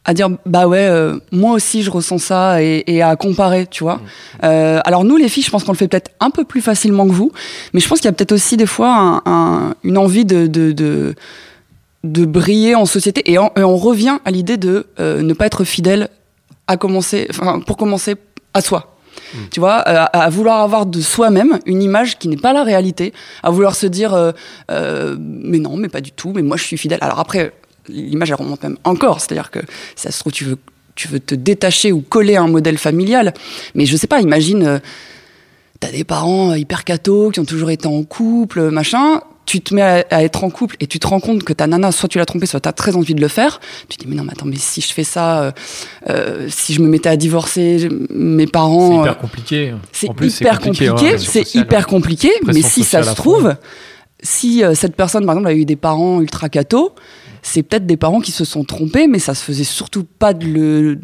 à 0.07 0.13
dire, 0.13 0.29
bah 0.45 0.67
ouais, 0.67 0.85
euh, 0.88 1.17
moi 1.31 1.53
aussi 1.53 1.81
je 1.81 1.89
ressens 1.89 2.19
ça 2.19 2.62
et, 2.62 2.83
et 2.88 3.01
à 3.01 3.15
comparer, 3.15 3.65
tu 3.65 3.83
vois. 3.83 4.00
Euh, 4.43 4.79
alors 4.85 5.03
nous 5.03 5.17
les 5.17 5.27
filles, 5.29 5.43
je 5.43 5.50
pense 5.50 5.63
qu'on 5.63 5.71
le 5.71 5.77
fait 5.77 5.88
peut-être 5.88 6.12
un 6.19 6.29
peu 6.29 6.43
plus 6.45 6.62
facilement 6.62 7.07
que 7.07 7.12
vous, 7.12 7.31
mais 7.74 7.79
je 7.79 7.88
pense 7.88 8.00
qu'il 8.00 8.05
y 8.05 8.09
a 8.09 8.13
peut-être 8.13 8.31
aussi 8.33 8.55
des 8.55 8.67
fois 8.67 8.95
un- 8.95 9.21
un- 9.25 9.74
une 9.83 9.97
envie 9.97 10.24
de, 10.25 10.45
de, 10.47 10.71
de, 10.71 11.15
de 12.03 12.25
briller 12.25 12.75
en 12.75 12.85
société 12.85 13.24
et, 13.31 13.38
en- 13.39 13.51
et 13.57 13.63
on 13.63 13.77
revient 13.77 14.19
à 14.25 14.31
l'idée 14.31 14.57
de 14.57 14.85
euh, 15.00 15.21
ne 15.24 15.33
pas 15.33 15.47
être 15.47 15.63
fidèle 15.63 16.09
à 16.67 16.77
commencer, 16.77 17.27
enfin 17.31 17.59
pour 17.59 17.75
commencer 17.77 18.15
à 18.53 18.62
soi. 18.62 18.91
Tu 19.50 19.59
vois, 19.59 19.79
euh, 19.88 20.05
à, 20.13 20.21
à 20.25 20.29
vouloir 20.29 20.59
avoir 20.62 20.85
de 20.85 21.01
soi-même 21.01 21.59
une 21.65 21.81
image 21.81 22.19
qui 22.19 22.27
n'est 22.27 22.38
pas 22.38 22.53
la 22.53 22.63
réalité, 22.63 23.12
à 23.43 23.50
vouloir 23.50 23.74
se 23.75 23.88
dire, 23.88 24.13
euh, 24.13 24.31
euh, 24.71 25.15
mais 25.19 25.57
non, 25.59 25.77
mais 25.77 25.89
pas 25.89 26.01
du 26.01 26.12
tout, 26.12 26.31
mais 26.35 26.41
moi 26.41 26.57
je 26.57 26.63
suis 26.63 26.77
fidèle. 26.77 27.00
Alors 27.01 27.19
après, 27.19 27.51
l'image 27.89 28.30
elle 28.30 28.36
remonte 28.38 28.63
même 28.63 28.77
encore, 28.84 29.20
c'est-à-dire 29.22 29.51
que 29.51 29.60
si 29.96 30.04
ça 30.04 30.12
se 30.12 30.20
trouve, 30.20 30.32
tu 30.34 30.44
veux, 30.46 30.58
tu 30.96 31.08
veux 31.08 31.20
te 31.20 31.36
détacher 31.36 31.92
ou 31.92 32.01
coller 32.01 32.36
à 32.36 32.42
un 32.42 32.48
modèle 32.48 32.77
familial, 32.77 33.34
mais 33.74 33.86
je 33.86 33.98
sais 33.98 34.08
pas, 34.08 34.22
imagine, 34.22 34.63
euh, 34.63 34.80
t'as 35.80 35.92
des 35.92 36.04
parents 36.04 36.51
euh, 36.51 36.58
hyper 36.58 36.84
cathos 36.84 37.32
qui 37.32 37.39
ont 37.39 37.46
toujours 37.46 37.70
été 37.72 37.88
en 37.88 38.04
couple, 38.04 38.70
machin. 38.72 39.22
Tu 39.46 39.62
te 39.62 39.75
mets 39.75 39.84
à, 39.84 40.04
à 40.10 40.24
être 40.24 40.44
en 40.44 40.50
couple 40.50 40.75
et 40.80 40.88
tu 40.88 40.98
te 40.98 41.06
rends 41.06 41.20
compte 41.20 41.44
que 41.44 41.54
ta 41.54 41.68
nana, 41.68 41.92
soit 41.92 42.10
tu 42.10 42.18
l'as 42.18 42.25
trompée, 42.25 42.48
soit 42.48 42.62
t'as 42.62 42.72
très 42.72 42.96
envie 42.96 43.13
de 43.13 43.22
le 43.22 43.27
faire. 43.27 43.60
Tu 43.89 43.98
te 43.98 44.04
dis, 44.04 44.10
mais 44.10 44.15
non, 44.15 44.24
mais 44.24 44.32
attends, 44.32 44.48
mais 44.48 44.56
si 44.58 44.82
je 44.82 44.92
fais 44.92 45.04
ça, 45.04 45.44
euh, 45.44 45.51
euh, 46.10 46.48
si 46.50 46.74
je 46.74 46.82
me 46.82 46.88
mettais 46.88 47.10
à 47.10 47.15
divorcer, 47.15 47.88
mes 48.10 48.46
C'est 48.46 48.51
parons. 48.51 49.01
hyper 49.01 49.12
euh, 49.12 49.15
compliqué. 49.15 49.74
c'est 49.92 50.08
c'est 50.18 50.42
hyper 50.42 50.60
compliqué, 50.60 50.89
ouais. 50.89 50.96
pression 50.96 51.32
c'est 51.32 51.44
sociale. 51.44 51.63
hyper 51.63 51.86
compliqué, 51.86 52.32
mais 52.48 52.62
si 52.63 52.84
ça 52.84 53.04
se 53.04 53.13
trouve, 53.13 53.56
si 54.24 54.63
euh, 54.63 54.74
cette 54.74 54.96
personne, 54.96 55.27
par 55.27 55.36
exemple, 55.36 55.50
a 55.50 55.54
eu 55.54 55.65
des 55.65 55.75
parents 55.75 56.22
ultra 56.22 56.50
cathos, 56.50 56.96
c'est 57.48 57.62
peut-être 57.62 57.86
des 57.86 57.96
parents 57.96 58.22
qui 58.22 58.32
se 58.32 58.44
sont 58.44 58.64
trompés, 58.64 59.06
mais 59.08 59.20
ça 59.20 59.36
se 59.36 59.44
faisait 59.44 59.64
surtout 59.64 60.04
pas 60.04 60.34
de 60.34 60.46
le, 60.48 61.00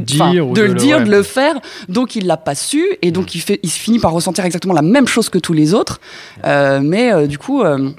dire 0.00 0.46
ou 0.46 0.52
de 0.54 0.60
de 0.60 0.62
le 0.62 0.68
le- 0.68 0.74
dire, 0.74 0.98
ouais. 0.98 1.04
de 1.04 1.10
le 1.10 1.22
faire, 1.24 1.56
donc 1.88 2.14
il 2.14 2.26
l'a 2.26 2.36
pas 2.36 2.54
su, 2.54 2.84
et 3.02 3.10
donc 3.10 3.34
il, 3.34 3.40
fait, 3.40 3.58
il 3.64 3.70
se 3.70 3.78
finit 3.78 3.98
par 3.98 4.12
ressentir 4.12 4.44
exactement 4.44 4.74
la 4.74 4.82
même 4.82 5.08
chose 5.08 5.28
que 5.28 5.38
tous 5.38 5.52
les 5.52 5.74
autres, 5.74 6.00
Euh, 6.44 6.80
mais 6.82 7.12
euh, 7.12 7.26
du 7.26 7.38
coup, 7.38 7.62
euh, 7.62 7.90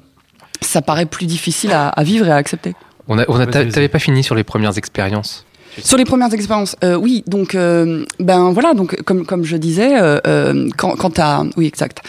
ça 0.62 0.82
paraît 0.82 1.06
plus 1.06 1.26
difficile 1.26 1.72
à, 1.74 1.90
à 1.90 2.04
vivre 2.04 2.26
et 2.28 2.32
à 2.32 2.36
accepter. 2.38 2.74
On 3.10 3.18
a, 3.20 3.26
on 3.28 3.40
a, 3.40 3.46
t'avais 3.46 3.90
pas 3.90 4.00
fini 4.00 4.24
sur 4.24 4.36
les 4.36 4.44
premières 4.46 4.78
expériences. 4.78 5.46
Sur 5.84 5.98
les 5.98 6.06
premières 6.06 6.34
expériences, 6.34 6.76
euh, 6.84 6.96
oui, 6.96 7.24
donc 7.28 7.54
euh, 7.54 8.04
ben 8.20 8.52
voilà, 8.52 8.74
donc 8.74 9.00
comme 9.04 9.26
comme 9.28 9.44
je 9.44 9.58
disais, 9.58 9.92
euh, 10.02 10.68
quand 10.76 10.96
quand 10.96 11.12
t'as, 11.12 11.44
oui 11.56 11.68
exact, 11.68 12.02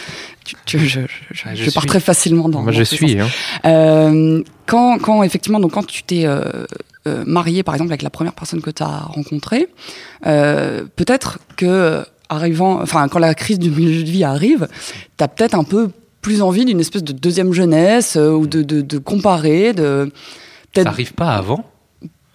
je, 0.65 0.77
je, 0.77 0.99
Ah, 1.45 1.55
je 1.55 1.63
je 1.65 1.71
pars 1.71 1.83
suis. 1.83 1.87
très 1.89 1.99
facilement 1.99 2.49
dans. 2.49 2.61
Moi, 2.61 2.71
dans 2.71 2.77
je 2.77 2.83
suis. 2.83 3.19
Hein. 3.19 3.27
Euh, 3.65 4.43
quand, 4.65 4.97
quand 4.99 5.23
effectivement, 5.23 5.59
donc 5.59 5.71
quand 5.73 5.85
tu 5.85 6.03
t'es 6.03 6.25
euh, 6.25 6.41
euh, 7.07 7.23
marié, 7.25 7.63
par 7.63 7.75
exemple, 7.75 7.91
avec 7.91 8.01
la 8.01 8.09
première 8.09 8.33
personne 8.33 8.61
que 8.61 8.69
tu 8.71 8.83
as 8.83 8.99
rencontrée, 8.99 9.67
euh, 10.25 10.83
peut-être 10.95 11.39
que 11.57 12.03
arrivant, 12.29 12.81
enfin, 12.81 13.07
quand 13.07 13.19
la 13.19 13.33
crise 13.33 13.57
du 13.59 13.71
milieu 13.71 14.03
de 14.03 14.09
vie 14.09 14.23
arrive, 14.23 14.67
tu 15.17 15.23
as 15.23 15.27
peut-être 15.27 15.55
un 15.55 15.63
peu 15.63 15.89
plus 16.21 16.41
envie 16.41 16.65
d'une 16.65 16.79
espèce 16.79 17.03
de 17.03 17.13
deuxième 17.13 17.53
jeunesse 17.53 18.15
ou 18.17 18.45
de, 18.45 18.61
de, 18.61 18.81
de 18.81 18.97
comparer, 18.97 19.73
de 19.73 20.11
Ça 20.75 20.83
arrive 20.89 21.13
pas 21.13 21.31
avant? 21.35 21.63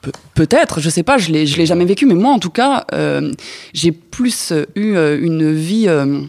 Pe- 0.00 0.11
Peut-être, 0.35 0.80
je 0.80 0.88
sais 0.90 1.02
pas, 1.02 1.16
je 1.18 1.30
l'ai, 1.30 1.47
je 1.47 1.56
l'ai 1.59 1.66
jamais 1.66 1.85
vécu, 1.85 2.06
mais 2.06 2.14
moi 2.14 2.33
en 2.33 2.38
tout 2.38 2.50
cas, 2.50 2.85
euh, 2.92 3.30
j'ai 3.73 3.92
plus 3.92 4.52
eu 4.75 4.97
une 4.97 5.52
vie 5.52 5.85
euh, 5.87 6.23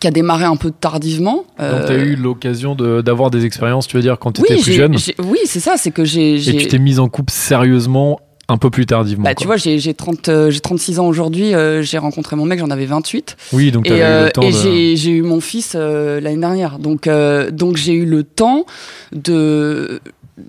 qui 0.00 0.06
a 0.06 0.10
démarré 0.10 0.44
un 0.44 0.56
peu 0.56 0.70
tardivement. 0.70 1.36
Donc 1.36 1.46
Euh, 1.60 1.86
tu 1.86 1.92
as 1.92 1.96
eu 1.96 2.16
l'occasion 2.16 2.74
de- 2.74 3.00
d'avoir 3.00 3.30
des 3.30 3.44
expériences, 3.44 3.86
tu 3.86 3.96
veux 3.96 4.02
dire, 4.02 4.18
quand 4.18 4.32
tu 4.32 4.40
oui, 4.42 4.48
étais 4.50 4.62
plus 4.62 4.72
jeune 4.72 4.96
oui, 5.24 5.38
c'est 5.46 5.60
ça, 5.60 5.74
c'est 5.76 5.90
que 5.90 6.04
j'ai. 6.04 6.34
et 6.36 6.56
tu 6.56 6.66
t'es 6.68 6.78
mise 6.78 6.98
en 7.00 7.08
couple 7.08 7.32
sérieusement 7.32 8.18
un 8.48 8.58
peu 8.58 8.68
plus 8.68 8.84
tardivement. 8.84 9.24
Bah, 9.24 9.30
quoi. 9.34 9.40
tu 9.40 9.46
vois, 9.46 9.56
j'ai, 9.56 9.78
j'ai, 9.78 9.94
30, 9.94 10.28
euh, 10.28 10.50
j'ai 10.50 10.60
36 10.60 10.98
ans 10.98 11.06
aujourd'hui, 11.06 11.54
euh, 11.54 11.80
j'ai 11.80 11.96
rencontré 11.96 12.36
mon 12.36 12.44
mec, 12.44 12.58
j'en 12.58 12.68
avais 12.70 12.84
28. 12.84 13.36
oui, 13.54 13.70
donc 13.72 13.86
Et, 13.86 13.90
eu 13.90 14.02
euh, 14.02 14.28
et 14.42 14.50
de... 14.50 14.94
j'ai, 14.96 15.10
eu 15.10 15.22
mon 15.22 15.40
fils 15.40 15.74
l'année 15.74 16.36
dernière. 16.36 16.78
Donc, 16.78 17.08
donc 17.52 17.76
j'ai 17.76 17.94
eu 17.94 18.04
le 18.04 18.22
temps 18.22 18.66
de, 19.14 20.00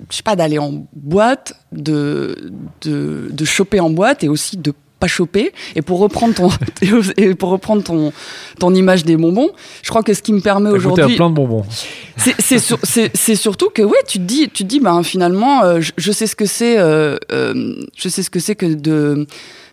je 0.09 0.15
sais 0.17 0.23
pas, 0.23 0.35
d'aller 0.35 0.57
en 0.57 0.85
boîte, 0.93 1.53
de, 1.71 2.51
de, 2.81 3.29
de 3.31 3.45
choper 3.45 3.79
en 3.79 3.89
boîte 3.91 4.23
et 4.25 4.29
aussi 4.29 4.57
de 4.57 4.73
pas 5.05 5.07
choper. 5.07 5.51
Et 5.75 5.81
pour 5.81 5.99
reprendre 5.99 6.33
ton, 6.33 6.49
et 7.17 7.35
pour 7.35 7.49
reprendre 7.49 7.83
ton, 7.83 8.11
ton 8.59 8.73
image 8.73 9.05
des 9.05 9.17
bonbons, 9.17 9.49
je 9.83 9.89
crois 9.89 10.03
que 10.03 10.13
ce 10.13 10.21
qui 10.21 10.33
me 10.33 10.41
permet 10.41 10.69
aujourd'hui, 10.71 11.15
plein 11.15 11.29
de 11.29 11.35
bonbons. 11.35 11.63
c'est 12.17 12.35
c'est 12.39 12.59
sur- 12.59 12.79
c'est- 12.83 13.11
c'est 13.15 13.35
surtout 13.35 13.69
que 13.69 13.81
ouais, 13.83 13.97
tu 14.07 14.17
te 14.19 14.23
dis, 14.23 14.49
tu 14.49 14.63
te 14.63 14.69
dis, 14.69 14.79
ben 14.79 15.03
finalement, 15.03 15.63
euh, 15.63 15.81
je, 15.81 15.91
je 15.97 16.11
sais 16.11 16.27
ce 16.27 16.35
que 16.35 16.45
c'est, 16.45 16.77
euh, 16.77 17.17
euh, 17.31 17.75
je 17.95 18.09
sais 18.09 18.23
ce 18.23 18.29
que 18.29 18.39
c'est 18.39 18.55
que 18.55 18.65
de 18.65 19.27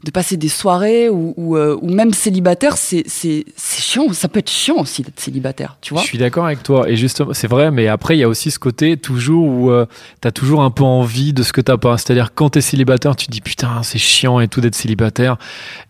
de 0.05 0.11
passer 0.11 0.37
des 0.37 0.49
soirées 0.49 1.09
ou 1.09 1.33
ou, 1.37 1.57
euh, 1.57 1.79
ou 1.81 1.91
même 1.93 2.13
célibataire, 2.13 2.77
c'est 2.77 3.05
c'est 3.07 3.45
c'est 3.57 3.81
chiant. 3.83 4.13
Ça 4.13 4.29
peut 4.29 4.41
être 4.41 4.51
chiant 4.51 4.77
aussi 4.79 5.03
d'être 5.03 5.21
célibataire, 5.21 5.77
tu 5.81 5.95
vois. 5.95 6.03
Je 6.03 6.07
suis 6.09 6.19
d'accord 6.19 6.45
avec 6.47 6.63
toi. 6.63 6.89
Et 6.89 6.97
justement, 6.97 7.33
c'est 7.33 7.47
vrai, 7.47 7.71
mais 7.71 7.87
après, 7.89 8.17
il 8.17 8.21
y 8.21 8.25
a 8.25 8.29
aussi 8.29 8.51
ce 8.51 8.59
côté 8.59 8.97
toujours 8.97 9.47
où 9.49 9.71
euh, 9.71 9.87
t'as 10.21 10.33
toujours 10.33 10.63
un 10.63 10.71
peu 10.71 10.83
envie 10.83 11.33
de 11.33 11.43
ce 11.43 11.53
que 11.53 11.61
t'as 11.61 11.77
pas. 11.77 11.99
C'est-à-dire, 11.99 12.35
quand 12.35 12.51
t'es 12.51 12.61
célibataire, 12.61 13.15
tu 13.15 13.27
te 13.27 13.31
dis 13.31 13.41
putain, 13.41 13.83
c'est 13.83 13.99
chiant 13.99 14.41
et 14.41 14.49
tout 14.49 14.61
d'être 14.61 14.75
célibataire. 14.75 15.37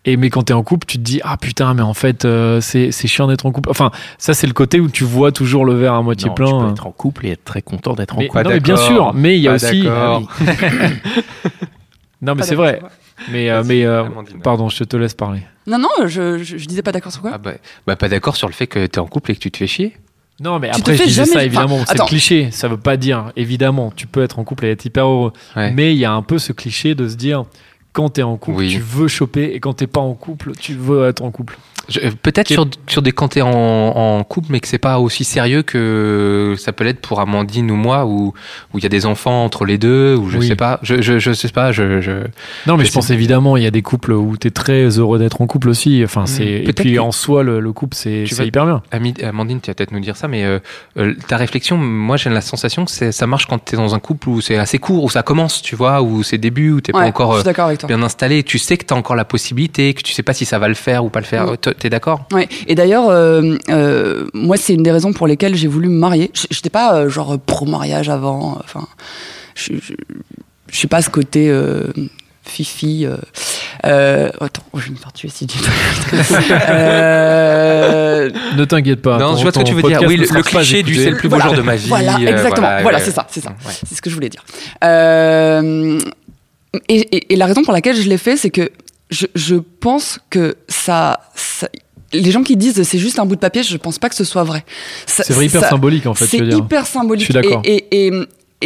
Et 0.05 0.15
mais 0.15 0.29
quand 0.29 0.43
t'es 0.43 0.53
en 0.53 0.63
couple, 0.63 0.85
tu 0.85 0.97
te 0.97 1.03
dis 1.03 1.19
ah 1.23 1.37
putain, 1.37 1.73
mais 1.73 1.81
en 1.81 1.93
fait, 1.95 2.25
euh, 2.25 2.61
c'est 2.61 2.91
c'est 2.91 3.07
chiant 3.07 3.27
d'être 3.27 3.45
en 3.45 3.51
couple. 3.51 3.69
Enfin, 3.69 3.89
ça, 4.19 4.33
c'est 4.33 4.47
le 4.47 4.53
côté 4.53 4.79
où 4.79 4.89
tu 4.89 5.03
vois 5.03 5.31
toujours 5.31 5.65
le 5.65 5.73
verre 5.73 5.93
à 5.93 6.01
moitié 6.03 6.27
Non, 6.29 6.35
plein. 6.35 6.47
Tu 6.59 6.65
peux 6.65 6.71
être 6.71 6.87
en 6.87 6.91
couple 6.91 7.25
et 7.25 7.31
être 7.31 7.43
très 7.43 7.61
content 7.61 7.93
d'être 7.93 8.17
en 8.17 8.21
couple. 8.21 8.43
non, 8.43 8.49
mais 8.49 8.59
bien 8.59 8.77
sûr, 8.77 9.11
mais 9.15 9.35
il 9.37 9.41
y 9.41 9.47
a 9.47 9.57
Pas 9.57 9.67
aussi. 9.67 9.81
d'accord. 9.81 10.21
Non, 12.21 12.35
mais 12.35 12.43
c'est 12.43 12.55
vrai. 12.55 12.79
Mais, 13.31 13.49
euh, 13.49 13.63
mais 13.65 13.85
euh, 13.85 14.03
pardon, 14.43 14.69
je 14.69 14.83
te 14.83 14.97
laisse 14.97 15.13
parler. 15.13 15.41
Non 15.67 15.77
non, 15.77 15.89
je, 16.07 16.39
je, 16.43 16.57
je 16.57 16.65
disais 16.67 16.81
pas 16.81 16.91
d'accord 16.91 17.11
sur 17.11 17.21
quoi. 17.21 17.31
Ah 17.33 17.37
bah, 17.37 17.53
bah, 17.87 17.95
pas 17.95 18.09
d'accord 18.09 18.35
sur 18.35 18.47
le 18.47 18.53
fait 18.53 18.67
que 18.67 18.85
t'es 18.85 18.99
en 18.99 19.07
couple 19.07 19.31
et 19.31 19.35
que 19.35 19.39
tu 19.39 19.51
te 19.51 19.57
fais 19.57 19.67
chier. 19.67 19.97
Non, 20.39 20.57
mais 20.59 20.71
Tu 20.71 20.79
après, 20.79 20.97
je 20.97 21.03
disais 21.03 21.25
jamais- 21.25 21.31
ça, 21.33 21.43
évidemment, 21.45 21.75
enfin, 21.75 21.85
c'est 21.87 21.93
attends. 21.93 22.05
cliché. 22.07 22.49
Ça 22.51 22.67
veut 22.67 22.77
pas 22.77 22.97
dire, 22.97 23.31
évidemment, 23.35 23.93
tu 23.95 24.07
peux 24.07 24.23
être 24.23 24.39
en 24.39 24.43
couple 24.43 24.65
et 24.65 24.71
être 24.71 24.83
hyper 24.83 25.05
heureux. 25.05 25.31
Ouais. 25.55 25.71
Mais 25.71 25.93
il 25.93 25.97
y 25.99 26.05
a 26.05 26.11
un 26.11 26.23
peu 26.23 26.39
ce 26.39 26.51
cliché 26.53 26.95
de 26.95 27.07
se 27.07 27.15
dire, 27.15 27.43
quand 27.93 28.09
t'es 28.09 28.23
en 28.23 28.37
couple, 28.37 28.57
Oui. 28.59 28.69
tu 28.69 28.79
veux 28.79 29.07
choper, 29.07 29.51
et 29.53 29.59
quand 29.59 29.73
t'es 29.73 29.87
pas 29.87 30.01
en 30.01 30.13
couple, 30.15 30.51
tu 30.59 30.73
veux 30.73 31.07
être 31.07 31.21
en 31.23 31.31
couple. 31.31 31.57
Euh, 31.97 32.11
Peut-être 32.21 32.47
sur, 32.47 32.65
sur 32.87 33.01
des 33.01 33.11
quand 33.11 33.27
t'es 33.29 33.41
en, 33.41 33.49
en 33.51 34.23
couple, 34.23 34.47
mais 34.51 34.61
que 34.61 34.69
c'est 34.69 34.77
pas 34.77 34.99
aussi 34.99 35.25
sérieux 35.25 35.63
que 35.63 36.55
ça 36.57 36.71
peut 36.71 36.85
l'être 36.85 37.01
pour 37.01 37.19
Amandine 37.19 37.69
ou 37.71 37.75
moi, 37.75 38.05
où 38.05 38.33
où 38.73 38.77
il 38.77 38.83
y 38.83 38.85
a 38.85 38.89
des 38.89 39.05
enfants 39.05 39.43
entre 39.43 39.65
les 39.65 39.77
deux, 39.77 40.15
ou 40.15 40.29
je 40.29 40.37
Oui. 40.37 40.47
sais 40.47 40.55
pas. 40.55 40.79
Je, 40.81 41.01
je, 41.01 41.19
je 41.19 41.33
sais 41.33 41.49
pas. 41.49 41.73
Je, 41.73 41.99
je... 41.99 42.11
Non, 42.67 42.77
mais 42.77 42.85
Je 42.85 42.89
je 42.89 42.93
pense 42.93 43.09
évidemment, 43.09 43.57
il 43.57 43.63
y 43.63 43.67
a 43.67 43.71
des 43.71 43.81
couples 43.81 44.13
où 44.13 44.37
t'es 44.37 44.49
très 44.49 44.97
heureux 44.97 45.19
d'être 45.19 45.41
en 45.41 45.45
couple 45.47 45.67
aussi. 45.67 46.01
Enfin, 46.05 46.25
c'est 46.25 46.45
et 46.45 46.59
Peut-être 46.63 46.81
puis 46.83 46.99
en 46.99 47.11
soi, 47.11 47.43
le, 47.43 47.59
le 47.59 47.73
couple, 47.73 47.95
c'est 47.97 48.23
hyper 48.23 48.65
bien. 48.65 48.81
Amandine, 49.21 49.59
tu 49.59 49.69
vas 49.69 49.73
peut-être 49.75 49.91
nous 49.91 49.99
dire 49.99 50.15
ça, 50.15 50.29
mais 50.29 50.45
euh, 50.45 50.59
euh, 50.97 51.13
ta 51.27 51.35
réflexion, 51.35 51.77
moi 51.77 52.15
j'ai 52.15 52.29
la 52.29 52.39
sensation 52.41 52.85
que 52.85 53.11
ça 53.11 53.27
marche 53.27 53.45
quand 53.45 53.57
t'es 53.59 53.75
dans 53.75 53.93
un 53.93 53.99
couple 53.99 54.29
où 54.29 54.39
c'est 54.39 54.55
assez 54.57 54.77
court, 54.79 55.03
où 55.03 55.09
ça 55.09 55.21
commence, 55.21 55.61
tu 55.61 55.75
vois, 55.75 56.01
où 56.01 56.23
c'est 56.23 56.37
début, 56.37 56.71
où 56.71 56.79
t'es 56.81 56.95
Ouais, 56.95 57.01
pas 57.01 57.07
encore 57.07 57.33
je 57.33 57.37
suis 57.39 57.45
d'accord 57.45 57.67
avec 57.67 57.82
bien 57.87 58.01
installé, 58.03 58.43
tu 58.43 58.57
sais 58.59 58.77
que 58.77 58.85
t'as 58.85 58.95
encore 58.95 59.15
la 59.15 59.25
possibilité, 59.25 59.93
que 59.93 60.01
tu 60.01 60.13
sais 60.13 60.23
pas 60.23 60.33
si 60.33 60.45
ça 60.45 60.59
va 60.59 60.67
le 60.67 60.73
faire 60.73 61.03
ou 61.05 61.09
pas 61.09 61.19
le 61.19 61.25
faire. 61.25 61.45
Mm. 61.47 61.57
Toi, 61.57 61.73
T'es 61.73 61.89
d'accord? 61.89 62.25
Ouais. 62.31 62.47
Et 62.67 62.75
d'ailleurs, 62.75 63.09
euh, 63.09 63.55
euh, 63.69 64.25
moi, 64.33 64.57
c'est 64.57 64.73
une 64.73 64.83
des 64.83 64.91
raisons 64.91 65.13
pour 65.13 65.27
lesquelles 65.27 65.55
j'ai 65.55 65.67
voulu 65.67 65.89
me 65.89 65.97
marier. 65.99 66.31
J- 66.33 66.47
J'étais 66.51 66.69
pas 66.69 66.95
euh, 66.95 67.09
genre 67.09 67.37
pro 67.39 67.65
mariage 67.65 68.09
avant. 68.09 68.57
Enfin, 68.63 68.87
je, 69.55 69.73
je, 69.73 69.93
je 70.71 70.77
suis 70.77 70.87
pas 70.87 71.01
ce 71.01 71.09
côté 71.09 71.49
euh, 71.49 71.87
fifi. 72.45 73.05
Euh, 73.05 73.17
euh, 73.85 74.29
attends, 74.41 74.63
je 74.75 74.85
vais 74.85 74.91
me 74.91 74.95
faire 74.97 75.11
tuer 75.13 75.29
si 75.29 75.45
tu. 75.47 75.57
euh, 76.69 78.29
Ne 78.55 78.65
t'inquiète 78.65 79.01
pas. 79.01 79.17
Non, 79.17 79.31
ton- 79.31 79.37
je 79.37 79.41
vois 79.43 79.51
ce 79.51 79.59
que 79.59 79.63
tu 79.63 79.73
veux 79.73 79.81
dire. 79.83 80.01
Oui, 80.07 80.17
le, 80.17 80.25
cliché 80.41 80.83
du 80.83 80.95
c'est 80.95 81.09
le 81.11 81.17
plus 81.17 81.29
beau 81.29 81.35
Voilà. 81.35 81.49
jour 81.49 81.57
de 81.57 81.61
ma 81.61 81.75
vie. 81.77 81.87
Voilà, 81.89 82.15
euh, 82.15 82.27
exactement. 82.27 82.67
Voilà, 82.81 82.97
ouais. 82.99 83.03
c'est 83.03 83.11
ça, 83.11 83.27
c'est 83.29 83.41
ça. 83.41 83.49
Ouais. 83.49 83.73
C'est 83.87 83.95
ce 83.95 84.01
que 84.01 84.09
je 84.09 84.15
voulais 84.15 84.29
dire. 84.29 84.43
Et, 86.89 86.99
et- 87.15 87.33
et 87.33 87.35
la 87.35 87.45
raison 87.45 87.63
pour 87.63 87.73
laquelle 87.73 87.95
je 87.95 88.07
l'ai 88.09 88.17
fait, 88.17 88.37
c'est 88.37 88.49
que 88.49 88.71
je, 89.09 89.25
je 89.35 89.55
pense 89.55 90.19
que 90.29 90.55
ça, 90.67 91.19
ça- 91.35 91.69
Les 92.13 92.31
gens 92.31 92.43
qui 92.43 92.55
disent 92.57 92.81
c'est 92.83 92.99
juste 92.99 93.19
un 93.19 93.25
bout 93.25 93.35
de 93.35 93.39
papier, 93.39 93.63
je 93.63 93.77
pense 93.77 93.97
pas 93.99 94.09
que 94.09 94.15
ce 94.15 94.23
soit 94.23 94.43
vrai. 94.43 94.63
C'est 95.05 95.23
hyper 95.47 95.61
ça- 95.61 95.69
symbolique 95.69 96.05
en 96.05 96.13
fait. 96.13 96.25
C'est 96.27 96.37
hyper 96.57 96.85
symbolique. 96.87 97.21
Je 97.21 97.25
suis 97.25 97.33
d'accord. 97.33 97.61
Et, 97.65 97.85
et, 97.91 98.07
et, 98.07 98.11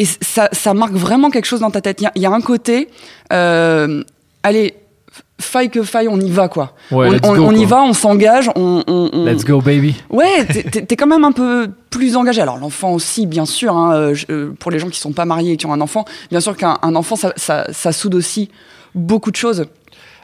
et 0.02 0.06
ça, 0.22 0.50
ça 0.52 0.74
marque 0.74 0.94
vraiment 0.94 1.30
quelque 1.30 1.46
chose 1.46 1.62
dans 1.62 1.72
ta 1.72 1.82
tête. 1.82 2.02
Il 2.02 2.10
y 2.16 2.24
y, 2.24 2.26
a 2.26 2.32
un 2.32 2.42
côté, 2.42 2.88
euh, 3.34 4.04
allez, 4.44 4.74
faille 5.40 5.70
que 5.70 5.84
faille, 5.84 6.08
on 6.08 6.20
y 6.20 6.30
va 6.32 6.48
quoi. 6.48 6.74
Ouais, 6.92 7.08
on 7.08 7.12
let's 7.12 7.20
on- 7.28 7.36
go, 7.36 7.44
on 7.46 7.52
y 7.52 7.66
va, 7.66 7.82
on 7.84 7.94
s'engage, 7.94 8.50
on, 8.56 8.84
on- 8.88 9.10
on- 9.14 9.26
Let's 9.26 9.46
go, 9.46 9.62
baby. 9.62 9.96
Ouais, 10.10 10.46
t'es- 10.46 10.96
quand 10.96 11.08
même 11.08 11.24
un 11.24 11.32
peu 11.32 11.68
plus 11.90 12.16
engagé. 12.16 12.42
Alors 12.42 12.58
l'enfant 12.58 12.92
aussi, 12.94 13.28
bien 13.28 13.46
sûr. 13.46 13.76
hein, 13.76 13.94
euh, 13.94 14.14
je- 14.14 14.26
euh, 14.30 14.54
pour 14.60 14.72
les 14.72 14.80
gens 14.80 14.90
qui 14.90 15.00
sont 15.00 15.12
pas 15.14 15.26
mariés 15.26 15.54
et 15.54 15.58
qui 15.58 15.66
ont 15.66 15.74
un 15.74 15.82
enfant, 15.82 16.06
bien 16.32 16.40
sûr 16.40 16.58
qu'un 16.58 16.78
un 16.82 16.96
enfant, 16.96 17.16
ça, 17.16 17.34
ça, 17.36 17.66
ça 17.72 17.92
soude 17.92 18.16
aussi 18.16 18.50
beaucoup 18.96 19.32
de 19.32 19.36
choses. 19.36 19.66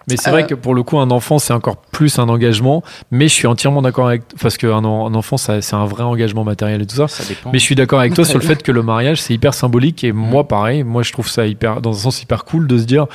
Mais 0.10 0.18
c'est 0.18 0.32
vrai 0.32 0.44
Euh, 0.44 0.48
que 0.48 0.56
pour 0.56 0.76
le 0.76 0.84
coup, 0.84 0.98
un 1.00 1.10
enfant, 1.12 1.40
c'est 1.40 1.54
encore 1.54 1.78
plus 1.78 2.20
un 2.20 2.28
engagement. 2.28 2.84
Mais 3.10 3.30
je 3.30 3.34
suis 3.34 3.48
entièrement 3.48 3.82
d'accord 3.82 4.08
avec. 4.10 4.24
Parce 4.42 4.58
qu'un 4.58 4.76
un 4.84 4.84
enfant, 5.16 5.38
c'est 5.38 5.74
un 5.74 5.86
vrai 5.86 6.04
engagement 6.04 6.44
matériel 6.44 6.82
et 6.82 6.86
tout 6.86 6.98
ça. 6.98 7.08
Ça 7.08 7.24
dépend. 7.24 7.52
Mais 7.54 7.60
je 7.60 7.64
suis 7.64 7.76
d'accord 7.76 8.02
avec 8.02 8.14
toi 8.14 8.26
sur 8.26 8.38
le 8.38 8.44
fait 8.44 8.62
que 8.62 8.74
le 8.74 8.84
mariage, 8.84 9.22
c'est 9.22 9.34
hyper 9.34 9.54
symbolique. 9.54 10.04
Et 10.04 10.12
moi, 10.12 10.46
pareil, 10.46 10.84
moi, 10.84 11.04
je 11.04 11.14
trouve 11.14 11.30
ça 11.30 11.48
hyper, 11.48 11.80
dans 11.80 11.92
un 11.92 12.00
sens 12.02 12.22
hyper 12.22 12.44
cool 12.44 12.68
de 12.68 12.78
se 12.80 12.84
dire. 12.84 13.06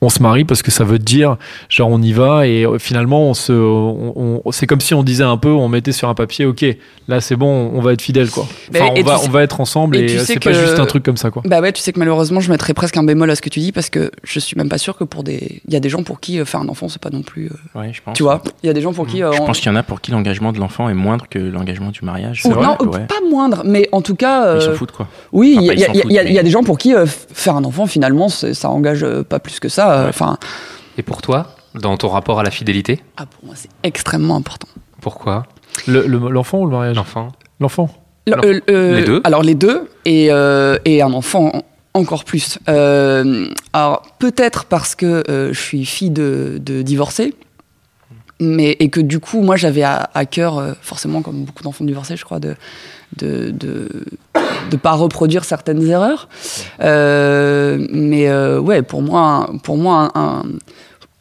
On 0.00 0.08
se 0.10 0.22
marie 0.22 0.44
parce 0.44 0.62
que 0.62 0.70
ça 0.70 0.84
veut 0.84 1.00
dire, 1.00 1.36
genre, 1.68 1.88
on 1.90 2.00
y 2.00 2.12
va 2.12 2.46
et 2.46 2.64
euh, 2.64 2.78
finalement, 2.78 3.22
on 3.30 3.34
se, 3.34 3.52
on- 3.52 4.42
on- 4.44 4.52
c'est 4.52 4.66
comme 4.68 4.80
si 4.80 4.94
on 4.94 5.02
disait 5.02 5.24
un 5.24 5.36
peu, 5.36 5.48
on 5.50 5.68
mettait 5.68 5.90
sur 5.90 6.08
un 6.08 6.14
papier, 6.14 6.46
ok, 6.46 6.64
là 7.08 7.20
c'est 7.20 7.34
bon, 7.34 7.72
on 7.74 7.80
va 7.80 7.92
être 7.94 8.00
fidèle 8.02 8.30
quoi. 8.30 8.46
Mais- 8.72 8.80
Enfin, 8.80 8.92
on, 8.96 9.02
va, 9.02 9.14
tu 9.14 9.20
sais- 9.22 9.28
on 9.28 9.32
va 9.32 9.42
être 9.42 9.60
ensemble 9.60 9.96
et 9.96 10.04
euh, 10.04 10.18
sais 10.20 10.34
c'est 10.34 10.40
pas 10.44 10.52
juste 10.52 10.78
un 10.78 10.86
truc 10.86 11.02
comme 11.02 11.16
ça 11.16 11.30
quoi. 11.32 11.42
Bah 11.46 11.60
ouais, 11.60 11.72
tu 11.72 11.82
sais 11.82 11.92
que 11.92 11.98
malheureusement, 11.98 12.38
je 12.38 12.48
mettrais 12.50 12.74
presque 12.74 12.96
un 12.96 13.02
bémol 13.02 13.28
à 13.28 13.34
ce 13.34 13.42
que 13.42 13.48
tu 13.48 13.58
dis 13.58 13.72
parce 13.72 13.90
que 13.90 14.12
je 14.22 14.38
suis 14.38 14.56
même 14.56 14.68
pas 14.68 14.78
sûr 14.78 14.96
que 14.96 15.02
pour 15.02 15.24
des. 15.24 15.60
Il 15.66 15.72
y 15.74 15.76
a 15.76 15.80
des 15.80 15.88
gens 15.88 16.04
pour 16.04 16.20
qui 16.20 16.38
euh, 16.38 16.44
faire 16.44 16.60
un 16.60 16.68
enfant, 16.68 16.88
c'est 16.88 17.02
pas 17.02 17.10
non 17.10 17.22
plus. 17.22 17.46
euh, 17.46 17.80
Ouais, 17.80 17.90
je 17.92 18.00
pense. 18.00 18.16
Tu 18.16 18.22
vois, 18.22 18.40
il 18.62 18.68
y 18.68 18.70
a 18.70 18.74
des 18.74 18.80
gens 18.82 18.92
pour 18.92 19.06
qui. 19.08 19.22
euh, 19.24 19.32
Je 19.32 19.40
on- 19.42 19.46
pense 19.46 19.58
qu'il 19.58 19.66
y 19.70 19.74
en 19.74 19.76
a 19.76 19.82
pour 19.82 20.00
qui 20.00 20.12
l'engagement 20.12 20.52
de 20.52 20.60
l'enfant 20.60 20.88
est 20.88 20.94
moindre 20.94 21.26
que 21.28 21.40
l'engagement 21.40 21.90
du 21.90 22.04
mariage. 22.04 22.42
Ou- 22.44 22.48
C'est 22.50 22.54
vrai, 22.54 22.64
non, 22.66 22.76
ouais. 22.88 23.06
pas 23.06 23.16
moindre, 23.28 23.62
mais 23.64 23.88
en 23.90 24.00
tout 24.00 24.14
cas. 24.14 24.54
Ils 24.56 24.62
s'en 24.62 24.74
foutent 24.74 24.92
quoi. 24.92 25.08
Oui, 25.32 25.56
Enfin, 25.58 25.72
il 25.74 25.80
y, 25.80 25.84
a- 25.84 26.22
y 26.22 26.32
y 26.34 26.38
y 26.38 26.42
des 26.44 26.50
gens 26.50 26.62
pour 26.62 26.78
qui 26.78 26.94
euh, 26.94 27.04
faire 27.06 27.56
un 27.56 27.64
enfant, 27.64 27.86
finalement, 27.86 28.28
ça 28.28 28.70
engage 28.70 29.02
euh, 29.02 29.24
pas 29.24 29.40
plus 29.40 29.58
que 29.58 29.68
ça. 29.68 29.87
Euh, 29.88 30.02
Ouais. 30.04 30.08
Enfin, 30.10 30.38
Et 30.96 31.02
pour 31.02 31.22
toi, 31.22 31.54
dans 31.74 31.96
ton 31.96 32.08
rapport 32.08 32.40
à 32.40 32.42
la 32.42 32.50
fidélité, 32.50 33.00
ah, 33.16 33.26
pour 33.26 33.44
moi, 33.46 33.54
c'est 33.56 33.70
extrêmement 33.82 34.36
important. 34.36 34.68
pourquoi 35.00 35.44
Le- 35.86 36.06
le- 36.06 36.30
L'enfant 36.30 36.58
ou 36.60 36.66
le 36.66 36.72
mariage? 36.72 36.96
L'enfant 36.96 37.28
L'enfant. 37.60 37.88
Euh, 38.28 38.60
euh, 38.68 38.96
Les 38.96 39.04
deux 39.04 39.20
Alors 39.24 39.42
les 39.42 39.54
deux 39.54 39.88
et, 40.04 40.28
euh, 40.30 40.76
et 40.84 41.00
un 41.00 41.12
enfant 41.14 41.50
en- 41.54 41.62
encore 41.94 42.24
plus. 42.24 42.58
Euh, 42.68 43.46
alors 43.72 44.02
peut-être 44.18 44.66
parce 44.66 44.94
que 44.94 45.24
euh, 45.30 45.52
je 45.54 45.58
suis 45.58 45.86
fille 45.86 46.10
de, 46.10 46.58
de 46.60 46.82
divorcés, 46.82 47.34
mais 48.40 48.76
et 48.80 48.90
que 48.90 49.00
du 49.00 49.18
coup 49.18 49.40
moi 49.40 49.56
j'avais 49.56 49.82
à, 49.82 50.10
à 50.14 50.26
cœur 50.26 50.58
euh, 50.58 50.72
forcément 50.82 51.22
comme 51.22 51.44
beaucoup 51.44 51.62
d'enfants 51.62 51.84
divorcés 51.84 52.16
je 52.16 52.24
crois 52.24 52.38
de 52.38 52.54
de 53.16 53.50
de 53.50 53.88
de 54.70 54.76
pas 54.76 54.92
reproduire 54.92 55.44
certaines 55.44 55.86
erreurs. 55.88 56.28
Euh, 56.80 57.86
mais 57.90 58.28
euh, 58.28 58.60
ouais 58.60 58.82
pour 58.82 59.02
moi 59.02 59.50
pour 59.62 59.76
moi 59.78 60.10
un, 60.14 60.42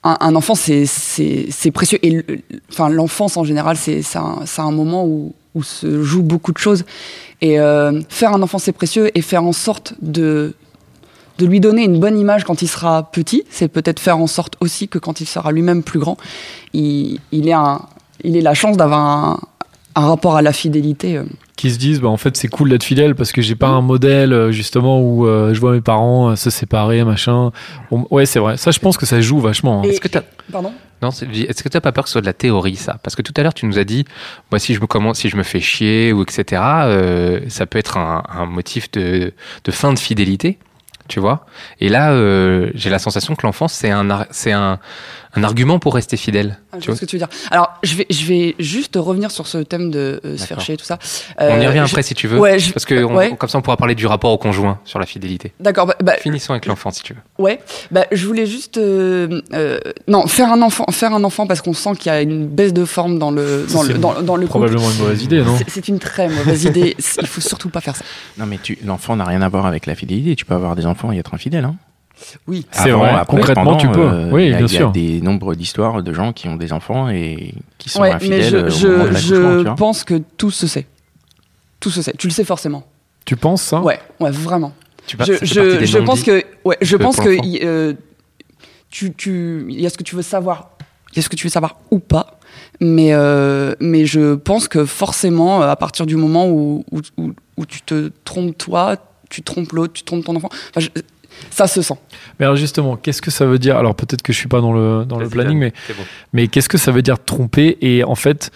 un- 0.03 0.35
enfant, 0.35 0.55
c'est- 0.55 0.85
c'est 0.85 1.71
précieux. 1.71 1.99
Et 2.05 2.23
enfin, 2.71 2.87
l'enfance, 2.89 3.35
en 3.37 3.43
général, 3.43 3.75
c'est 3.77 4.01
c'est 4.01 4.61
un 4.61 4.71
moment 4.71 5.05
où, 5.05 5.33
où 5.55 5.63
se 5.63 6.01
jouent 6.03 6.23
beaucoup 6.23 6.53
de 6.53 6.57
choses. 6.57 6.85
Et 7.41 7.59
euh, 7.59 8.01
faire 8.07 8.31
un 8.33 8.41
enfant, 8.41 8.57
c'est 8.57 8.71
précieux. 8.71 9.11
Et 9.15 9.21
faire 9.21 9.43
en 9.43 9.51
sorte 9.51 9.95
de, 10.01 10.53
de 11.39 11.45
lui 11.45 11.59
donner 11.59 11.83
une 11.83 11.99
bonne 11.99 12.17
image 12.17 12.45
quand 12.45 12.61
il 12.61 12.67
sera 12.69 13.03
petit, 13.11 13.43
c'est 13.49 13.67
peut-être 13.67 13.99
faire 13.99 14.17
en 14.17 14.27
sorte 14.27 14.55
aussi 14.61 14.87
que 14.87 14.97
quand 14.99 15.19
il 15.19 15.25
sera 15.27 15.51
lui-même 15.51 15.83
plus 15.83 15.99
grand, 15.99 16.17
il, 16.73 17.19
il, 17.33 17.47
ait, 17.49 17.53
un, 17.53 17.81
il 18.23 18.37
ait 18.37 18.41
la 18.41 18.53
chance 18.53 18.77
d'avoir 18.77 19.01
un, 19.01 19.39
un 19.97 20.07
rapport 20.07 20.35
à 20.35 20.41
la 20.41 20.53
fidélité. 20.53 21.17
euh. 21.17 21.23
qui 21.55 21.71
se 21.71 21.77
disent 21.79 21.99
bah 22.01 22.09
en 22.09 22.17
fait 22.17 22.37
c'est 22.37 22.47
cool 22.49 22.69
d'être 22.69 22.83
fidèle 22.83 23.15
parce 23.15 23.31
que 23.31 23.41
j'ai 23.41 23.55
pas 23.55 23.67
un 23.69 23.81
modèle 23.81 24.31
euh, 24.31 24.51
justement 24.51 25.01
où 25.01 25.25
euh, 25.27 25.53
je 25.55 25.59
vois 25.59 25.71
mes 25.73 25.81
parents 25.81 26.29
euh, 26.29 26.35
se 26.35 26.49
séparer 26.51 27.03
machin 27.03 27.51
On- 27.91 28.05
ouais 28.11 28.25
c'est 28.27 28.37
vrai 28.39 28.57
ça 28.57 28.69
je 28.71 28.77
pense 28.79 28.95
que 28.97 29.05
ça 29.07 29.19
joue 29.21 29.39
vachement 29.39 29.79
hein. 29.81 29.83
Est-ce 29.83 29.99
que 30.01 30.07
t'as 30.07 30.21
Pardon 30.51 30.71
non, 31.01 31.09
est-ce 31.09 31.61
que 31.63 31.69
tu 31.69 31.77
n'as 31.77 31.81
pas 31.81 31.91
peur 31.91 32.05
que 32.05 32.09
ce 32.09 32.13
soit 32.13 32.21
de 32.21 32.25
la 32.25 32.33
théorie, 32.33 32.75
ça? 32.75 32.97
Parce 33.03 33.15
que 33.15 33.21
tout 33.21 33.33
à 33.37 33.43
l'heure, 33.43 33.53
tu 33.53 33.67
nous 33.67 33.77
as 33.77 33.83
dit, 33.83 34.03
moi, 34.49 34.57
si 34.57 34.73
je 34.73 34.81
me, 34.81 34.87
commence, 34.87 35.19
si 35.19 35.29
je 35.29 35.37
me 35.37 35.43
fais 35.43 35.59
chier, 35.59 36.11
ou 36.11 36.23
etc., 36.23 36.59
euh, 36.85 37.39
ça 37.49 37.67
peut 37.67 37.77
être 37.77 37.97
un, 37.97 38.23
un 38.27 38.47
motif 38.47 38.89
de, 38.93 39.31
de 39.63 39.71
fin 39.71 39.93
de 39.93 39.99
fidélité, 39.99 40.57
tu 41.07 41.19
vois? 41.19 41.45
Et 41.79 41.89
là, 41.89 42.13
euh, 42.13 42.71
j'ai 42.73 42.89
la 42.89 42.97
sensation 42.97 43.35
que 43.35 43.45
l'enfance, 43.45 43.73
c'est 43.73 43.91
un, 43.91 44.25
c'est 44.31 44.51
un, 44.53 44.79
un 45.37 45.43
argument 45.43 45.79
pour 45.79 45.95
rester 45.95 46.17
fidèle. 46.17 46.57
Ah, 46.71 46.77
je 46.77 46.81
tu 46.81 46.87
vois 46.87 46.95
ce 46.95 47.01
que 47.01 47.05
tu 47.05 47.15
veux 47.15 47.19
dire. 47.19 47.29
Alors, 47.51 47.69
je 47.83 47.95
vais, 47.95 48.05
je 48.09 48.25
vais 48.25 48.55
juste 48.59 48.95
revenir 48.95 49.31
sur 49.31 49.47
ce 49.47 49.59
thème 49.59 49.91
de 49.91 50.19
euh, 50.25 50.37
se 50.37 50.43
faire 50.45 50.49
D'accord. 50.57 50.63
chier 50.63 50.73
et 50.73 50.77
tout 50.77 50.85
ça. 50.85 50.97
On 51.37 51.45
y 51.59 51.65
Euh, 51.65 51.67
revient 51.69 51.83
je- 51.85 51.91
après, 51.91 52.03
si 52.03 52.13
tu 52.15 52.27
veux. 52.27 52.39
Ouais, 52.39 52.59
je- 52.59 52.73
Parce 52.73 52.85
que 52.85 53.03
on- 53.03 53.15
ouais. 53.15 53.35
comme 53.37 53.49
ça, 53.49 53.57
on 53.57 53.61
pourra 53.61 53.77
parler 53.77 53.95
du 53.95 54.05
rapport 54.07 54.31
au 54.31 54.37
conjoint 54.37 54.79
sur 54.85 54.99
la 54.99 55.05
fidélité. 55.05 55.53
D'accord. 55.59 55.85
Bah, 55.85 55.95
bah, 56.03 56.13
Finissons 56.19 56.53
avec 56.53 56.65
l'enfant, 56.65 56.91
si 56.91 57.03
tu 57.03 57.13
veux. 57.13 57.19
Ouais, 57.43 57.59
bah, 57.91 58.05
je 58.11 58.25
voulais 58.27 58.45
juste 58.45 58.77
euh, 58.77 59.41
euh, 59.53 59.79
non 60.07 60.27
faire 60.27 60.51
un 60.51 60.61
enfant, 60.61 60.85
faire 60.91 61.13
un 61.13 61.23
enfant 61.23 61.47
parce 61.47 61.61
qu'on 61.61 61.73
sent 61.73 61.91
qu'il 61.99 62.11
y 62.11 62.15
a 62.15 62.21
une 62.21 62.47
baisse 62.47 62.73
de 62.73 62.85
forme 62.85 63.19
dans 63.19 63.31
le 63.31 63.65
dans 63.71 63.83
C'est 63.83 63.93
le 63.93 63.99
dans, 63.99 64.21
dans 64.21 64.35
le 64.35 64.41
couple. 64.47 64.49
probablement 64.67 64.89
une 64.91 64.97
mauvaise 64.97 65.23
idée 65.23 65.41
non 65.43 65.57
C'est- 65.67 65.87
une 65.87 65.99
très 65.99 66.27
mauvaise 66.27 66.63
idée. 66.65 66.95
Il 67.21 67.27
faut 67.27 67.41
surtout 67.41 67.69
pas 67.69 67.81
faire 67.81 67.95
ça. 67.95 68.03
Non, 68.37 68.45
mais 68.45 68.57
tu, 68.61 68.77
l'enfant 68.85 69.15
n'a 69.15 69.23
rien 69.25 69.41
à 69.41 69.49
voir 69.49 69.65
avec 69.65 69.85
la 69.85 69.95
fidélité. 69.95 70.35
Tu 70.35 70.45
peux 70.45 70.55
avoir 70.55 70.75
des 70.75 70.85
enfants 70.85 71.11
et 71.11 71.17
être 71.17 71.33
infidèle. 71.33 71.65
Hein. 71.65 71.75
Oui. 72.47 72.65
C'est 72.71 72.89
vrai, 72.91 73.09
après, 73.11 73.37
concrètement, 73.37 73.63
pendant, 73.63 73.77
tu 73.77 73.89
peux. 73.89 73.99
euh, 74.01 74.29
Oui, 74.31 74.45
il 74.45 74.49
y 74.51 74.53
a- 74.53 74.59
Il 74.61 74.73
y 74.73 74.91
des 74.91 75.21
nombres 75.21 75.53
d'histoires 75.55 76.01
de 76.03 76.13
gens 76.13 76.33
qui 76.33 76.47
ont 76.47 76.55
des 76.55 76.73
enfants 76.73 77.09
et 77.09 77.53
qui 77.77 77.89
sont 77.89 78.01
Ouais, 78.01 78.09
mais 78.09 78.15
infidèles 78.15 78.49
je 78.49 78.57
euh, 78.57 78.65
au 78.67 78.69
je, 78.69 79.13
de 79.13 79.63
je 79.63 79.73
pense 79.75 80.03
que 80.03 80.15
tout 80.37 80.51
se 80.51 80.67
sait. 80.67 80.87
Tout 81.79 81.89
se 81.91 82.01
sait. 82.01 82.13
Tu 82.17 82.27
le 82.27 82.33
sais 82.33 82.43
forcément. 82.43 82.85
tu 83.25 83.35
penses 83.35 83.61
ça? 83.61 83.81
Ouais, 83.81 83.99
ouais, 84.19 84.31
vraiment. 84.31 84.73
Tu 85.05 85.15
je 85.19 85.33
je, 85.45 85.85
je 85.85 85.97
pense 85.99 86.21
que 86.23 86.43
ouais, 86.65 86.77
je 86.81 86.97
pense 86.97 87.17
que 87.17 87.29
il, 87.45 87.59
euh, 87.63 87.93
tu 88.89 89.13
tu 89.13 89.65
il 89.69 89.79
y 89.79 89.85
a 89.85 89.89
ce 89.89 89.97
que 89.97 90.03
tu 90.03 90.15
veux 90.15 90.21
savoir, 90.21 90.71
il 91.11 91.17
y 91.17 91.19
a 91.19 91.21
ce 91.21 91.29
que 91.29 91.35
tu 91.35 91.45
veux 91.45 91.51
savoir 91.51 91.77
ou 91.91 91.99
pas. 91.99 92.39
Mais 92.79 93.13
euh, 93.13 93.73
mais 93.79 94.05
je 94.05 94.35
pense 94.35 94.67
que 94.67 94.85
forcément 94.85 95.61
à 95.61 95.75
partir 95.75 96.05
du 96.05 96.15
moment 96.15 96.47
où 96.49 96.83
où, 96.91 96.99
où, 97.17 97.31
où 97.57 97.65
tu 97.65 97.81
te 97.81 98.11
trompes 98.25 98.57
toi, 98.57 98.95
tu 99.29 99.41
trompes 99.43 99.71
l'autre, 99.71 99.93
tu 99.93 100.03
trompes 100.03 100.25
ton 100.25 100.35
enfant, 100.35 100.49
enfin, 100.51 100.79
je- 100.79 101.01
ça 101.49 101.67
se 101.67 101.81
sent. 101.81 101.95
mais 102.39 102.45
alors 102.45 102.55
justement 102.57 102.95
qu'est-ce 102.95 103.21
que 103.21 103.31
ça 103.31 103.45
veut 103.45 103.59
dire? 103.59 103.77
Alors 103.77 103.95
peut-être 103.95 104.21
que 104.21 104.33
je 104.33 104.37
suis 104.37 104.47
pas 104.49 104.61
dans 104.61 104.73
le 104.73 105.05
dans 105.05 105.17
le 105.19 105.27
planning 105.29 105.57
mais 105.57 105.73
c'est 105.87 105.95
bon. 105.97 106.03
mais 106.33 106.47
qu'est-ce 106.47 106.69
que 106.69 106.77
ça 106.77 106.91
veut 106.91 107.01
dire 107.01 107.17
tromper? 107.23 107.77
Et 107.81 108.03
en 108.03 108.15
fait 108.15 108.51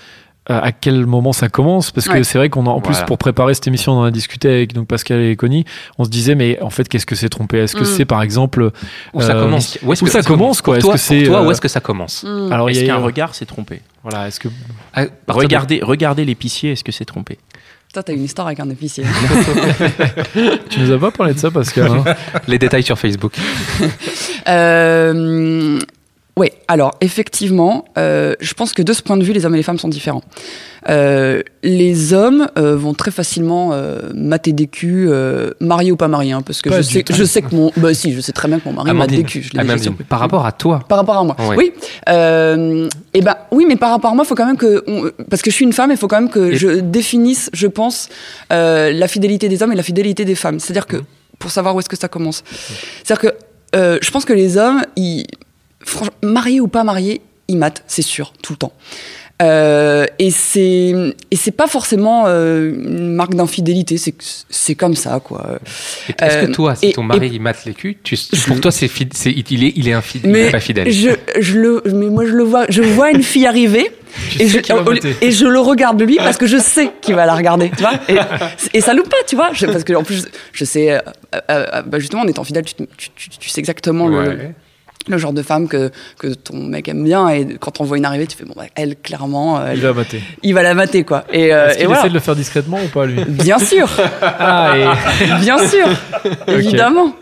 euh, 0.50 0.60
à 0.60 0.72
quel 0.72 1.06
moment 1.06 1.34
ça 1.34 1.50
commence? 1.50 1.91
Parce 1.91 2.08
que 2.08 2.13
Ouais. 2.13 2.24
c'est 2.24 2.39
vrai 2.39 2.50
qu'on 2.50 2.65
a 2.65 2.72
en 2.72 2.82
plus 2.82 2.98
pour 3.06 3.20
préparer 3.20 3.54
cette 3.54 3.67
émission 3.67 3.91
on 3.94 4.00
en 4.00 4.04
a 4.06 4.12
discuté 4.12 4.50
avec 4.50 4.74
donc 4.74 4.88
Pascal 4.88 5.22
et 5.22 5.36
Connie 5.36 5.65
on 6.00 6.04
se 6.04 6.10
disait 6.10 6.34
mais 6.34 6.60
en 6.63 6.72
fait 6.72 6.89
qu'est-ce 6.89 7.06
que 7.06 7.13
c'est 7.15 7.30
tromper? 7.30 7.60
Est-ce 7.60 7.76
que 7.76 7.82
Mm. 7.84 7.86
c'est 7.86 8.06
par 8.06 8.24
exemple 8.24 8.72
Où 9.13 9.22
ça 9.22 9.36
euh, 9.36 9.44
commence? 9.44 9.78
Où, 9.84 9.94
est-ce 9.94 10.04
où 10.04 10.08
que 10.08 10.12
ça 10.12 10.24
commence, 10.24 10.62
quoi? 10.62 10.74
Pour 10.74 10.78
Est-ce 10.78 10.86
toi, 10.86 10.94
que 10.96 11.00
c'est, 11.00 11.24
toi, 11.24 11.41
euh, 11.41 11.48
où 11.48 11.52
est-ce 11.52 11.62
que 11.62 11.67
ça 11.67 11.80
commence? 11.80 12.26
Alors 12.50 12.70
il 12.72 12.76
Est-ce 12.76 12.86
y 12.86 12.89
a 12.89 12.96
qu'un 12.96 13.00
regard 13.02 13.36
s'est 13.36 13.46
trompé 13.46 13.82
voilà 14.04 14.28
est-ce 14.28 14.39
que 14.39 14.48
À 14.96 15.06
de- 15.06 15.12
Regardez, 15.28 15.80
regardez 15.84 16.26
l'épicier, 16.26 16.72
est-ce 16.72 16.84
que 16.84 16.91
c'est 16.91 17.06
trompé 17.06 17.38
Toi, 17.94 18.04
t'as 18.04 18.14
une 18.14 18.24
histoire 18.24 18.48
avec 18.48 18.60
un 18.62 18.70
officier. 18.70 19.04
Tu 20.70 20.80
nous 20.80 20.92
as 20.94 21.00
pas 21.00 21.12
parlé 21.12 21.34
de 21.34 21.40
ça, 21.40 21.52
Pascal 21.52 21.92
hein? 21.92 22.16
Les 22.48 22.58
détails 22.58 22.84
sur 22.84 22.98
Facebook. 22.98 23.34
Euh, 24.48 25.78
oui, 26.42 26.50
alors 26.68 26.92
effectivement, 27.02 27.86
euh, 27.98 28.34
je 28.40 28.54
pense 28.54 28.74
que 28.74 28.82
de 28.82 28.94
ce 28.94 29.02
point 29.02 29.18
de 29.18 29.24
vue, 29.24 29.34
les 29.34 29.46
hommes 29.46 29.54
et 29.54 29.58
les 29.58 29.64
femmes 29.64 29.78
sont 29.80 29.88
différents. 29.88 30.24
Euh, 30.90 31.44
les 31.62 32.14
hommes 32.14 32.48
euh, 32.58 32.76
vont 32.76 32.94
très 32.96 33.12
facilement 33.12 33.70
euh, 33.74 34.00
mater 34.16 34.52
des 34.52 34.66
culs, 34.68 35.08
euh, 35.10 35.52
mariés 35.60 35.92
ou 35.92 35.96
pas 35.98 36.08
mariés, 36.08 36.32
hein, 36.32 36.42
parce 36.42 36.62
que 36.64 36.70
Pas 36.70 36.78
je 36.78 36.82
sais, 36.82 37.04
tout. 37.04 37.14
je 37.14 37.24
sais 37.24 37.42
que 37.44 37.54
mon, 37.54 37.72
bah 37.78 37.94
si, 37.94 38.14
je 38.14 38.20
sais 38.22 38.32
très 38.32 38.48
bien 38.48 38.60
que 38.60 38.68
mon 38.68 38.74
mari 38.74 38.92
mate 38.94 39.10
des 39.12 39.24
culs. 39.24 39.44
Je 39.54 39.60
Amandine, 39.60 39.94
par 40.10 40.20
rapport 40.20 40.46
à 40.46 40.52
toi. 40.52 40.80
Par 40.90 40.98
rapport 40.98 41.18
à 41.18 41.24
moi. 41.24 41.36
Oui. 41.56 41.72
Euh, 42.10 42.88
et 43.14 43.22
ben 43.22 43.36
oui, 43.52 43.66
mais 43.68 43.76
par 43.76 43.92
rapport 43.92 44.12
à 44.12 44.16
moi, 44.16 44.24
il 44.26 44.28
faut 44.28 44.36
quand 44.36 44.46
même 44.48 44.58
que 44.58 44.84
on- 44.88 45.10
parce 45.30 45.42
que 45.44 45.52
je 45.52 45.56
suis 45.56 45.66
une 45.66 45.74
femme, 45.74 45.92
il 45.92 45.98
faut 45.98 46.08
quand 46.08 46.20
même 46.20 46.30
que 46.32 46.52
Et- 46.52 46.56
je 46.58 46.80
définisse, 46.80 47.50
je 47.54 47.68
pense, 47.68 48.10
euh, 48.52 48.92
la 48.92 49.08
fidélité 49.08 49.50
des 49.50 49.62
hommes 49.62 49.72
et 49.74 49.76
la 49.76 49.84
fidélité 49.84 50.26
des 50.26 50.36
femmes. 50.36 50.60
C'est-à-dire 50.60 50.88
que 50.88 50.98
pour 51.38 51.52
savoir 51.52 51.76
où 51.76 51.80
est-ce 51.80 51.90
que 51.90 51.98
ça 51.98 52.08
commence. 52.08 52.44
C'est-à-dire 53.04 53.32
que 53.32 53.36
euh, 53.76 53.98
je 54.02 54.12
pense 54.12 54.26
que 54.26 54.34
les 54.34 54.58
hommes, 54.58 54.82
ils, 54.96 55.26
franchement, 55.86 56.13
mariés 56.24 56.60
ou 56.62 56.67
pas 56.67 56.84
mariés, 56.84 57.22
ils 57.48 57.58
matent, 57.58 57.84
c'est 57.88 58.02
sûr, 58.02 58.34
tout 58.41 58.54
le 58.54 58.58
temps. 58.58 58.74
Euh, 59.41 60.06
et 60.20 60.30
c'est 60.30 60.94
et 61.32 61.36
c'est 61.36 61.50
pas 61.52 61.65
forcément 61.65 62.26
euh, 62.28 62.72
une 62.76 63.12
marque 63.15 63.34
d'infidélité, 63.34 63.98
c'est 63.98 64.13
c'est 64.52 64.76
comme 64.76 64.96
ça 64.96 65.20
quoi. 65.20 65.58
Est-ce 66.20 66.38
Euh, 66.38 66.46
que 66.46 66.52
toi, 66.52 66.76
si 66.76 66.89
et- 66.89 66.94
ton 66.94 67.02
mari 67.02 67.32
il 67.34 67.41
mate 67.41 67.65
les 67.65 67.74
culs, 67.74 67.98
tu, 68.04 68.15
pour 68.46 68.62
toi, 68.62 68.70
c'est 68.72 68.88
il 69.50 69.63
est, 69.63 69.74
il 69.76 69.88
est 69.88 69.94
infidèle, 69.94 70.30
il 70.30 70.32
Mais 70.32 70.52
pas 70.52 70.60
fidèle. 70.60 70.91
je, 70.91 71.10
je 71.39 71.58
le, 71.58 71.82
mais 71.88 72.10
moi 72.12 72.24
je 72.28 72.34
le 72.34 72.44
vois, 72.44 72.65
je 72.70 72.84
vois 72.84 73.10
une 73.10 73.24
fille 73.24 73.48
arriver 73.48 73.89
et 74.39 74.48
je, 74.48 74.60
et 74.60 75.32
le 75.48 75.60
regarde 75.60 76.00
lui 76.00 76.17
parce 76.17 76.38
que 76.38 76.46
je 76.46 76.58
sais 76.58 76.91
qu'il 77.02 77.15
va 77.15 77.26
la 77.26 77.34
regarder, 77.34 77.72
tu 77.76 77.82
vois. 77.82 77.94
Et, 78.10 78.17
et 78.78 78.82
ça 78.82 78.94
loupe 78.94 79.10
pas, 79.10 79.17
tu 79.28 79.36
vois, 79.36 79.50
je- 79.54 79.65
parce 79.65 79.84
que 79.84 79.94
en 79.94 80.04
plus 80.04 80.28
je 80.54 80.65
sais, 80.65 80.91
euh, 80.91 81.00
euh, 81.34 81.39
euh, 81.50 81.82
bah, 81.82 81.98
justement 81.98 82.22
en 82.22 82.28
étant 82.28 82.44
fidèle, 82.44 82.65
tu, 82.65 82.76
tu, 82.76 83.10
tu- 83.15 83.30
tu 83.39 83.50
sais 83.50 83.60
exactement 83.60 84.06
Ouais. 84.06 84.26
le 84.36 84.39
genre 85.18 85.34
de 85.34 85.42
femme 85.42 85.68
que, 85.68 85.92
que 86.20 86.28
ton 86.28 86.58
mec 86.64 86.88
aime 86.88 87.04
bien 87.04 87.28
et 87.30 87.46
quand 87.60 87.82
on 87.82 87.84
voit 87.84 87.98
une 87.98 88.06
arrivée, 88.06 88.28
tu 88.28 88.38
fais 88.38 88.46
bon, 88.46 88.54
bah, 88.56 88.64
elle 88.76 88.96
clairement, 88.96 89.60
euh, 89.60 89.72
Il 89.76 89.82
va 89.82 89.94
mater. 89.94 90.22
il 90.44 90.54
va 90.54 90.64
la 90.64 90.74
mater 90.74 91.04
quoi. 91.04 91.24
Et, 91.32 91.54
euh, 91.54 91.68
Est-ce 91.68 91.74
et 91.76 91.78
qu'il 91.80 91.86
voilà. 91.88 92.00
essaie 92.02 92.10
de 92.10 92.14
le 92.14 92.20
faire 92.20 92.36
discrètement 92.36 92.80
ou 92.84 92.88
pas, 92.88 93.06
lui? 93.06 93.24
Bien 93.28 93.60
sûr, 93.60 93.90
Ah, 94.22 94.74
et- 94.78 95.26
bien 95.42 95.58
sûr, 95.68 95.88
évidemment. 96.48 97.16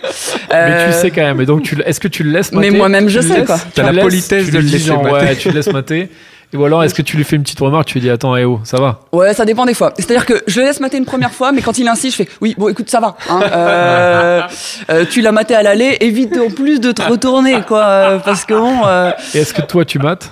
Mais 0.49 0.55
Euh, 0.55 0.87
tu 0.87 0.93
sais 0.99 1.11
quand 1.11 1.21
même. 1.21 1.41
Et 1.41 1.45
donc, 1.45 1.63
tu, 1.63 1.75
le- 1.75 1.87
est-ce 1.87 1.99
que 1.99 2.07
tu 2.07 2.23
le 2.23 2.31
laisses 2.31 2.51
mater? 2.51 2.69
Mais 2.71 2.77
moi-même, 2.77 3.05
Tu 3.05 3.11
je 3.13 3.19
le 3.19 3.27
sais, 3.27 3.37
laisses 3.37 3.45
quoi. 3.45 3.57
Tu 3.59 3.71
T'as 3.75 3.83
la 3.83 3.89
le 3.91 3.95
laisses, 3.97 4.03
politesse 4.05 4.45
tu 4.45 4.51
de 4.51 4.57
le 4.57 4.63
laisser 4.65 4.89
mater. 4.91 5.09
Ouais, 5.11 5.35
tu 5.35 5.47
le 5.49 5.53
laisses 5.55 5.71
mater. 5.73 6.09
Ou 6.53 6.63
alors, 6.65 6.83
est-ce 6.83 6.95
que 6.95 7.01
tu 7.03 7.15
lui 7.15 7.23
fais 7.23 7.35
une 7.35 7.43
petite 7.43 7.59
remarque 7.59 7.87
Tu 7.87 7.95
lui 7.95 8.01
dis 8.01 8.09
Attends, 8.09 8.35
eh 8.35 8.43
oh, 8.45 8.59
ça 8.63 8.77
va? 8.77 9.01
Ouais, 9.11 9.33
ça 9.35 9.45
dépend 9.45 9.65
des 9.67 9.75
fois. 9.75 9.93
C'est-à-dire 9.97 10.25
que 10.25 10.41
je 10.47 10.59
le 10.59 10.65
laisse 10.65 10.79
mater 10.79 10.97
une 10.97 11.05
première 11.05 11.31
fois, 11.31 11.51
mais 11.51 11.61
quand 11.61 11.77
il 11.77 11.87
insiste, 11.87 12.17
je 12.17 12.23
fais 12.23 12.29
oui, 12.41 12.55
bon, 12.57 12.69
écoute, 12.69 12.89
ça 12.89 12.99
va. 12.99 13.15
hein, 13.29 13.41
euh, 13.53 14.41
euh, 14.89 15.05
tu 15.09 15.21
l'as 15.21 15.31
maté 15.31 15.53
à 15.53 15.61
l'aller, 15.61 15.97
évite 16.01 16.37
en 16.37 16.49
plus 16.49 16.79
de 16.79 16.91
te 16.91 17.03
retourner, 17.03 17.61
quoi, 17.67 17.83
euh, 17.85 18.19
parce 18.19 18.45
que 18.45 18.55
bon, 18.55 18.85
euh, 18.85 19.11
Et 19.35 19.39
est-ce 19.39 19.53
que 19.53 19.61
toi, 19.61 19.85
tu 19.85 19.99
mates? 19.99 20.31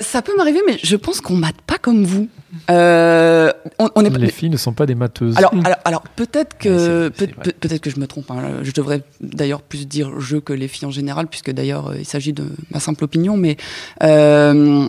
ça 0.00 0.22
peut 0.22 0.32
m'arriver, 0.36 0.60
mais 0.66 0.78
je 0.82 0.96
pense 0.96 1.20
qu'on 1.20 1.34
mate 1.36 1.60
pas 1.66 1.76
comme 1.78 2.04
vous. 2.04 2.28
Euh, 2.70 3.50
on, 3.78 3.88
on 3.94 4.04
est 4.04 4.10
Les 4.18 4.30
filles 4.30 4.50
ne 4.50 4.56
sont 4.56 4.72
pas 4.72 4.84
des 4.86 4.94
mateuses. 4.94 5.36
Alors, 5.38 5.52
alors, 5.64 5.78
alors 5.84 6.02
peut-être 6.16 6.58
que 6.58 7.08
peut- 7.08 7.26
peut-être 7.60 7.80
que 7.80 7.88
je 7.90 7.98
me 7.98 8.06
trompe. 8.06 8.30
hein. 8.30 8.42
Je 8.62 8.72
devrais 8.72 9.02
d'ailleurs 9.20 9.62
plus 9.62 9.86
dire 9.88 10.20
je 10.20 10.36
que 10.36 10.52
les 10.52 10.68
filles 10.68 10.86
en 10.86 10.90
général, 10.90 11.28
puisque 11.28 11.50
d'ailleurs 11.50 11.92
il 11.98 12.04
s'agit 12.04 12.32
de 12.34 12.44
ma 12.70 12.78
simple 12.80 13.04
opinion. 13.04 13.36
Mais 13.38 13.56
euh, 14.02 14.86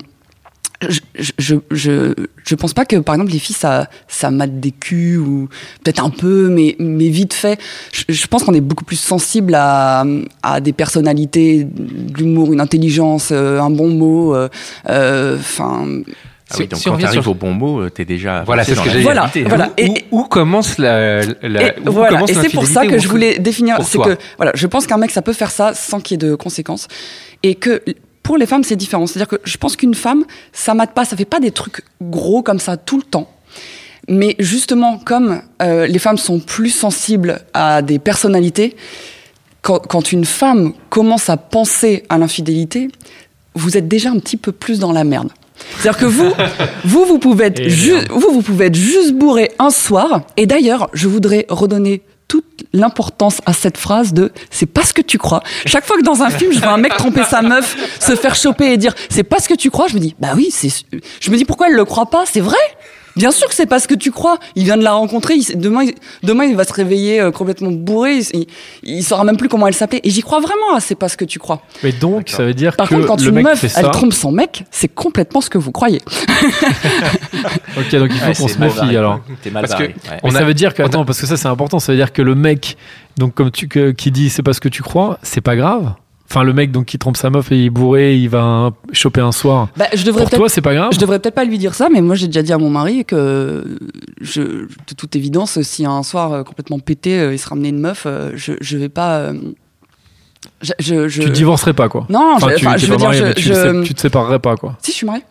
je, 0.90 1.00
je, 1.18 1.32
je, 1.38 1.56
je, 1.72 2.14
je 2.46 2.56
pense 2.56 2.74
pas 2.74 2.86
que 2.86 2.96
par 2.98 3.16
exemple 3.16 3.32
les 3.32 3.40
filles 3.40 3.56
ça 3.56 3.88
ça 4.08 4.32
mate 4.32 4.60
des 4.60 4.72
culs 4.72 5.18
ou 5.20 5.50
peut-être 5.84 6.04
un 6.04 6.10
peu, 6.10 6.50
mais 6.50 6.76
mais 6.80 7.10
vite 7.10 7.34
fait. 7.34 7.60
Je, 7.92 8.04
je 8.10 8.28
pense 8.28 8.44
qu'on 8.44 8.54
est 8.54 8.62
beaucoup 8.62 8.86
plus 8.86 9.00
sensible 9.00 9.56
à 9.56 10.06
à 10.42 10.60
des 10.62 10.74
personnalités, 10.74 11.64
de 11.66 12.14
l'humour, 12.18 12.54
une 12.54 12.62
intelligence, 12.62 13.30
euh, 13.32 13.60
un 13.60 13.70
bon 13.70 13.90
mot. 13.90 14.36
euh, 14.36 14.50
euh, 14.90 15.38
Enfin. 15.40 15.86
Ah 16.52 16.56
oui, 16.60 16.68
donc 16.68 16.78
si 16.80 16.86
quand 16.86 16.92
revient 16.92 17.04
t'arrives 17.06 17.22
sur- 17.24 17.32
au 17.32 17.34
bon 17.36 17.54
mot, 17.54 17.90
t'es 17.90 18.06
déjà. 18.06 18.44
Voilà, 18.44 18.64
c'est 18.64 18.76
ce 18.76 18.82
que 18.82 18.90
j'allais 18.90 19.02
Voilà, 19.02 19.26
hein. 19.26 19.72
Et- 19.78 20.04
où, 20.12 20.20
où 20.20 20.24
commence 20.26 20.78
la, 20.78 21.22
la- 21.42 21.68
Et 21.68 21.74
où 21.88 21.92
voilà, 21.92 22.10
commence 22.10 22.30
et 22.30 22.34
c'est 22.36 22.50
pour 22.50 22.68
ça 22.68 22.86
que 22.86 23.00
je 23.00 23.08
ou- 23.08 23.12
voulais 23.12 23.40
définir, 23.40 23.78
c'est 23.82 23.98
que 23.98 24.18
voilà, 24.38 24.52
je 24.54 24.68
pense 24.68 24.86
qu'un 24.86 24.98
mec 24.98 25.10
ça 25.10 25.24
peut 25.24 25.34
faire 25.34 25.50
ça 25.50 25.74
sans 25.74 26.00
qu'il 26.00 26.22
y 26.22 26.26
ait 26.26 26.30
de 26.30 26.36
conséquences, 26.36 26.88
et 27.42 27.56
que 27.56 27.82
pour 28.24 28.38
les 28.38 28.46
femmes 28.46 28.64
c'est 28.64 28.76
différent. 28.76 29.06
C'est-à-dire 29.06 29.28
que 29.28 29.42
je 29.44 29.58
pense 29.58 29.76
qu'une 29.76 29.96
femme 29.96 30.26
ça 30.52 30.74
mate 30.74 30.94
pas, 30.94 31.06
ça 31.06 31.16
fait 31.16 31.26
pas 31.26 31.40
des 31.40 31.52
trucs 31.52 31.84
gros 32.02 32.42
comme 32.42 32.60
ça 32.60 32.78
tout 32.78 32.98
le 32.98 33.04
temps. 33.04 33.30
Mais 34.10 34.36
justement, 34.40 34.98
comme 34.98 35.42
euh, 35.62 35.88
les 35.88 36.00
femmes 36.00 36.18
sont 36.18 36.40
plus 36.40 36.70
sensibles 36.70 37.42
à 37.54 37.82
des 37.82 38.00
personnalités, 38.00 38.76
quand, 39.62 39.80
quand 39.80 40.12
une 40.12 40.26
femme 40.26 40.74
commence 40.90 41.30
à 41.30 41.38
penser 41.38 42.04
à 42.10 42.18
l'infidélité, 42.18 42.90
vous 43.56 43.78
êtes 43.78 43.88
déjà 43.88 44.10
un 44.10 44.20
petit 44.20 44.38
peu 44.38 44.52
plus 44.52 44.80
dans 44.80 44.92
la 44.92 45.06
merde. 45.06 45.30
C'est-à-dire 45.80 46.00
que 46.00 46.06
vous, 46.06 46.34
vous, 46.84 47.06
vous 47.06 47.20
pouvez 47.20 47.46
être 47.46 47.62
vous, 48.10 48.32
vous 48.32 48.42
pouvez 48.42 48.66
être 48.66 48.76
juste 48.76 49.14
bourré 49.14 49.52
un 49.60 49.70
soir. 49.70 50.22
Et 50.36 50.48
d'ailleurs, 50.48 50.90
je 50.94 51.08
voudrais 51.08 51.46
redonner 51.50 52.02
toute 52.28 52.66
l'importance 52.74 53.42
à 53.46 53.54
cette 53.54 53.78
phrase 53.78 54.14
de 54.14 54.32
c'est 54.50 54.66
pas 54.66 54.84
ce 54.84 54.94
que 54.94 55.02
tu 55.02 55.18
crois. 55.18 55.44
Chaque 55.66 55.86
fois 55.86 55.98
que 55.98 56.04
dans 56.04 56.24
un 56.24 56.30
film, 56.30 56.52
je 56.52 56.60
vois 56.60 56.72
un 56.72 56.78
mec 56.78 56.96
tromper 56.96 57.24
sa 57.24 57.42
meuf, 57.42 57.76
se 58.00 58.16
faire 58.16 58.36
choper 58.36 58.72
et 58.74 58.78
dire 58.78 58.94
c'est 59.10 59.24
pas 59.24 59.40
ce 59.40 59.50
que 59.50 59.54
tu 59.54 59.70
crois, 59.70 59.88
je 59.88 59.96
me 59.96 60.00
dis 60.00 60.16
bah 60.20 60.34
oui, 60.36 60.50
c'est 60.52 60.70
je 61.20 61.32
me 61.32 61.38
dis 61.38 61.46
pourquoi 61.46 61.68
elle 61.68 61.76
le 61.76 61.86
croit 61.86 62.08
pas, 62.08 62.26
c'est 62.26 62.42
vrai 62.42 62.58
Bien 63.16 63.32
sûr 63.32 63.48
que 63.48 63.54
c'est 63.56 63.66
pas 63.68 63.80
ce 63.80 63.88
que 63.88 63.94
tu 63.96 64.12
crois. 64.12 64.40
Il 64.56 64.64
vient 64.64 64.78
de 64.78 64.84
la 64.84 64.94
rencontrer. 64.94 65.36
il- 65.36 65.58
demain, 65.60 65.84
il, 65.84 65.94
demain, 66.24 66.46
il 66.46 66.56
va 66.56 66.64
se 66.64 66.74
réveiller 66.74 67.20
euh, 67.22 67.32
complètement 67.32 67.72
bourré. 67.72 68.18
Il, 68.18 68.26
il, 68.34 68.48
il 68.98 69.04
saura 69.04 69.24
même 69.24 69.38
plus 69.38 69.50
comment 69.50 69.68
elle 69.68 69.74
s'appelait. 69.74 70.02
Et 70.04 70.10
j'y 70.10 70.22
crois 70.22 70.40
vraiment. 70.40 70.74
à 70.76 70.80
c'est 70.80 70.96
pas 70.96 71.10
ce 71.10 71.18
que 71.18 71.26
tu 71.26 71.38
crois. 71.40 71.62
Mais 71.84 71.92
donc, 71.92 72.30
ça 72.30 72.44
veut 72.44 72.54
dire 72.54 72.76
Par 72.76 72.90
que 72.90 72.96
contre, 72.96 73.08
quand 73.08 73.22
le 73.22 73.28
une 73.30 73.36
mec 73.36 73.44
meuf, 73.46 73.60
fait 73.60 73.68
elle 73.76 73.86
ça. 73.86 73.90
trompe 73.90 74.14
son 74.14 74.32
mec, 74.32 74.64
c'est 74.72 74.88
complètement 74.88 75.42
ce 75.42 75.50
que 75.50 75.58
vous 75.58 75.72
croyez. 75.72 76.02
Ok, 77.78 77.96
donc 77.96 78.10
il 78.12 78.18
faut 78.20 78.28
Ouais, 78.28 78.34
qu'on 78.36 78.48
se 78.48 78.60
méfie 78.60 78.76
barré, 78.78 78.98
alors. 78.98 79.24
quoi. 79.26 79.36
T'es 79.42 79.50
mal 79.50 79.66
Parce 79.66 79.80
que- 79.80 79.84
ouais. 79.88 79.96
On 80.24 80.32
ça 80.32 80.44
veut 80.44 80.54
dire 80.54 80.74
que, 80.74 80.84
attends, 80.84 81.06
parce 81.06 81.20
que 81.20 81.28
ça 81.28 81.38
c'est 81.38 81.48
important, 81.48 81.80
ça 81.80 81.92
veut 81.92 81.98
dire 81.98 82.14
que 82.14 82.22
le 82.22 82.36
mec, 82.36 82.78
donc 83.18 83.34
comme 83.34 83.52
tu, 83.52 83.68
que- 83.68 83.92
qui 83.92 84.12
dit 84.12 84.30
c'est 84.30 84.44
pas 84.44 84.54
ce 84.54 84.60
que 84.60 84.70
tu 84.70 84.84
crois, 84.84 85.18
c'est 85.24 85.42
pas 85.42 85.56
grave. 85.56 85.94
Enfin, 86.34 86.44
le 86.44 86.54
mec 86.54 86.72
donc 86.72 86.86
qui 86.86 86.98
trompe 86.98 87.16
sa 87.16 87.30
meuf 87.30 87.52
et 87.52 87.58
il 87.60 87.66
est 87.66 87.70
bourré, 87.70 88.16
il 88.18 88.28
va 88.28 88.42
un- 88.42 88.74
choper 88.92 89.22
un 89.22 89.32
soir. 89.32 89.68
Bah, 89.78 89.86
je 89.94 90.04
devrais 90.04 90.24
Pour 90.24 90.32
toi, 90.32 90.50
c'est 90.50 90.62
pas 90.62 90.74
grave. 90.74 90.90
Je 90.92 90.98
devrais 90.98 91.20
peut-être 91.20 91.36
pas 91.36 91.46
lui 91.46 91.60
dire 91.60 91.76
ça, 91.76 91.90
mais 91.94 92.02
moi 92.02 92.16
j'ai 92.16 92.26
déjà 92.26 92.42
dit 92.42 92.52
à 92.52 92.58
mon 92.58 92.72
mari 92.72 93.06
que, 93.06 93.78
je, 94.20 94.42
de 94.42 94.94
toute 94.98 95.16
évidence, 95.16 95.62
si 95.62 95.86
un 95.86 96.02
soir 96.02 96.34
euh, 96.34 96.44
complètement 96.44 96.80
pété, 96.80 97.20
euh, 97.20 97.34
il 97.34 97.38
se 97.38 97.48
ramenait 97.48 97.70
une 97.70 97.80
meuf, 97.80 98.06
euh, 98.08 98.32
je, 98.34 98.54
je 98.62 98.78
vais 98.80 98.90
pas. 98.90 99.32
je, 100.64 100.72
je, 100.80 101.08
je- 101.08 101.22
Tu 101.22 101.30
divorcerais 101.30 101.74
pas 101.74 101.88
quoi. 101.88 102.08
Non, 102.10 102.34
Enfin, 102.36 102.50
je, 102.50 102.56
tu, 102.56 102.66
veux 102.88 102.98
dire, 102.98 103.00
marié, 103.08 103.20
je, 103.20 103.26
mais 103.26 103.34
tu, 103.36 103.54
sais- 103.54 103.82
tu 103.84 103.94
te 103.94 104.02
séparerais 104.02 104.40
pas 104.40 104.56
quoi. 104.56 104.76
si 104.82 104.92
je 104.92 104.98
suis 104.98 105.06
mariée. 105.06 105.24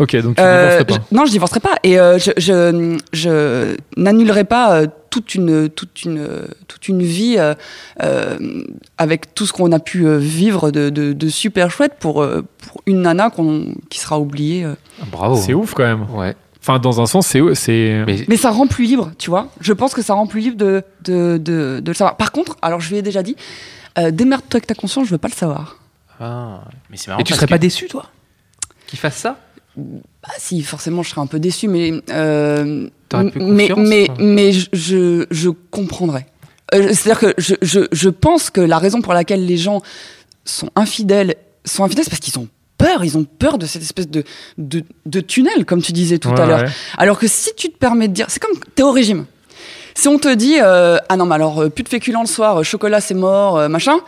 Ok, 0.00 0.16
donc 0.16 0.34
tu 0.36 0.42
Euh, 0.42 0.78
divorcerais 0.80 0.84
pas. 0.84 1.06
je- 1.10 1.16
non, 1.16 1.26
je 1.26 1.30
divorcerai 1.30 1.60
pas 1.60 1.74
et 1.84 2.00
euh, 2.00 2.18
je, 2.18 2.30
je, 2.38 2.98
je 3.12 3.76
n'annulerai 3.96 4.44
pas 4.44 4.72
euh, 4.80 4.86
toute 5.20 5.34
une 5.34 5.68
toute 5.68 6.04
une 6.04 6.26
toute 6.68 6.88
une 6.88 7.02
vie 7.02 7.36
euh, 7.38 7.54
euh, 8.02 8.38
avec 8.98 9.34
tout 9.34 9.46
ce 9.46 9.52
qu'on 9.52 9.70
a 9.72 9.78
pu 9.78 10.06
euh, 10.06 10.16
vivre 10.18 10.70
de, 10.70 10.88
de, 10.90 11.12
de 11.12 11.28
super 11.28 11.70
chouette 11.70 11.94
pour 12.00 12.26
pour 12.58 12.82
une 12.86 13.02
nana 13.02 13.30
qu'on 13.30 13.74
qui 13.90 13.98
sera 14.00 14.18
oubliée. 14.18 14.64
euh. 14.64 14.74
Bravo. 15.10 15.36
C'est 15.36 15.54
ouf 15.54 15.74
quand 15.74 15.84
même. 15.84 16.06
Ouais. 16.10 16.34
Enfin, 16.62 16.78
dans 16.78 17.00
un 17.00 17.06
sens, 17.06 17.26
c'est 17.26 17.40
c'est. 17.54 18.02
Mais 18.06 18.24
Mais 18.28 18.36
ça 18.36 18.50
rend 18.50 18.66
plus 18.66 18.84
libre, 18.84 19.12
tu 19.18 19.30
vois. 19.30 19.48
Je 19.60 19.72
pense 19.72 19.94
que 19.94 20.02
ça 20.02 20.14
rend 20.14 20.26
plus 20.26 20.40
libre 20.40 20.56
de, 20.56 20.82
de, 21.04 21.38
de, 21.38 21.80
de 21.80 21.90
le 21.90 21.94
savoir. 21.94 22.16
Par 22.16 22.32
contre, 22.32 22.56
alors 22.62 22.80
je 22.80 22.90
lui 22.90 22.96
ai 22.98 23.02
déjà 23.02 23.22
dit, 23.22 23.34
euh, 23.98 24.10
démerde-toi 24.10 24.58
avec 24.58 24.66
ta 24.66 24.74
conscience, 24.74 25.06
je 25.06 25.10
veux 25.12 25.18
pas 25.18 25.28
le 25.28 25.34
savoir. 25.34 25.78
Ah, 26.20 26.60
mais 26.90 26.96
c'est 26.98 27.08
marrant. 27.08 27.20
et 27.20 27.24
tu 27.24 27.32
serais 27.34 27.46
que- 27.46 27.50
pas 27.50 27.58
déçu, 27.58 27.86
toi? 27.88 28.06
Qu'il 28.86 28.98
fasse 28.98 29.16
ça? 29.16 29.38
Bah 29.76 30.28
si, 30.38 30.62
forcément, 30.62 31.02
je 31.02 31.10
serais 31.10 31.20
un 31.20 31.26
peu 31.26 31.38
déçu, 31.38 31.68
mais 31.68 31.92
euh, 32.10 32.88
mais 33.36 33.70
mais 33.76 34.08
mais 34.18 34.52
je 34.52 34.66
je, 34.72 35.26
je 35.30 35.48
comprendrais. 35.70 36.26
Euh, 36.74 36.88
C'est-à-dire 36.92 37.18
que 37.20 37.34
je, 37.38 37.54
je 37.62 37.80
je 37.90 38.08
pense 38.08 38.50
que 38.50 38.60
la 38.60 38.78
raison 38.78 39.00
pour 39.00 39.12
laquelle 39.14 39.46
les 39.46 39.56
gens 39.56 39.80
sont 40.44 40.70
infidèles 40.76 41.36
sont 41.64 41.84
infidèles, 41.84 42.04
c'est 42.04 42.10
parce 42.10 42.20
qu'ils 42.20 42.38
ont 42.38 42.48
peur. 42.78 43.04
Ils 43.04 43.16
ont 43.16 43.24
peur 43.24 43.58
de 43.58 43.66
cette 43.66 43.82
espèce 43.82 44.08
de 44.08 44.24
de, 44.58 44.82
de 45.06 45.20
tunnel, 45.20 45.64
comme 45.66 45.82
tu 45.82 45.92
disais 45.92 46.18
tout 46.18 46.30
Ouais, 46.30 46.40
à 46.40 46.46
l'heure. 46.46 46.60
ouais. 46.62 46.70
Alors 46.98 47.18
que 47.18 47.26
si 47.28 47.50
tu 47.56 47.70
te 47.70 47.76
permets 47.78 48.08
de 48.08 48.12
dire, 48.14 48.26
c'est 48.28 48.40
comme 48.42 48.58
t'es 48.74 48.82
au 48.82 48.90
régime. 48.92 49.26
Si 49.94 50.08
on 50.08 50.18
te 50.18 50.32
dit 50.32 50.56
euh, 50.60 50.96
ah 51.08 51.16
non 51.16 51.26
mais 51.26 51.34
alors 51.34 51.62
euh, 51.62 51.68
plus 51.68 51.82
de 51.84 51.88
féculents 51.88 52.20
le 52.22 52.26
soir, 52.26 52.58
euh, 52.60 52.62
chocolat 52.62 53.00
c'est 53.00 53.14
mort, 53.14 53.58
euh, 53.58 53.68
machin, 53.68 53.98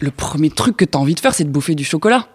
le 0.00 0.10
premier 0.10 0.50
truc 0.50 0.76
que 0.76 0.84
t'as 0.84 0.98
envie 0.98 1.14
de 1.14 1.20
faire 1.20 1.34
c'est 1.34 1.44
de 1.44 1.50
bouffer 1.50 1.74
du 1.74 1.84
chocolat. 1.84 2.26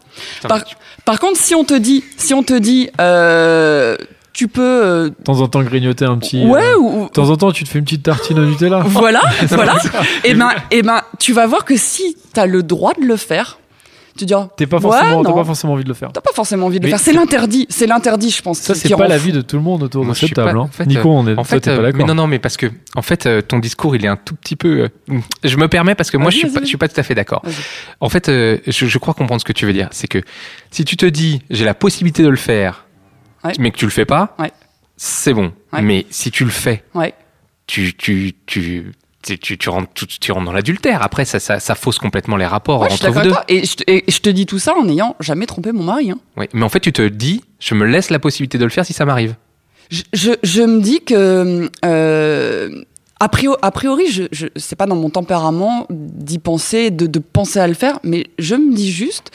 Par, 0.48 0.60
par 1.06 1.20
contre 1.20 1.38
si 1.38 1.56
on 1.56 1.64
te 1.64 1.74
dit 1.74 2.04
si 2.18 2.34
on 2.34 2.44
te 2.44 2.54
dit 2.58 2.90
euh, 3.00 3.96
tu 4.34 4.48
peux 4.48 4.62
euh, 4.62 5.10
De 5.10 5.16
temps 5.24 5.42
en 5.42 5.48
temps, 5.48 5.62
grignoter 5.64 6.06
un 6.06 6.18
petit. 6.18 6.46
ouais 6.46 6.62
euh, 6.74 6.78
ou, 6.78 7.06
De 7.06 7.10
temps 7.10 7.30
en 7.30 7.36
temps, 7.38 7.52
tu 7.52 7.64
te 7.64 7.70
fais 7.70 7.80
une 7.80 7.86
petite 7.86 8.04
tartine 8.04 8.40
au 8.40 8.46
Nutella. 8.46 8.82
voilà 8.86 9.22
voilà 9.48 9.76
et 10.24 10.34
ben 10.34 10.50
et 10.72 10.82
ben 10.84 11.02
tu 11.20 11.34
vas 11.34 11.48
voir 11.48 11.66
que 11.66 11.76
si 11.78 12.16
t'as 12.34 12.46
le 12.46 12.64
droit 12.64 12.94
de 12.94 13.06
le 13.06 13.18
faire 13.18 13.58
te 14.22 14.26
diras. 14.26 14.50
T'es 14.58 14.66
pas 14.68 14.78
Ouais, 14.78 14.82
forcément, 14.84 15.24
t'as 15.24 15.34
pas 15.34 15.44
forcément 15.46 15.74
envie 15.74 15.84
de 15.84 15.90
le 15.90 15.94
faire. 15.94 16.12
T'as 16.12 16.22
pas 16.22 16.32
forcément 16.34 16.66
envie 16.68 16.80
de 16.80 16.86
le 16.86 16.90
faire. 16.90 17.00
C'est 17.00 17.14
l'interdit. 17.14 17.66
C'est 17.70 17.88
l'interdit, 17.88 18.30
je 18.30 18.42
pense. 18.42 18.60
Ça, 18.60 18.74
c'est 18.76 18.90
pas 18.90 18.96
rend 18.96 19.04
la 19.06 19.18
fou. 19.20 19.26
vie 19.26 19.32
de 19.34 19.42
tout 19.42 19.56
le 19.58 19.62
monde 19.62 19.84
autour 19.84 20.04
Moi, 20.06 20.14
de 20.14 20.18
cette 20.20 20.34
pas- 20.34 20.46
table. 20.46 20.58
hein. 20.60 20.62
en 20.62 20.68
fait, 20.68 20.86
Nico, 20.86 21.10
on 21.10 21.28
est, 21.28 21.32
En 21.32 21.36
toi, 21.36 21.44
fait, 21.46 21.60
t'es 21.62 21.72
pas 21.72 21.78
euh, 21.78 21.82
d'accord. 21.84 21.98
mais 22.00 22.06
non, 22.06 22.16
non, 22.16 22.28
mais 22.28 22.40
parce 22.40 22.58
que 22.58 22.68
en 22.96 23.02
fait, 23.02 23.26
euh, 23.26 23.42
ton 23.42 23.60
discours, 23.60 23.96
il 23.96 24.06
est 24.06 24.08
un 24.10 24.16
tout 24.18 24.36
petit 24.36 24.56
peu. 24.56 24.90
euh, 25.10 25.20
je 25.44 25.58
me 25.58 25.68
permets 25.68 25.96
parce 25.96 26.12
que 26.12 26.18
moi, 26.18 26.32
je 26.32 26.38
suis 26.38 26.50
pas, 26.50 26.60
je 26.62 26.66
suis 26.66 26.78
pas 26.78 26.88
tout 26.88 27.00
à 27.00 27.04
fait 27.04 27.16
d'accord. 27.16 27.42
En 28.00 28.10
fait, 28.10 28.30
euh, 28.30 28.58
je, 28.68 28.86
je 28.86 28.98
crois 28.98 29.14
comprendre 29.14 29.42
ce 29.42 29.46
que 29.46 29.54
tu 29.54 29.66
veux 29.66 29.74
dire. 29.74 29.88
C'est 29.92 30.08
que 30.08 30.20
si 30.72 30.86
tu 30.86 30.98
te 30.98 31.06
dis, 31.06 31.42
j'ai 31.50 31.66
la 31.66 31.74
possibilité 31.74 32.24
de 32.24 32.30
le 32.30 32.36
faire, 32.38 32.86
Ouais. 33.44 33.54
mais 33.60 33.72
que 33.72 33.78
tu 33.78 33.86
le 33.86 33.92
fais 33.92 34.06
pas, 34.06 34.36
Ouais. 34.40 34.52
c'est 34.98 35.34
bon. 35.34 35.52
Ouais. 35.74 35.82
Mais 35.82 36.06
si 36.10 36.30
tu 36.32 36.44
le 36.46 36.52
fais, 36.52 36.84
Ouais. 36.94 37.14
tu, 37.68 37.96
tu, 37.96 38.34
tu, 38.46 38.92
tu, 39.22 39.38
tu, 39.40 39.58
tu 39.58 39.70
rentres, 39.70 39.90
tout- 39.94 40.06
tu 40.06 40.32
rentres 40.32 40.46
dans 40.46 40.52
l'adultère. 40.54 41.02
Après, 41.04 41.26
ça, 41.26 41.40
ça, 41.40 41.60
ça 41.60 41.76
fausse 41.76 41.98
complètement 42.00 42.38
les 42.38 42.46
rapports 42.46 42.82
Ouais, 42.82 42.90
je 42.90 42.96
suis 42.98 43.06
entre 43.08 43.20
vous 43.22 43.30
deux. 43.30 43.36
Et 43.48 43.66
je, 43.66 43.76
te, 43.76 43.84
et 43.88 44.04
je 44.08 44.20
te 44.20 44.30
dis 44.30 44.46
tout 44.46 44.60
ça 44.60 44.74
en 44.76 44.84
n'ayant 44.86 45.16
jamais 45.20 45.46
trompé 45.46 45.72
mon 45.72 45.84
mari. 45.84 46.12
hein. 46.12 46.20
Oui. 46.38 46.46
Mais 46.54 46.64
en 46.64 46.70
fait, 46.70 46.80
tu 46.80 46.92
te 46.94 47.08
dis, 47.08 47.44
je 47.60 47.76
me 47.76 47.86
laisse 47.86 48.10
la 48.10 48.20
possibilité 48.20 48.58
de 48.58 48.64
le 48.64 48.70
faire 48.70 48.86
si 48.86 48.94
ça 48.94 49.06
m'arrive. 49.06 49.36
Je, 49.90 50.04
je, 50.14 50.32
je 50.44 50.62
me 50.62 50.80
dis 50.82 51.02
que 51.02 51.70
euh, 51.86 52.82
a 53.20 53.30
priori, 53.30 53.58
a 53.62 53.72
priori, 53.72 54.08
je, 54.10 54.24
je 54.32 54.48
c'est 54.56 54.76
pas 54.78 54.86
dans 54.86 54.96
mon 54.96 55.10
tempérament 55.10 55.86
d'y 55.90 56.40
penser, 56.40 56.92
de, 56.92 57.08
de 57.08 57.20
penser 57.20 57.60
à 57.60 57.68
le 57.68 57.74
faire, 57.74 58.00
mais 58.04 58.28
je 58.40 58.56
me 58.56 58.74
dis 58.74 58.92
juste 58.92 59.32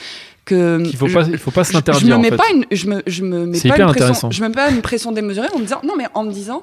que 0.47 0.83
Il 0.85 0.97
faut 0.97 1.09
je- 1.09 1.15
pas, 1.15 1.23
il 1.31 1.39
faut 1.39 1.51
pas 1.51 1.63
se 1.65 1.69
je, 1.69 1.73
je 1.73 1.77
l'interdire. 1.79 2.09
me 2.09 2.15
en 2.15 2.19
mets 2.21 2.31
fait. 2.31 2.37
pas 2.37 2.45
une, 2.55 2.65
je 2.71 2.87
me, 2.87 3.03
je 3.07 3.23
me 3.23 3.47
mets 3.47 3.59
pas 3.61 3.67
une 3.67 3.73
pression, 3.75 3.89
intéressant. 3.89 4.31
je 4.31 4.43
me 4.43 4.49
mets 4.49 4.55
pas 4.55 4.71
une 4.71 4.81
pression 4.81 5.13
démesurée 5.13 5.49
en 5.55 5.59
me 5.59 5.65
disant 5.65 5.81
non, 5.85 5.95
mais 5.97 6.07
en 6.15 6.25
me 6.25 6.33
disant. 6.33 6.63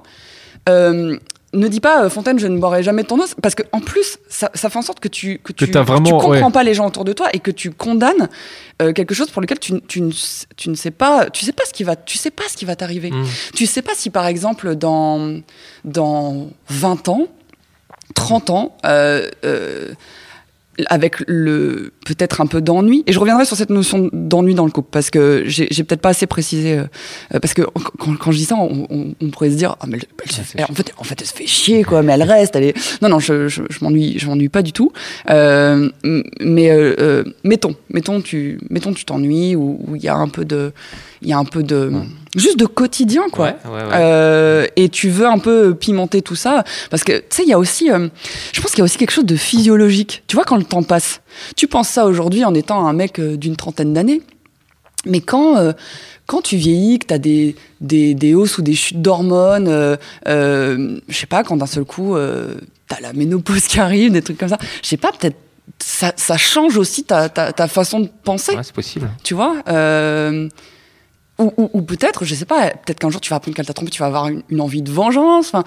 Euh, 0.70 1.18
ne 1.54 1.68
dis 1.68 1.80
pas, 1.80 2.04
euh, 2.04 2.10
Fontaine, 2.10 2.39
je 2.39 2.48
ne 2.48 2.58
boirai 2.58 2.84
jamais 2.84 3.04
de 3.04 3.08
ton 3.08 3.20
os, 3.20 3.36
parce 3.42 3.56
que 3.56 3.63
en 3.72 3.80
plus, 3.80 4.18
ça, 4.28 4.50
ça 4.54 4.70
fait 4.70 4.78
en 4.78 4.82
sorte 4.82 5.00
que 5.00 5.08
tu 5.08 5.39
que 5.39 5.54
tu, 5.54 5.72
comprends 5.72 6.30
ouais. 6.30 6.52
pas 6.52 6.63
les 6.63 6.74
gens 6.74 6.88
autour 6.88 7.06
de 7.06 7.13
toi 7.13 7.30
et 7.34 7.39
que 7.39 7.52
tu 7.52 7.72
condamnes 7.72 8.30
euh, 8.82 8.94
quelque 8.94 9.13
chose 9.13 9.30
pour 9.30 9.42
lequel 9.42 9.60
tu, 9.60 9.80
tu, 9.82 10.02
ne, 10.02 10.12
tu 10.58 10.70
ne 10.70 10.76
sais 10.76 10.92
pas, 10.92 11.30
tu 11.30 11.46
sais 11.46 11.54
pas 11.54 11.63
ce 11.66 11.74
qui 11.74 11.84
va, 11.84 11.96
tu 11.96 12.18
sais 12.18 12.32
pas 12.32 12.44
ce 12.50 12.58
qui 12.58 12.66
va 12.66 12.76
t'arriver. 12.76 13.12
Mm. 13.12 13.26
Tu 13.56 13.66
sais 13.66 13.82
pas 13.82 13.94
si 13.96 14.10
par 14.10 14.26
exemple 14.26 14.76
dans, 14.76 15.42
dans 15.86 16.50
20 16.70 17.10
ans, 17.10 17.28
30 18.16 18.50
ans, 18.50 18.78
euh, 18.86 19.30
euh, 19.46 19.94
avec 20.88 21.18
le 21.28 21.92
peut-être 22.06 22.42
un 22.42 22.48
peu 22.48 22.62
d'ennui, 22.62 23.04
et 23.08 23.14
je 23.14 23.20
reviendrai 23.20 23.46
sur 23.46 23.56
cette 23.56 23.70
notion 23.70 24.10
d'ennui 24.12 24.56
dans 24.56 24.66
le 24.66 24.72
couple, 24.72 24.90
parce 24.92 25.10
que 25.10 25.44
j'ai 25.46 25.68
peut-être 25.84 26.02
pas 26.02 26.10
assez 26.10 26.26
précisé, 26.28 26.80
euh, 26.80 27.40
parce 27.40 27.54
que 27.54 27.62
quand, 28.00 28.16
quand 28.18 28.32
je 28.32 28.38
dis 28.38 28.46
ça, 28.46 28.56
on, 28.56 28.88
on- 28.90 29.14
on 29.22 29.30
pourrait 29.30 29.52
se 29.52 29.56
dire, 29.56 29.76
ah 29.80 29.86
mais 29.88 29.98
elle, 29.98 30.06
elle 30.26 30.32
se 30.32 30.42
fait, 30.42 30.64
en 30.64 30.74
fait, 30.74 30.94
en 30.98 31.04
fait, 31.04 31.22
elle 31.22 31.28
se 31.28 31.34
fait 31.34 31.48
chier 31.48 31.84
quoi, 31.84 32.02
mais 32.02 32.14
elle 32.14 32.24
reste, 32.24 32.56
elle 32.56 32.64
est, 32.64 33.02
non 33.02 33.10
non, 33.10 33.20
je, 33.20 33.48
je, 33.48 33.62
je 33.70 33.78
m'ennuie, 33.84 34.18
je 34.18 34.26
m'ennuie 34.28 34.50
pas 34.50 34.62
du 34.64 34.74
tout, 34.74 34.92
Euh, 35.30 35.90
mais 36.42 36.70
euh, 36.72 37.24
mettons, 37.44 37.76
mettons 37.92 38.22
tu, 38.22 38.60
mettons 38.70 38.94
tu 38.94 39.06
t'ennuies 39.06 39.56
ou 39.56 39.80
ou 39.88 39.96
il 39.96 40.04
y 40.04 40.08
a 40.08 40.16
un 40.16 40.28
peu 40.28 40.46
de, 40.46 40.72
il 41.22 41.28
y 41.30 41.34
a 41.34 41.38
un 41.38 41.46
peu 41.46 41.64
de, 41.64 41.92
juste 42.36 42.58
de 42.60 42.65
quotidien 42.65 43.24
quoi. 43.32 43.46
Ouais, 43.48 43.56
ouais, 43.65 43.84
ouais. 43.84 43.89
Euh, 43.93 44.67
et 44.76 44.89
tu 44.89 45.10
veux 45.10 45.28
un 45.28 45.38
peu 45.39 45.76
pimenter 45.76 46.22
tout 46.22 46.36
ça 46.36 46.63
parce 46.89 47.04
que 47.04 47.13
tu 47.19 47.24
sais 47.30 47.43
il 47.43 47.50
y 47.50 47.54
a 47.54 47.60
aussi 47.60 47.91
euh, 47.91 48.08
je 48.54 48.62
pense 48.62 48.72
qu'il 48.72 48.80
y 48.80 48.82
a 48.82 48.86
aussi 48.86 48.98
quelque 48.98 49.12
chose 49.12 49.26
de 49.26 49.36
physiologique 49.36 50.24
tu 50.28 50.36
vois 50.36 50.46
quand 50.46 50.58
le 50.58 50.63
temps 50.63 50.84
passe 50.84 51.22
tu 51.56 51.67
penses 51.67 51.89
ça 51.89 52.06
aujourd'hui 52.06 52.43
en 52.46 52.54
étant 52.56 52.88
un 52.88 52.93
mec 52.93 53.19
euh, 53.19 53.38
d'une 53.38 53.56
trentaine 53.56 53.93
d'années 53.93 54.22
mais 55.06 55.19
quand 55.22 55.58
euh, 55.58 55.74
quand 56.26 56.41
tu 56.41 56.56
vieillis 56.56 57.00
que 57.00 57.08
tu 57.08 57.13
as 57.13 57.17
des, 57.19 57.56
des, 57.82 58.13
des 58.15 58.34
hausses 58.34 58.58
ou 58.58 58.62
des 58.62 58.74
chutes 58.76 59.02
d'hormones 59.02 59.67
euh, 59.67 59.98
euh, 60.28 61.00
je 61.10 61.17
sais 61.17 61.26
pas 61.28 61.43
quand 61.43 61.58
d'un 61.58 61.65
seul 61.67 61.84
coup 61.86 62.15
euh, 62.15 62.56
tu 62.89 62.96
as 62.96 63.00
la 63.02 63.13
ménopause 63.13 63.67
qui 63.67 63.80
arrive 63.80 64.12
des 64.12 64.22
trucs 64.22 64.38
comme 64.38 64.50
ça 64.50 64.58
je 64.82 64.88
sais 64.88 64.98
pas 64.98 65.12
peut-être 65.12 65.38
ça, 65.80 66.13
ça 66.17 66.38
change 66.38 66.78
aussi 66.78 67.04
ta, 67.04 67.30
ta, 67.30 67.52
ta 67.54 67.67
façon 67.67 68.00
de 68.02 68.10
penser 68.24 68.56
Ouais, 68.56 68.63
c'est 68.63 68.74
possible. 68.74 69.10
tu 69.24 69.34
vois 69.34 69.58
euh, 69.69 70.48
ou, 71.43 71.53
ou- 71.58 71.69
ou 71.73 71.82
peut-être, 71.82 72.25
je 72.25 72.34
sais 72.36 72.45
pas, 72.45 72.69
peut-être 72.71 72.99
qu'un 72.99 73.10
jour 73.10 73.21
tu 73.21 73.29
vas 73.29 73.36
apprendre 73.38 73.56
qu'elle 73.56 73.65
t'a 73.65 73.73
trompé, 73.73 73.91
tu 73.91 73.99
vas 73.99 74.08
avoir 74.08 74.27
une, 74.27 74.41
une 74.49 74.62
envie 74.62 74.82
de 74.82 74.91
vengeance. 74.91 75.47
Enfin, 75.53 75.63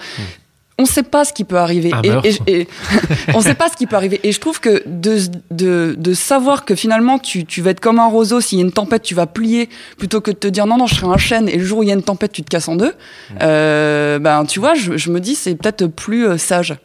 on 0.79 0.85
sait 0.85 1.01
pas 1.03 1.25
ce 1.25 1.33
qui 1.33 1.43
peut 1.43 1.57
arriver. 1.57 1.91
Un 1.93 2.01
Et- 2.03 2.09
meurtre. 2.09 2.27
et, 2.45 2.61
et- 2.61 2.67
on 3.33 3.41
sait 3.41 3.55
pas 3.55 3.67
ce 3.69 3.75
qui 3.77 3.87
peut 3.87 3.95
arriver. 3.95 4.19
Et 4.23 4.31
je 4.31 4.39
trouve 4.39 4.59
que 4.59 4.83
de, 4.85 5.17
de, 5.49 5.95
de 5.97 6.13
savoir 6.13 6.65
que 6.65 6.75
finalement 6.75 7.17
tu, 7.19 7.45
tu 7.45 7.61
vas 7.63 7.71
être 7.71 7.79
comme 7.79 7.97
un 7.99 8.07
roseau, 8.07 8.41
s'il 8.41 8.59
y 8.59 8.61
a 8.61 8.65
une 8.65 8.71
tempête, 8.71 9.01
tu 9.01 9.15
vas 9.15 9.25
plier, 9.25 9.69
plutôt 9.97 10.21
que 10.21 10.29
de 10.31 10.35
te 10.37 10.47
dire 10.47 10.67
non, 10.67 10.77
non, 10.77 10.85
je 10.87 10.95
serai 10.95 11.07
un 11.07 11.17
chêne, 11.17 11.49
et 11.49 11.57
le 11.57 11.65
jour 11.65 11.79
où 11.79 11.83
il 11.83 11.89
y 11.89 11.91
a 11.91 11.95
une 11.95 12.03
tempête, 12.03 12.31
tu 12.31 12.43
te 12.43 12.49
casses 12.49 12.67
en 12.67 12.75
deux. 12.75 12.93
Euh, 13.41 14.19
ben, 14.19 14.45
tu 14.45 14.59
vois, 14.59 14.75
je, 14.75 14.97
je 14.97 15.09
me 15.11 15.19
dis, 15.19 15.35
c'est 15.35 15.55
peut-être 15.55 15.87
plus 15.87 16.27
euh, 16.27 16.37
sage. 16.37 16.75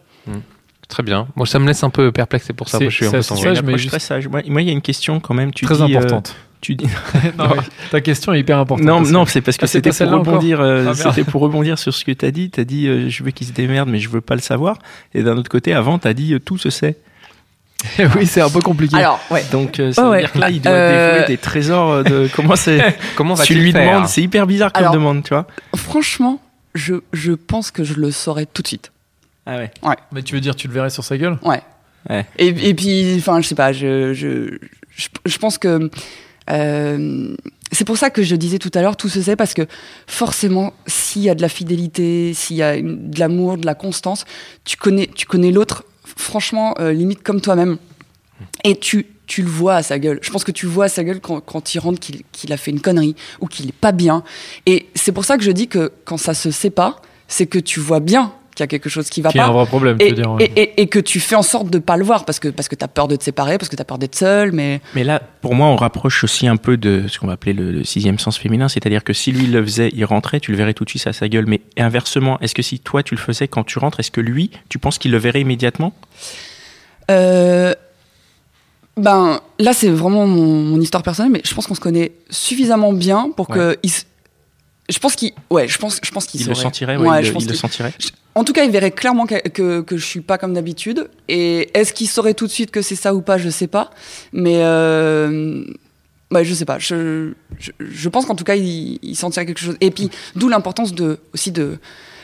Très 0.89 1.03
bien. 1.03 1.27
Moi, 1.37 1.47
ça 1.47 1.59
me 1.59 1.67
laisse 1.67 1.83
un 1.85 1.89
peu 1.91 2.13
perplexe, 2.13 2.45
c'est 2.47 2.53
pour 2.53 2.69
ça 2.69 2.79
que 2.79 2.91
je 2.91 2.95
suis 2.97 3.07
un 3.07 3.11
peu 3.11 3.23
sage, 3.23 3.41
mais 3.43 3.59
approche 3.61 3.81
juste- 3.81 3.89
très 3.91 3.99
sage. 3.99 4.29
Moi, 4.29 4.43
il 4.45 4.67
y 4.67 4.69
a 4.69 4.73
une 4.73 4.83
question 4.83 5.21
quand 5.21 5.33
même. 5.33 5.51
Tu 5.53 5.65
Très 5.65 5.75
dis, 5.77 5.83
euh, 5.83 5.87
importante. 5.99 6.35
Tu 6.63 6.75
dis. 6.77 6.87
Non, 7.39 7.51
ta 7.91 8.01
question 8.01 8.33
est 8.33 8.41
hyper 8.41 8.59
importante. 8.59 8.87
Non, 8.87 9.03
non, 9.03 9.27
c'est 9.27 9.43
parce 9.43 9.59
que 9.59 9.65
Ah, 9.65 9.69
c'était 9.69 9.91
pour 9.91 10.11
rebondir. 10.11 10.61
euh, 10.63 10.87
Ah, 10.89 10.95
c'était 10.95 11.25
pour 11.25 11.43
rebondir 11.43 11.79
sur 11.79 11.93
ce 11.93 12.05
que 12.07 12.13
tu 12.13 12.25
as 12.25 12.31
dit. 12.31 12.49
Tu 12.51 12.59
as 12.61 12.65
dit, 12.65 12.87
euh, 12.89 13.11
je 13.11 13.23
veux 13.23 13.31
qu'il 13.33 13.47
se 13.47 13.53
démerde, 13.53 13.91
mais 13.91 13.99
je 13.99 14.09
veux 14.09 14.23
pas 14.23 14.35
le 14.35 14.41
savoir. 14.41 14.79
Et 15.13 15.23
d'un 15.23 15.37
autre 15.37 15.51
côté, 15.51 15.75
avant, 15.75 15.99
tu 15.99 16.09
as 16.09 16.15
dit, 16.15 16.33
euh, 16.33 16.39
tout 16.41 16.57
se 16.57 16.71
sait. 16.71 16.97
oui, 18.17 18.27
c'est 18.27 18.41
un 18.41 18.49
peu 18.49 18.61
compliqué. 18.61 18.97
Alors, 18.97 19.21
ouais. 19.31 19.45
Donc, 19.51 19.81
euh, 19.81 19.93
ça 19.93 20.03
Ouais, 20.03 20.07
veut 20.09 20.13
ouais. 20.13 20.21
dire 20.21 20.33
que 20.33 20.39
là, 20.39 20.51
il 20.51 20.61
doit 20.63 20.73
Euh, 20.73 21.13
défouler 21.19 21.27
des 21.27 21.39
trésors 21.39 22.05
de. 22.05 22.29
Comment 22.35 22.55
c'est 22.57 22.97
Comment 23.17 23.35
Tu 23.35 23.55
lui 23.55 23.73
faire 23.73 23.95
demandes, 23.95 24.09
c'est 24.09 24.23
hyper 24.23 24.47
bizarre 24.47 24.73
comme 24.73 24.93
demande, 24.93 25.25
tu 25.25 25.31
vois. 25.31 25.47
Franchement, 25.75 26.41
je, 26.75 26.95
je 27.13 27.33
pense 27.33 27.71
que 27.73 27.83
je 27.85 27.95
le 27.95 28.11
saurais 28.13 28.47
tout 28.47 28.63
de 28.63 28.69
suite. 28.69 28.93
Ah 29.47 29.57
ouais. 29.57 29.71
Mais 30.13 30.23
tu 30.23 30.35
veux 30.37 30.41
dire, 30.41 30.55
tu 30.55 30.69
le 30.69 30.75
verrais 30.75 30.91
sur 30.91 31.03
sa 31.03 31.19
gueule? 31.19 31.37
Ouais. 31.43 31.61
Ouais. 32.09 32.25
Et, 32.39 32.49
et 32.69 32.75
puis, 32.75 33.17
enfin, 33.19 33.41
je 33.41 33.49
sais 33.49 33.55
pas, 33.57 33.73
je, 33.73 34.15
je, 34.15 34.59
je, 34.97 35.09
je 35.27 35.39
pense 35.39 35.59
que. 35.59 35.91
Euh, 36.51 37.35
c'est 37.71 37.85
pour 37.85 37.97
ça 37.97 38.11
que 38.11 38.23
je 38.23 38.37
disais 38.37 38.59
tout 38.59 38.71
à 38.75 38.83
l'heure, 38.83 38.97
tout 38.97 39.09
se 39.09 39.23
sait, 39.23 39.37
parce 39.37 39.55
que 39.55 39.67
forcément, 40.07 40.75
s'il 40.87 41.23
y 41.23 41.31
a 41.31 41.35
de 41.35 41.43
la 41.43 41.49
fidélité, 41.49 42.35
s'il 42.35 42.57
y 42.57 42.63
a 42.63 42.81
de 42.81 43.19
l'amour, 43.19 43.57
de 43.57 43.67
la 43.67 43.75
constance, 43.75 44.25
tu 44.65 44.77
connais, 44.77 45.09
tu 45.15 45.27
connais 45.27 45.51
l'autre, 45.51 45.85
franchement, 46.05 46.75
euh, 46.81 46.93
limite 46.93 47.23
comme 47.23 47.41
toi-même. 47.41 47.79
Et 48.65 48.77
tu, 48.77 49.07
tu 49.27 49.43
le 49.43 49.49
vois 49.49 49.77
à 49.77 49.83
sa 49.83 49.99
gueule. 49.99 50.19
Je 50.21 50.31
pense 50.31 50.45
que 50.45 50.51
tu 50.51 50.67
vois 50.67 50.87
à 50.87 50.89
sa 50.89 51.05
gueule 51.05 51.21
quand, 51.21 51.41
quand 51.41 51.75
il 51.75 51.79
rentre 51.79 52.01
qu'il 52.01 52.23
qu'il 52.33 52.53
a 52.53 52.57
fait 52.57 52.73
une 52.73 52.81
connerie 52.81 53.15
ou 53.41 53.47
qu'il 53.47 53.69
est 53.69 53.75
pas 53.75 53.93
bien. 53.93 54.25
Et 54.67 54.89
c'est 54.95 55.13
pour 55.13 55.25
ça 55.25 55.39
que 55.39 55.45
je 55.45 55.53
dis 55.53 55.69
que 55.69 55.93
quand 56.05 56.17
ça 56.17 56.35
se 56.35 56.51
sait 56.51 56.71
pas, 56.71 57.01
c'est 57.29 57.47
que 57.47 57.59
tu 57.59 57.79
vois 57.79 58.01
bien 58.01 58.35
qu'il 58.55 58.63
y 58.63 58.65
a 58.65 58.67
quelque 58.69 58.89
chose 58.89 59.09
qui 59.09 59.21
va 59.23 59.31
Qui 59.31 59.39
pas 59.39 59.45
un 59.47 59.51
vrai 59.53 59.67
problème, 59.67 59.99
tu 59.99 60.05
et, 60.07 60.11
veux 60.11 60.17
dire. 60.17 60.31
ouais. 60.33 60.45
et- 60.45 60.61
et- 60.63 60.83
et 60.83 60.87
que 60.87 60.99
tu 60.99 61.21
fais 61.21 61.35
en 61.37 61.43
sorte 61.43 61.71
de 61.71 61.79
pas 61.79 61.97
le 61.97 62.05
voir 62.05 62.25
parce 62.25 62.39
que 62.39 62.49
parce 62.49 62.69
que 62.69 62.75
t'as 62.75 62.89
peur 62.89 63.09
de 63.09 63.17
te 63.17 63.25
séparer, 63.25 63.59
parce 63.59 63.69
que 63.69 63.77
t'as 63.77 63.85
peur 63.85 63.99
d'être 63.99 64.15
seul, 64.15 64.53
mais 64.53 64.81
Mais 64.95 65.05
là, 65.05 65.21
pour 65.41 65.55
moi, 65.55 65.69
on 65.69 65.77
rapproche 65.77 66.23
aussi 66.25 66.47
un 66.47 66.57
peu 66.57 66.77
de 66.77 67.05
ce 67.09 67.19
qu'on 67.19 67.27
va 67.27 67.33
appeler 67.35 67.53
le, 67.55 67.71
le 67.73 67.85
sixième 67.85 68.19
sens 68.19 68.39
féminin, 68.39 68.69
c'est-à-dire 68.69 69.05
que 69.05 69.13
si 69.13 69.33
lui 69.33 69.47
le 69.47 69.63
faisait, 69.65 69.91
il 69.95 70.05
rentrait, 70.05 70.41
tu 70.41 70.51
le 70.51 70.57
verrais 70.57 70.75
tout 70.75 70.85
de 70.85 70.91
suite 70.91 71.07
à 71.07 71.13
sa 71.13 71.29
gueule. 71.29 71.47
Mais 71.47 71.61
inversement, 71.79 72.39
est-ce 72.41 72.55
que 72.55 72.63
si 72.63 72.79
toi 72.79 73.03
tu 73.03 73.15
le 73.15 73.21
faisais 73.21 73.49
quand 73.49 73.65
tu 73.65 73.79
rentres, 73.79 74.01
est-ce 74.01 74.11
que 74.11 74.21
lui, 74.21 74.51
tu 74.69 74.79
penses 74.79 74.99
qu'il 74.99 75.11
le 75.13 75.19
verrait 75.19 75.41
immédiatement? 75.41 75.93
Euh, 77.11 77.75
ben 78.97 79.41
là 79.59 79.73
c'est 79.73 79.89
vraiment 79.89 80.27
mon, 80.27 80.45
mon 80.63 80.81
histoire 80.81 81.03
personnelle, 81.03 81.33
mais 81.33 81.41
je 81.45 81.55
pense 81.55 81.67
qu'on 81.67 81.75
se 81.75 81.81
connaît 81.81 82.13
suffisamment 82.31 82.93
bien 82.93 83.31
pour 83.35 83.49
que 83.49 83.79
il 83.83 83.89
s- 83.89 84.07
je 84.91 84.99
pense 84.99 85.15
qu'il 85.17 85.31
ouais 85.51 85.69
je 85.69 85.79
pense 85.79 86.01
je 86.03 86.11
pense 86.11 86.27
qu'il 86.27 86.41
Il 86.41 86.49
le 86.49 86.55
sentirait, 86.55 86.97
ouais, 86.97 87.09
Ouais, 87.09 87.21
il, 87.21 87.25
je 87.27 87.33
pense 87.33 87.45
il 87.45 87.49
le 87.49 87.55
sentirait. 87.55 87.93
En 88.35 88.45
tout 88.45 88.53
cas, 88.55 88.65
il 88.65 88.71
verrait 88.71 88.91
clairement 88.93 89.27
que, 89.27 89.47
que, 89.49 89.83
que 89.83 89.97
je 89.99 90.05
suis 90.07 90.23
pas 90.23 90.39
comme 90.39 90.55
d'habitude. 90.55 91.11
Et 91.29 91.69
est-ce 91.79 91.93
qu'il 91.93 92.09
saurait 92.09 92.33
tout 92.33 92.47
de 92.47 92.51
suite 92.53 92.71
que 92.71 92.81
c'est 92.81 92.95
ça 92.97 93.15
ou 93.15 93.21
pas 93.21 93.37
Je 93.37 93.51
sais 93.51 93.67
pas. 93.67 93.91
Mais 94.33 94.63
euh, 94.65 95.65
ouais, 96.31 96.43
je 96.45 96.55
sais 96.55 96.65
pas. 96.65 96.79
Je, 96.79 97.33
je, 97.59 97.71
je 97.79 98.09
pense 98.09 98.25
qu'en 98.25 98.35
tout 98.35 98.45
cas, 98.45 98.55
il, 98.55 98.99
il 99.03 99.17
sentirait 99.17 99.45
quelque 99.45 99.61
chose. 99.61 99.77
Et 99.83 99.91
puis, 99.91 100.11
d'où 100.35 100.49
l'importance 100.49 100.95
de 100.95 101.19
aussi 101.35 101.53
de 101.53 101.79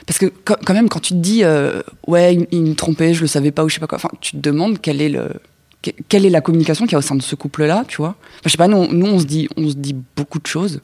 parce 0.06 0.18
que 0.18 0.32
quand 0.44 0.72
même, 0.72 0.88
quand 0.88 1.00
tu 1.00 1.12
te 1.12 1.18
dis 1.18 1.44
euh, 1.44 1.82
ouais, 2.06 2.34
il, 2.36 2.46
il 2.52 2.62
me 2.62 2.74
trompait, 2.74 3.12
je 3.12 3.20
le 3.20 3.26
savais 3.26 3.50
pas 3.50 3.62
ou 3.64 3.68
je 3.68 3.74
sais 3.74 3.80
pas 3.80 3.86
quoi. 3.86 3.96
Enfin, 3.96 4.08
tu 4.22 4.32
te 4.32 4.36
demandes 4.38 4.78
quel 4.80 5.02
est 5.02 5.10
le 5.10 5.28
que- 5.82 5.90
quelle 6.08 6.24
est 6.24 6.30
la 6.30 6.40
communication 6.40 6.86
qu'il 6.86 6.92
y 6.92 6.96
a 6.96 7.00
au 7.00 7.02
sein 7.02 7.16
de 7.16 7.22
ce 7.22 7.34
couple-là, 7.34 7.84
tu 7.86 7.98
vois 7.98 8.16
Enfin, 8.18 8.40
Je 8.46 8.48
sais 8.48 8.56
pas. 8.56 8.68
Nous, 8.68 8.86
nous, 8.94 9.06
on 9.06 9.18
se 9.18 9.26
dit, 9.26 9.46
on 9.58 9.68
se 9.68 9.74
dit 9.74 9.94
beaucoup 10.16 10.38
de 10.38 10.46
choses. 10.46 10.80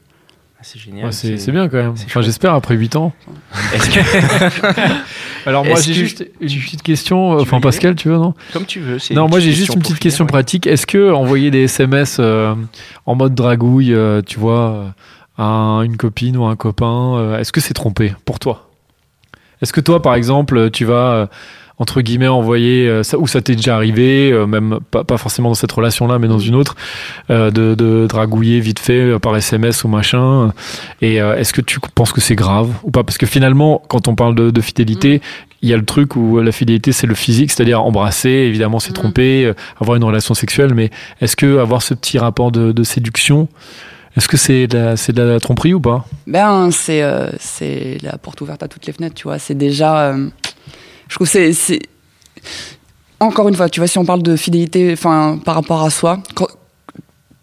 Ah, 0.65 0.67
c'est 0.73 0.79
génial. 0.79 1.05
Ouais, 1.07 1.13
c'est 1.13 1.51
bien 1.53 1.69
quand 1.69 1.77
même. 1.77 1.95
Enfin, 2.07 2.23
j'espère 2.23 2.55
après 2.55 2.75
8 2.75 2.97
ans. 2.97 3.13
Que, 3.53 5.47
Alors 5.47 5.63
moi 5.67 5.79
j'ai 5.79 5.93
juste 5.93 6.25
une 6.41 6.47
petite 6.63 6.83
question. 6.83 7.33
Enfin 7.39 7.61
Pascal, 7.61 7.95
tu 7.97 8.09
veux 8.09 8.17
non? 8.17 8.33
Comme 8.55 8.65
tu 8.65 8.81
veux. 8.81 8.97
Non, 9.11 9.29
moi 9.29 9.41
j'ai 9.41 9.53
juste 9.53 9.75
une 9.75 9.81
petite 9.81 9.89
finir, 9.97 10.01
question 10.01 10.25
ouais. 10.25 10.31
pratique. 10.31 10.67
Est-ce 10.67 10.87
que 10.87 11.13
envoyer 11.13 11.51
des 11.51 11.65
SMS 11.65 12.17
euh, 12.19 12.55
en 13.05 13.15
mode 13.15 13.35
dragouille, 13.35 13.93
euh, 13.93 14.23
tu 14.25 14.39
vois, 14.39 14.71
euh, 14.71 14.89
à 15.37 15.45
un- 15.45 15.83
une 15.83 15.99
copine 15.99 16.37
ou 16.39 16.45
un 16.47 16.57
copain, 16.57 17.17
euh, 17.19 17.39
est-ce 17.39 17.53
que 17.53 17.61
c'est 17.61 17.75
trompé 17.75 18.15
pour 18.25 18.39
toi? 18.39 18.71
Est-ce 19.61 19.73
que 19.75 19.81
toi, 19.83 20.01
par 20.01 20.15
exemple, 20.15 20.71
tu 20.71 20.87
vas 20.87 20.95
euh, 21.13 21.27
entre 21.79 22.03
guillemets 22.03 22.29
envoyer 22.29 22.89
euh, 22.89 23.03
ça 23.03 23.19
ou 23.19 23.27
ça 23.27 23.41
t'est 23.43 23.57
déjà 23.57 23.75
arrivé, 23.75 24.31
euh, 24.33 24.47
même 24.47 24.79
pas, 24.91 25.03
pas 25.03 25.17
forcément 25.17 25.49
dans 25.49 25.55
cette 25.55 25.73
relation-là, 25.73 26.19
mais 26.21 26.29
dans 26.29 26.39
une 26.39 26.55
autre, 26.55 26.77
euh, 27.31 27.51
de, 27.51 27.75
de 27.75 28.07
dragouiller 28.09 28.61
vite 28.61 28.79
fait 28.79 29.19
par 29.19 29.37
SMS 29.37 29.83
ou 29.85 29.89
machin 29.89 30.53
Et 31.03 31.17
est-ce 31.17 31.53
que 31.53 31.61
tu 31.61 31.81
penses 31.95 32.13
que 32.13 32.21
c'est 32.21 32.37
grave 32.37 32.71
ou 32.85 32.91
pas? 32.91 33.03
Parce 33.03 33.19
que 33.19 33.27
finalement, 33.27 33.83
quand 33.89 34.07
on 34.09 34.15
parle 34.15 34.35
de, 34.37 34.51
de 34.51 34.61
fidélité, 34.61 35.21
il 35.63 35.69
y 35.69 35.73
a 35.73 35.77
le 35.77 35.85
truc 35.85 36.15
où 36.15 36.39
la 36.41 36.53
fidélité 36.53 36.93
c'est 36.93 37.07
le 37.07 37.15
physique, 37.15 37.51
c'est-à-dire 37.51 37.83
embrasser, 37.83 38.29
évidemment 38.31 38.79
c'est 38.79 38.91
Mhm. 38.91 38.95
tromper, 39.03 39.53
avoir 39.81 39.97
une 39.97 40.05
relation 40.05 40.35
sexuelle, 40.35 40.75
mais 40.75 40.91
est-ce 41.21 41.35
que 41.37 41.59
avoir 41.59 41.83
ce 41.83 41.95
petit 41.95 42.19
rapport 42.19 42.53
de, 42.53 42.71
de 42.71 42.83
séduction, 42.85 43.49
est-ce 44.17 44.29
que 44.29 44.37
c'est 44.37 44.69
de, 44.69 45.13
de 45.13 45.23
la 45.23 45.41
tromperie 45.41 45.75
ou 45.75 45.81
pas? 45.81 46.05
Ben, 46.29 46.71
c'est 46.71 47.03
euh, 47.03 47.31
c'est 47.41 47.99
la 48.03 48.17
porte 48.19 48.41
ouverte 48.43 48.63
à 48.63 48.69
toutes 48.69 48.87
les 48.87 48.93
fenêtres, 48.93 49.15
tu 49.17 49.25
vois. 49.25 49.39
C'est 49.41 49.57
déjà. 49.57 50.11
euh, 50.13 50.29
je 51.09 51.15
trouve 51.15 51.29
c'est. 51.29 51.79
Encore 53.21 53.49
une 53.49 53.55
fois, 53.55 53.69
tu 53.69 53.81
vois, 53.81 53.87
si 53.87 53.97
on 53.99 54.05
parle 54.05 54.23
de 54.23 54.37
fidélité 54.37 54.93
enfin, 54.93 55.39
par 55.45 55.55
rapport 55.55 55.83
à 55.83 55.91
soi, 55.91 56.19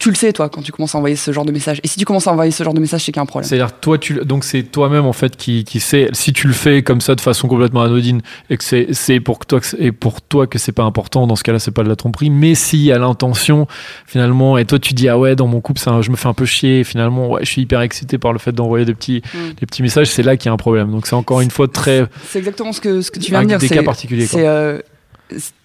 tu 0.01 0.09
le 0.09 0.15
sais, 0.15 0.33
toi, 0.33 0.49
quand 0.49 0.61
tu 0.61 0.71
commences 0.71 0.95
à 0.95 0.97
envoyer 0.97 1.15
ce 1.15 1.31
genre 1.31 1.45
de 1.45 1.51
message. 1.51 1.79
Et 1.83 1.87
si 1.87 1.97
tu 1.99 2.05
commences 2.05 2.27
à 2.27 2.31
envoyer 2.31 2.51
ce 2.51 2.63
genre 2.63 2.73
de 2.73 2.79
message, 2.79 3.01
c'est 3.01 3.11
qu'il 3.11 3.17
y 3.17 3.19
a 3.19 3.23
un 3.23 3.25
problème. 3.27 3.47
C'est-à-dire 3.47 3.71
toi 3.79 3.97
tu 3.97 4.15
donc 4.25 4.43
c'est 4.43 4.63
toi-même 4.63 5.05
en 5.05 5.13
fait 5.13 5.35
qui, 5.37 5.63
qui 5.63 5.79
sait 5.79 6.09
si 6.13 6.33
tu 6.33 6.47
le 6.47 6.53
fais 6.53 6.81
comme 6.83 7.01
ça 7.01 7.15
de 7.15 7.21
façon 7.21 7.47
complètement 7.47 7.81
anodine 7.83 8.21
et 8.49 8.57
que 8.57 8.63
c'est 8.63 8.87
c'est 8.93 9.19
pour 9.19 9.39
que 9.39 9.45
toi 9.45 9.59
que 9.59 9.67
et 9.79 9.91
pour 9.91 10.21
toi 10.21 10.47
que 10.47 10.57
c'est 10.59 10.71
pas 10.71 10.83
important 10.83 11.27
dans 11.27 11.35
ce 11.35 11.43
cas-là 11.43 11.59
c'est 11.59 11.71
pas 11.71 11.83
de 11.83 11.89
la 11.89 11.95
tromperie 11.95 12.29
mais 12.29 12.55
si 12.55 12.91
à 12.91 12.97
l'intention 12.97 13.67
finalement 14.07 14.57
et 14.57 14.65
toi 14.65 14.79
tu 14.79 14.93
dis 14.93 15.07
ah 15.09 15.17
ouais 15.17 15.35
dans 15.35 15.47
mon 15.47 15.61
couple 15.61 15.79
ça, 15.79 16.01
je 16.01 16.09
me 16.11 16.15
fais 16.15 16.27
un 16.27 16.33
peu 16.33 16.45
chier 16.45 16.79
et 16.79 16.83
finalement 16.83 17.29
ouais 17.29 17.41
je 17.43 17.49
suis 17.51 17.61
hyper 17.61 17.81
excité 17.81 18.17
par 18.17 18.33
le 18.33 18.39
fait 18.39 18.51
d'envoyer 18.51 18.85
des 18.85 18.93
petits 18.93 19.21
Mm. 19.33 19.53
des 19.59 19.65
petits 19.65 19.81
messages 19.83 20.07
c'est 20.09 20.23
là 20.23 20.35
qu'il 20.37 20.47
y 20.47 20.49
a 20.49 20.53
un 20.53 20.57
problème 20.57 20.89
donc 20.91 21.05
c'est 21.05 21.15
encore 21.15 21.41
une 21.41 21.51
fois 21.51 21.67
très 21.67 22.05
C'est 22.27 22.39
exactement 22.39 22.73
ce 22.73 22.81
que, 22.81 23.01
ce 23.01 23.11
que 23.11 23.19
tu 23.19 23.31
viens 23.31 23.43
de 23.43 23.47
dire. 23.47 23.59
des 23.59 23.67
c'est- 23.67 23.75
cas 23.75 23.83
particuliers, 23.83 24.25
quoi. 24.27 24.39
C'est 24.39 24.47
euh, 24.47 24.77
c'est 24.77 24.83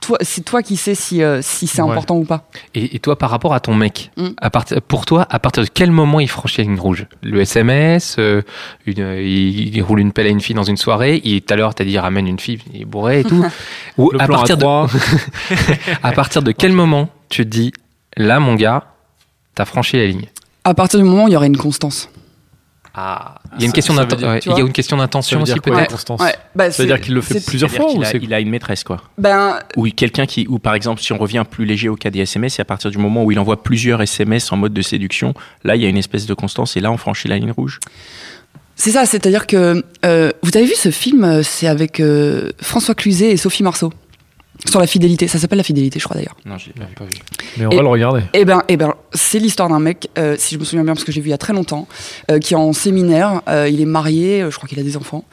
toi, 0.01 0.19
c'est 0.21 0.45
toi 0.45 0.63
qui 0.63 0.77
sais 0.77 0.95
si, 0.95 1.23
euh, 1.23 1.41
si 1.43 1.67
c'est 1.67 1.83
Ouais. 1.83 1.91
important 1.91 2.17
ou 2.17 2.25
pas. 2.25 2.49
Et, 2.75 2.97
et 2.97 2.99
toi, 2.99 3.17
par 3.19 3.31
rapport 3.31 3.55
à 3.55 3.61
ton 3.61 3.75
mec, 3.75 4.11
Mm. 4.17 4.29
à 4.41 4.51
partir, 4.51 4.81
pour 4.83 5.05
toi, 5.07 5.27
à 5.31 5.39
partir 5.39 5.63
de 5.65 5.69
quel 5.73 5.91
moment 5.91 6.21
il 6.21 6.29
franchit 6.29 6.59
la 6.59 6.65
ligne 6.65 6.79
rouge? 6.81 7.07
Le 7.23 7.41
SMS, 7.41 8.17
euh, 8.19 8.43
une, 8.87 9.01
euh, 9.01 9.23
il, 9.23 9.77
il 9.77 9.83
roule 9.83 10.01
une 10.01 10.13
pelle 10.13 10.27
à 10.27 10.31
une 10.31 10.41
fille 10.41 10.55
dans 10.55 10.63
une 10.63 10.77
soirée, 10.77 11.21
il, 11.25 11.43
tout 11.43 11.53
à 11.55 11.57
l'heure, 11.57 11.75
t'as 11.75 11.85
dit 11.85 11.99
ramène 11.99 12.27
une 12.29 12.39
fille, 12.39 12.59
il 12.75 12.83
est 12.83 12.85
bourré 12.85 13.21
et 13.21 13.25
tout. 13.25 13.45
Ou 13.99 14.11
le 14.13 14.21
à 14.21 14.27
plan 14.27 14.37
à 14.37 14.39
partir, 14.39 14.57
de, 14.57 14.65
à 16.03 16.13
partir 16.13 16.43
de 16.43 16.53
quel 16.53 16.73
moment 16.73 17.09
tu 17.29 17.43
te 17.45 17.49
dis, 17.49 17.73
là, 18.17 18.39
mon 18.41 18.55
gars, 18.55 18.85
t'as 19.55 19.65
franchi 19.65 19.97
la 19.97 20.07
ligne? 20.07 20.27
À 20.65 20.75
partir 20.75 20.99
du 20.99 21.05
moment 21.05 21.25
où 21.25 21.29
il 21.29 21.33
y 21.33 21.37
aurait 21.37 21.47
une 21.47 21.57
constance. 21.57 22.09
Ah, 22.99 23.35
il 23.57 23.61
y 23.61 23.65
a 23.65 23.67
une 23.67 23.73
question 23.73 23.95
ouais, 24.27 24.41
il 24.47 24.53
y 24.53 24.55
a 24.55 24.59
une 24.61 24.73
d'intention 24.97 25.39
veut 25.39 25.43
aussi 25.43 25.53
peut-être. 25.61 26.19
Ouais, 26.19 26.35
bah, 26.55 26.71
ça 26.71 26.83
veut 26.83 26.87
dire 26.87 26.97
c'est- 26.97 27.03
qu'il 27.03 27.15
le 27.15 27.21
fait 27.21 27.41
c'est- 27.41 27.47
plusieurs 27.47 27.69
C'est-à-dire 27.71 27.89
fois 27.89 27.91
qu'il 27.93 28.01
ou 28.01 28.03
a, 28.05 28.07
c'est 28.07 28.19
il 28.23 28.33
a 28.33 28.41
une 28.41 28.49
maîtresse, 28.49 28.85
quoi? 28.85 29.03
Ben, 29.19 29.59
Ou 29.77 29.87
quelqu'un 29.91 30.25
qui, 30.25 30.47
ou 30.49 30.59
par 30.59 30.75
exemple, 30.75 31.03
si 31.03 31.13
on 31.13 31.19
revient 31.19 31.45
plus 31.49 31.67
léger 31.67 31.89
au 31.91 31.97
cas 31.97 32.11
des 32.11 32.21
SMS, 32.21 32.59
et 32.59 32.63
à 32.63 32.65
partir 32.65 32.91
du 32.91 32.97
moment 32.99 33.23
où 33.25 33.31
il 33.33 33.39
envoie 33.39 33.63
plusieurs 33.63 34.01
SMS 34.01 34.51
en 34.51 34.57
mode 34.57 34.73
de 34.73 34.81
séduction, 34.83 35.35
là, 35.63 35.77
il 35.77 35.83
y 35.83 35.85
a 35.85 35.89
une 35.89 35.99
espèce 35.99 36.25
de 36.27 36.33
constance, 36.35 36.77
et 36.77 36.81
là, 36.81 36.91
on 36.91 36.97
franchit 36.97 37.29
la 37.29 37.37
ligne 37.39 37.51
rouge. 37.53 37.81
c'est 38.77 38.91
ça, 38.93 39.05
c'est-à-dire 39.07 39.47
que. 39.47 39.83
euh, 40.05 40.31
vous 40.43 40.57
avez 40.57 40.67
vu 40.67 40.75
ce 40.75 40.91
film 40.91 41.25
euh, 41.25 41.43
C'est 41.43 41.67
avec 41.67 42.01
euh, 42.01 42.51
François 42.61 42.95
Cluzet 42.95 43.31
et 43.33 43.37
Sophie 43.37 43.63
Marceau? 43.63 43.93
Sur 44.65 44.81
la 44.81 44.87
fidélité. 44.87 45.29
Ça 45.29 45.39
s'appelle 45.39 45.59
La 45.59 45.65
fidélité, 45.65 45.99
je 45.99 46.05
crois 46.05 46.17
d'ailleurs. 46.17 46.37
Non, 46.47 46.57
j'ai 46.59 46.73
pas 46.73 47.05
vu. 47.05 47.11
mais 47.59 47.67
on 47.67 47.71
Et- 47.71 47.77
va 47.77 47.83
le 47.83 47.89
regarder 47.89 48.23
Eh 48.33 48.45
ben, 48.45 48.63
eh 48.69 48.77
ben, 48.77 48.95
c'est 49.13 49.39
l'histoire 49.39 49.69
d'un 49.69 49.79
mec, 49.81 50.09
euh, 50.19 50.35
si 50.39 50.55
je 50.55 50.59
me 50.61 50.65
souviens 50.65 50.85
bien, 50.85 50.95
parce 50.95 51.05
que 51.05 51.13
j'ai 51.13 51.21
vu 51.21 51.29
il 51.29 51.31
y 51.31 51.35
a 51.35 51.39
très 51.39 51.53
longtemps, 51.53 51.87
euh, 52.31 52.39
qui 52.39 52.55
est 52.55 52.57
en 52.57 52.73
séminaire. 52.73 53.43
euh, 53.49 53.69
il 53.69 53.81
est 53.81 53.85
marié, 53.87 54.47
je 54.51 54.57
crois 54.57 54.69
qu'il 54.69 54.81
a 54.81 54.83
des 54.83 54.97
enfants, 54.97 55.25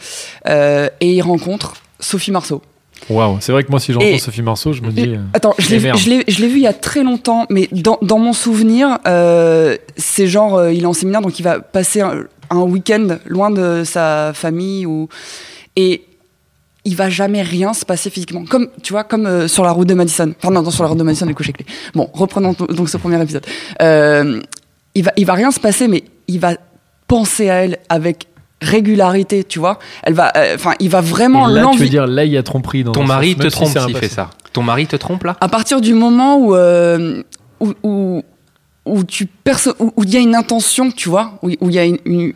euh, 0.47 0.89
et 0.99 1.13
il 1.13 1.21
rencontre 1.21 1.75
Sophie 1.99 2.31
Marceau. 2.31 2.61
waouh 3.09 3.37
c'est 3.41 3.51
vrai 3.51 3.63
que 3.63 3.69
moi 3.69 3.79
si 3.81 3.91
j'entends 3.93 4.05
Et- 4.05 4.17
Sophie 4.17 4.41
Marceau 4.41 4.71
je 4.73 4.81
me 4.81 4.91
dis 4.91 5.09
euh, 5.15 5.17
Attends, 5.33 5.53
je 5.57 5.69
l'ai 5.71 5.77
vu- 5.77 5.91
je 5.97 6.09
l'ai 6.09 6.23
je 6.27 6.41
l'ai 6.41 6.47
vu 6.47 6.55
il 6.57 6.61
y 6.63 6.67
a 6.67 6.73
très 6.73 7.03
longtemps, 7.03 7.45
mais 7.49 7.67
dans, 7.71 7.97
dans 8.01 8.19
mon 8.19 8.33
souvenir, 8.33 8.97
euh, 9.07 9.77
c'est 9.97 10.27
genre, 10.27 10.55
euh, 10.55 10.71
il 10.73 10.83
est 10.83 10.85
en 10.85 10.93
séminaire, 10.93 11.21
donc 11.21 11.37
il 11.39 11.43
va 11.43 11.59
passer 11.59 12.01
un, 12.01 12.23
un 12.49 12.59
week-end 12.61 13.17
loin 13.25 13.51
de 13.51 13.83
sa 13.85 14.31
famille, 14.33 14.85
ou, 14.85 15.07
et 15.75 16.03
il 16.85 16.95
va 16.95 17.09
jamais 17.09 17.41
rien 17.41 17.73
se 17.73 17.85
passer 17.85 18.09
physiquement. 18.09 18.43
Comme, 18.45 18.67
tu 18.81 18.91
vois, 18.93 19.03
comme 19.03 19.25
euh, 19.25 19.47
sur 19.47 19.63
la 19.63 19.71
route 19.71 19.87
de 19.87 19.93
Madison. 19.93 20.33
Enfin, 20.37 20.51
non, 20.53 20.61
non, 20.61 20.71
sur 20.71 20.83
la 20.83 20.89
route 20.89 20.97
de 20.99 21.03
Madison, 21.03 21.25
du 21.25 21.33
coup, 21.35 21.43
chez 21.43 21.53
Clé. 21.53 21.65
Bon, 21.93 22.09
reprenons 22.13 22.53
donc 22.53 22.89
ce 22.89 22.97
premier 22.97 23.21
épisode. 23.21 23.45
Euh, 23.81 24.41
il, 24.95 25.03
va, 25.03 25.11
il 25.15 25.25
va 25.25 25.33
rien 25.33 25.51
se 25.51 25.59
passer, 25.59 25.87
mais 25.87 26.03
il 26.27 26.39
va 26.39 26.55
penser 27.07 27.49
à 27.49 27.55
elle 27.63 27.77
avec 27.89 28.27
régularité, 28.61 29.43
tu 29.43 29.59
vois. 29.59 29.79
Elle 30.03 30.13
va, 30.13 30.31
euh, 30.37 30.55
enfin, 30.55 30.73
il 30.79 30.89
va 30.89 31.01
vraiment 31.01 31.47
là 31.47 31.53
tu 31.53 31.59
veux 31.59 31.63
l'envie. 31.63 31.89
dire 31.89 32.07
là 32.07 32.23
il 32.25 32.31
y 32.31 32.37
a 32.37 32.43
tromperie 32.43 32.83
dans 32.83 32.91
Ton 32.93 33.03
mari 33.05 33.35
te 33.35 33.43
si 33.43 33.49
trompe 33.49 33.69
s'il 33.77 33.81
fait 33.95 34.01
passé. 34.01 34.07
ça. 34.09 34.29
Ton 34.53 34.63
mari 34.63 34.87
te 34.87 34.95
trompe 34.95 35.23
là? 35.25 35.35
À 35.41 35.49
partir 35.49 35.81
du 35.81 35.93
moment 35.93 36.37
où 36.37 36.55
euh, 36.55 37.23
où, 37.59 37.73
où, 37.83 38.23
où 38.85 39.03
tu 39.03 39.27
où 39.79 39.93
où 39.97 40.03
il 40.03 40.09
y 40.11 40.15
a 40.17 40.21
une 40.21 40.35
intention 40.35 40.91
tu 40.91 41.09
vois 41.09 41.33
où 41.41 41.49
il 41.49 41.71
y 41.73 41.79
a 41.79 41.83
une, 41.85 41.97
une- 42.05 42.33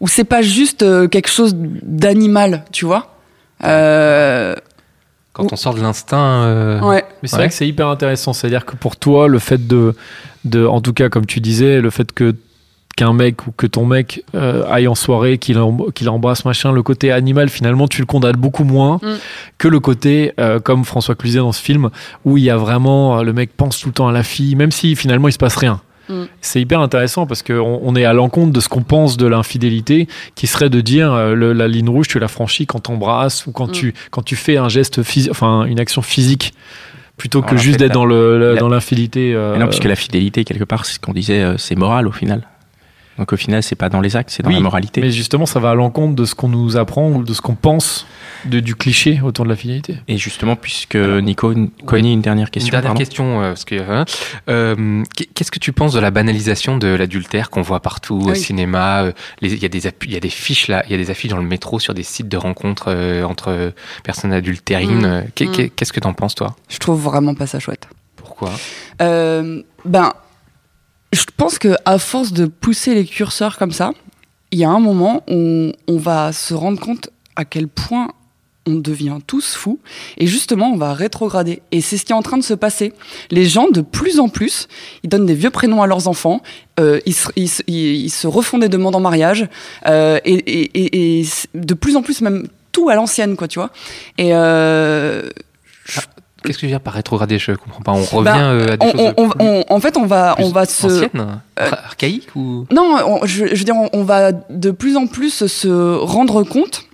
où 0.00 0.08
c'est 0.08 0.24
pas 0.24 0.42
juste 0.42 0.84
quelque 1.10 1.28
chose 1.30 1.54
d'animal 1.54 2.64
tu 2.72 2.84
vois 2.84 3.14
euh, 3.64 4.54
Quand 5.32 5.52
on 5.52 5.56
sort 5.56 5.74
de 5.74 5.80
l'instinct. 5.80 6.44
euh, 6.44 6.80
ouais 6.80 7.04
Mais 7.22 7.28
c'est 7.28 7.36
Ouais. 7.36 7.42
vrai 7.42 7.48
que 7.48 7.54
c'est 7.54 7.68
hyper 7.68 7.88
intéressant. 7.88 8.32
C'est-à-dire 8.32 8.64
que 8.66 8.76
pour 8.76 8.96
toi, 8.96 9.28
le 9.28 9.38
fait 9.38 9.66
de, 9.66 9.94
de, 10.44 10.66
en 10.66 10.80
tout 10.80 10.92
cas, 10.92 11.08
comme 11.08 11.26
tu 11.26 11.40
disais, 11.40 11.80
le 11.80 11.90
fait 11.90 12.12
que 12.12 12.34
qu'un 12.96 13.12
mec 13.14 13.46
ou 13.46 13.52
que 13.52 13.66
ton 13.66 13.86
mec 13.86 14.24
euh, 14.34 14.64
aille 14.68 14.88
en 14.88 14.96
soirée, 14.96 15.38
qu'il 15.38 15.58
qu'il 15.94 16.08
embrasse 16.10 16.44
machin, 16.44 16.72
le 16.72 16.82
côté 16.82 17.12
animal, 17.12 17.48
finalement, 17.48 17.86
tu 17.88 18.00
le 18.02 18.06
condamnes 18.06 18.36
beaucoup 18.36 18.64
moins 18.64 18.98
Mm. 19.02 19.14
que 19.58 19.68
le 19.68 19.78
côté, 19.80 20.32
euh, 20.40 20.58
comme 20.58 20.84
François 20.84 21.14
Cluzet 21.14 21.38
dans 21.38 21.52
ce 21.52 21.62
film, 21.62 21.90
où 22.24 22.36
il 22.36 22.42
y 22.44 22.50
a 22.50 22.56
vraiment, 22.56 23.22
le 23.22 23.32
mec 23.32 23.56
pense 23.56 23.78
tout 23.78 23.86
le 23.88 23.94
temps 23.94 24.08
à 24.08 24.12
la 24.12 24.24
fille, 24.24 24.56
même 24.56 24.72
si 24.72 24.96
finalement 24.96 25.28
il 25.28 25.32
se 25.32 25.38
passe 25.38 25.56
rien. 25.56 25.80
Mm. 26.10 26.24
C'est 26.40 26.60
hyper 26.60 26.80
intéressant 26.80 27.26
parce 27.26 27.42
qu'on 27.42 27.80
on 27.82 27.94
est 27.96 28.04
à 28.04 28.12
l'encontre 28.12 28.52
de 28.52 28.60
ce 28.60 28.68
qu'on 28.68 28.82
pense 28.82 29.16
de 29.16 29.26
l'infidélité, 29.26 30.08
qui 30.34 30.46
serait 30.46 30.68
de 30.70 30.80
dire 30.80 31.12
euh, 31.12 31.34
le- 31.34 31.52
la 31.52 31.68
ligne 31.68 31.88
rouge, 31.88 32.08
tu 32.08 32.18
la 32.18 32.28
franchis 32.28 32.66
quand 32.66 32.80
t'embrasses 32.80 33.46
ou 33.46 33.52
quand, 33.52 33.68
Mm. 33.68 33.72
tu, 33.72 33.94
quand 34.10 34.22
tu 34.22 34.36
fais 34.36 34.56
un 34.56 34.68
geste 34.68 35.02
physique, 35.02 35.30
enfin 35.30 35.64
une 35.64 35.78
action 35.80 36.02
physique, 36.02 36.52
plutôt 37.16 37.40
que 37.42 37.48
Alors, 37.48 37.60
en 37.60 37.62
juste 37.62 37.78
fait, 37.78 37.84
d'être 37.86 37.94
dans 37.94 38.04
le, 38.06 38.38
le- 38.38 38.54
la- 38.54 38.60
dans 38.60 38.68
l'infidélité. 38.68 39.34
euh, 39.34 39.56
non, 39.56 39.66
puisque 39.66 39.84
la 39.84 39.96
fidélité, 39.96 40.44
quelque 40.44 40.64
part, 40.64 40.84
c'est 40.86 40.94
ce 40.94 41.00
qu'on 41.00 41.12
disait, 41.12 41.42
euh, 41.42 41.56
c'est 41.58 41.76
moral 41.76 42.06
au 42.08 42.12
final. 42.12 42.42
Donc 43.20 43.32
au 43.32 43.36
final, 43.36 43.62
c'est 43.62 43.76
pas 43.76 43.88
dans 43.90 44.00
les 44.00 44.16
actes, 44.16 44.30
c'est 44.30 44.42
dans 44.42 44.48
Oui, 44.48 44.54
la 44.56 44.60
moralité. 44.62 45.00
Mais 45.02 45.10
justement, 45.12 45.44
ça 45.46 45.60
va 45.60 45.70
à 45.70 45.74
l'encontre 45.74 46.14
de 46.16 46.24
ce 46.24 46.34
qu'on 46.34 46.48
nous 46.48 46.76
apprend 46.78 47.10
ou 47.10 47.22
de 47.22 47.34
ce 47.34 47.40
qu'on 47.42 47.54
pense 47.54 48.06
de, 48.46 48.58
du 48.60 48.74
cliché 48.74 49.20
autour 49.22 49.44
de 49.44 49.50
la 49.50 49.56
fidélité. 49.56 49.98
Et 50.08 50.16
justement, 50.16 50.56
puisque 50.56 50.96
Nico, 50.96 51.52
Connie, 51.84 52.14
une 52.14 52.22
dernière 52.22 52.50
question. 52.50 52.68
Une 52.68 52.70
dernière 52.72 52.88
pardon. 52.92 52.98
question, 52.98 53.42
euh, 53.42 53.48
parce 53.48 53.66
que 53.66 53.74
hein, 53.78 54.06
euh, 54.48 55.02
qu'est- 55.14 55.26
qu'est-ce 55.34 55.50
que 55.50 55.58
tu 55.58 55.72
penses 55.72 55.92
de 55.92 56.00
la 56.00 56.10
banalisation 56.10 56.78
de 56.78 56.88
l'adultère 56.88 57.50
qu'on 57.50 57.60
voit 57.60 57.80
partout 57.80 58.22
au 58.24 58.34
cinéma 58.34 59.02
euh, 59.02 59.12
Il 59.42 59.54
y 59.62 59.66
a 59.66 59.68
des 59.68 59.86
appu- 59.86 60.06
il 60.06 60.12
y 60.12 60.16
a 60.16 60.20
des 60.20 60.30
fiches 60.30 60.68
là, 60.68 60.82
il 60.86 60.92
y 60.92 60.94
a 60.94 60.96
des 60.98 61.10
affiches 61.10 61.30
dans 61.30 61.36
le 61.36 61.42
métro 61.42 61.78
sur 61.78 61.92
des 61.92 62.02
sites 62.02 62.28
de 62.28 62.38
rencontres 62.38 62.86
euh, 62.88 63.22
entre 63.24 63.74
personnes 64.02 64.32
adultérines. 64.32 65.06
Mm. 65.06 65.20
Mm. 65.20 65.30
qu'est- 65.34 65.68
Qu'est-ce 65.76 65.92
que 65.92 66.00
t'en 66.00 66.14
penses 66.14 66.34
toi? 66.34 66.56
Je 66.70 66.78
trouve 66.78 66.98
vraiment 67.02 67.34
pas 67.34 67.46
ça 67.46 67.60
chouette 67.60 67.86
Pourquoi? 68.16 68.50
Euh, 69.02 69.62
ben 69.84 70.14
je 71.12 71.24
pense 71.36 71.58
que 71.58 71.74
à 71.84 71.98
force 71.98 72.32
de 72.32 72.46
pousser 72.46 72.94
les 72.94 73.04
curseurs 73.04 73.58
comme 73.58 73.72
ça 73.72 73.92
il 74.52 74.58
y 74.58 74.64
a 74.64 74.70
un 74.70 74.80
moment 74.80 75.22
où 75.30 75.72
on 75.86 75.96
va 75.96 76.32
se 76.32 76.54
rendre 76.54 76.80
compte 76.80 77.10
à 77.36 77.44
quel 77.44 77.68
point 77.68 78.08
on 78.66 78.74
devient 78.74 79.18
tous 79.26 79.54
fous 79.54 79.78
et 80.18 80.26
justement 80.26 80.70
on 80.72 80.76
va 80.76 80.92
rétrograder. 80.92 81.62
Et 81.72 81.80
c'est 81.80 81.96
ce 81.96 82.04
qui 82.04 82.12
est 82.12 82.16
en 82.16 82.20
train 82.22 82.36
de 82.36 82.42
se 82.42 82.52
passer. 82.52 82.92
Les 83.30 83.46
gens 83.46 83.68
de 83.70 83.80
plus 83.80 84.20
en 84.20 84.28
plus 84.28 84.68
ils 85.02 85.08
donnent 85.08 85.24
des 85.26 85.34
vieux 85.34 85.50
prénoms 85.50 85.82
à 85.82 85.86
leurs 85.86 86.08
enfants 86.08 86.42
euh, 86.78 87.00
ils, 87.06 87.14
se, 87.14 87.28
ils, 87.36 87.50
ils- 87.68 88.10
se 88.10 88.26
refont 88.26 88.58
des 88.58 88.68
demandes 88.68 88.94
en 88.96 89.00
mariage 89.00 89.48
euh, 89.86 90.18
et, 90.24 90.34
et- 90.34 91.20
et- 91.20 91.26
de 91.54 91.74
plus 91.74 91.96
en 91.96 92.02
plus 92.02 92.20
même 92.20 92.48
tout 92.72 92.88
à 92.88 92.94
l'ancienne 92.96 93.36
quoi 93.36 93.48
tu 93.48 93.58
vois. 93.58 93.70
Et 94.18 94.30
euh, 94.34 95.28
Qu'est-ce 96.42 96.56
que 96.56 96.60
tu 96.60 96.66
veux 96.66 96.72
dire 96.72 96.80
par 96.80 96.94
rétrograder 96.94 97.38
Je 97.38 97.52
comprends 97.52 97.82
pas. 97.82 97.92
On 97.92 98.02
revient 98.04 98.24
Ben, 98.30 98.38
euh, 98.40 98.72
à 98.72 98.76
des 98.76 98.86
on- 98.86 98.90
choses 98.92 99.14
on- 99.18 99.28
plus- 99.30 99.40
on- 99.46 99.64
en 99.68 99.80
fait 99.80 99.96
on 99.96 100.06
va 100.06 100.34
on 100.38 100.48
va 100.50 100.64
se 100.64 100.86
anciennes, 100.86 101.40
euh, 101.60 101.70
archaïques 101.84 102.34
ou 102.34 102.66
non, 102.72 102.96
on- 103.06 103.26
je, 103.26 103.46
je 103.46 103.54
veux 103.56 103.64
dire, 103.64 103.76
on, 103.76 103.88
on 103.92 104.04
va 104.04 104.32
de 104.32 104.70
plus 104.70 104.96
en 104.96 105.06
plus 105.06 105.46
se 105.46 105.96
rendre 105.96 106.42
compte 106.42 106.84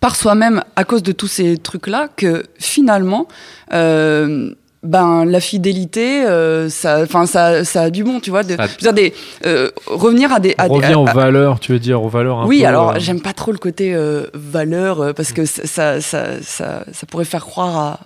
par 0.00 0.14
soi-même, 0.16 0.62
à 0.76 0.84
cause 0.84 1.02
de 1.02 1.12
tous 1.12 1.26
ces 1.26 1.56
trucs-là, 1.58 2.08
que 2.14 2.44
finalement, 2.60 3.26
euh, 3.72 4.52
ben 4.84 5.24
la 5.24 5.40
fidélité, 5.40 6.24
euh, 6.24 6.68
ça, 6.68 7.00
enfin 7.02 7.26
ça, 7.26 7.64
ça 7.64 7.82
a 7.82 7.90
du 7.90 8.04
bon, 8.04 8.20
tu 8.20 8.30
vois. 8.30 8.44
De, 8.44 8.50
je 8.56 8.62
veux 8.62 8.68
dire, 8.78 8.92
des, 8.92 9.12
euh, 9.44 9.70
revenir 9.86 10.32
à 10.32 10.38
des, 10.38 10.54
On 10.58 10.62
à 10.62 10.68
des- 10.68 10.74
revient 10.74 10.92
à- 10.94 10.98
aux 11.00 11.08
à- 11.08 11.12
valeurs, 11.12 11.58
tu 11.60 11.72
veux 11.72 11.78
dire, 11.80 12.02
aux 12.02 12.08
valeurs 12.08 12.38
un 12.38 12.46
oui, 12.46 12.60
peu, 12.60 12.66
alors 12.66 12.90
euh, 12.90 12.94
j'aime 12.98 13.20
pas 13.20 13.32
trop 13.32 13.50
le 13.52 13.58
côté 13.58 13.92
euh, 13.94 14.26
valeur 14.34 15.00
euh, 15.00 15.12
parce 15.12 15.32
que 15.32 15.44
ça, 15.46 15.66
ça, 15.66 16.00
ça, 16.00 16.40
ça, 16.42 16.84
ça 16.92 17.06
pourrait 17.06 17.24
faire 17.24 17.44
croire 17.44 17.76
à, 17.76 18.00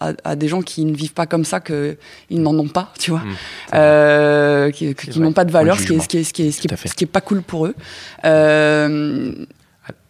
à, 0.00 0.08
à- 0.10 0.12
à 0.24 0.36
des 0.36 0.48
gens 0.48 0.62
qui 0.62 0.84
ne 0.86 0.94
vivent 0.96 1.12
pas 1.12 1.26
comme 1.26 1.44
ça 1.44 1.60
qu'ils 1.60 1.96
n'en 2.30 2.58
ont 2.58 2.68
pas, 2.68 2.90
tu 2.98 3.10
vois, 3.10 3.20
Hmm, 3.20 3.34
euh, 3.74 4.70
qui, 4.70 4.94
qui- 4.94 5.20
n'ont 5.20 5.32
pas 5.32 5.44
de 5.44 5.52
valeur, 5.52 5.78
ce 5.78 5.84
qui, 5.86 5.94
est, 5.94 6.00
ce, 6.00 6.08
qui 6.08 6.18
est, 6.18 6.24
ce, 6.24 6.32
qui 6.32 6.42
est, 6.48 6.50
ce, 6.52 6.60
qui 6.60 6.68
est, 6.72 6.88
ce 6.88 6.94
qui 6.94 7.04
est 7.04 7.06
pas 7.06 7.20
cool 7.20 7.42
pour 7.42 7.66
eux. 7.66 7.74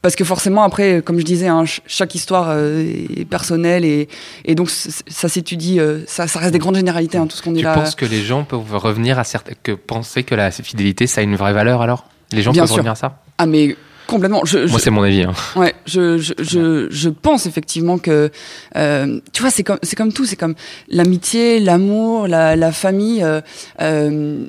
Parce 0.04 0.16
que 0.16 0.24
forcément, 0.24 0.64
après, 0.64 1.00
comme 1.02 1.18
je 1.18 1.24
disais, 1.24 1.46
hein, 1.48 1.60
ch- 1.64 1.80
chaque 1.86 2.14
histoire 2.14 2.48
euh, 2.50 2.84
est 3.16 3.24
personnelle 3.24 3.86
et, 3.86 4.06
et 4.44 4.54
donc 4.54 4.68
ça 4.68 5.30
s'étudie, 5.30 5.80
euh, 5.80 6.00
ça, 6.06 6.28
ça 6.28 6.40
reste 6.40 6.52
des 6.52 6.58
grandes 6.58 6.76
généralités, 6.76 7.16
hein, 7.16 7.26
tout 7.26 7.34
ce 7.38 7.42
qu'on 7.42 7.52
dit 7.52 7.60
Tu 7.60 7.64
là. 7.64 7.72
penses 7.72 7.94
que 7.94 8.04
les 8.04 8.20
gens 8.20 8.44
peuvent 8.44 8.76
revenir 8.76 9.18
à 9.18 9.24
certaines, 9.24 9.54
que 9.62 9.72
penser 9.72 10.22
que 10.22 10.34
la 10.34 10.50
fidélité 10.50 11.06
ça 11.06 11.22
a 11.22 11.24
une 11.24 11.36
vraie 11.36 11.54
valeur 11.54 11.80
alors? 11.80 12.06
Les 12.32 12.42
gens 12.42 12.52
Bien 12.52 12.64
peuvent 12.64 12.68
sûr. 12.68 12.76
revenir 12.76 12.92
à 12.92 12.96
ça? 12.96 13.22
Ah, 13.38 13.46
mais 13.46 13.76
complètement. 14.06 14.44
Je, 14.44 14.68
Moi, 14.68 14.78
c'est 14.78 14.90
mon 14.90 15.02
avis. 15.04 15.22
hein. 15.22 15.32
Ouais, 15.56 15.74
je, 15.86 16.18
je, 16.18 16.34
je, 16.38 16.86
je 16.90 17.08
pense 17.08 17.46
effectivement 17.46 17.96
que, 17.96 18.30
euh, 18.76 19.20
tu 19.32 19.40
vois, 19.40 19.50
c'est 19.50 19.62
comme, 19.62 19.78
c'est 19.82 19.96
comme 19.96 20.12
tout, 20.12 20.26
c'est 20.26 20.36
comme 20.36 20.54
l'amitié, 20.90 21.60
l'amour, 21.60 22.28
la, 22.28 22.56
la 22.56 22.72
famille, 22.72 23.22
euh, 23.24 23.40
euh, 23.80 24.44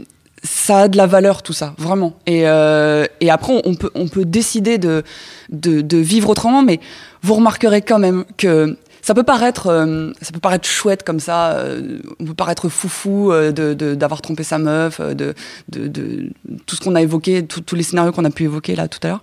ça 0.45 0.81
a 0.81 0.87
de 0.87 0.97
la 0.97 1.07
valeur 1.07 1.43
tout 1.43 1.53
ça, 1.53 1.73
vraiment. 1.77 2.13
Et, 2.25 2.47
euh, 2.47 3.05
et 3.19 3.29
après, 3.29 3.61
on, 3.65 3.75
peut, 3.75 3.91
on 3.95 4.07
peut 4.07 4.25
décider 4.25 4.77
de, 4.77 5.03
de, 5.49 5.81
de 5.81 5.97
vivre 5.97 6.29
autrement, 6.29 6.61
mais 6.61 6.79
vous 7.21 7.33
remarquerez 7.33 7.81
quand 7.81 7.99
même 7.99 8.23
que 8.37 8.77
ça 9.05 9.13
peut 9.13 9.21
paraître, 9.21 9.67
euh, 9.67 10.11
ça 10.19 10.31
peut 10.31 10.39
paraître 10.39 10.67
chouette 10.67 11.03
comme 11.03 11.19
ça, 11.19 11.51
euh, 11.51 11.99
on 12.19 12.25
peut 12.25 12.33
paraître 12.33 12.69
foufou 12.69 13.31
euh, 13.31 13.51
d'avoir 13.51 14.21
trompé 14.23 14.41
sa 14.41 14.57
meuf, 14.57 14.99
de, 14.99 15.35
de, 15.69 15.87
de 15.87 16.29
tout 16.65 16.75
ce 16.75 16.81
qu'on 16.81 16.95
a 16.95 17.03
évoqué, 17.03 17.45
tous 17.45 17.75
les 17.75 17.83
scénarios 17.83 18.11
qu'on 18.13 18.25
a 18.25 18.31
pu 18.31 18.45
évoquer 18.45 18.75
là 18.75 18.87
tout 18.87 18.97
à 19.03 19.09
l'heure. 19.09 19.19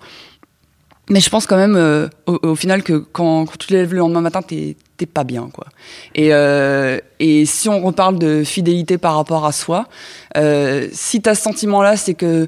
Mais 1.11 1.21
je 1.21 1.29
pense 1.31 1.47
quand 1.47 1.57
même 1.57 1.75
euh, 1.77 2.09
au, 2.27 2.55
final 2.55 2.83
que 2.83 2.95
quand, 2.95 3.47
tu 3.59 3.67
te 3.67 3.75
lèves 3.75 3.93
le 3.93 3.99
lendemain 3.99 4.21
matin, 4.21 4.41
t'es 4.41 4.77
pas 5.13 5.25
bien 5.25 5.51
quoi. 5.53 5.67
Et, 6.15 6.33
euh, 6.33 6.99
et 7.19 7.45
si 7.45 7.69
on 7.69 7.81
reparle 7.81 8.19
de 8.19 8.45
fidélité 8.45 8.99
par 8.99 9.17
rapport 9.17 9.45
à 9.45 9.51
soi, 9.51 9.89
euh, 10.37 10.89
si 10.93 11.21
t'as 11.21 11.35
ce 11.35 11.43
sentiment-là, 11.43 11.97
c'est 11.97 12.15
que 12.15 12.47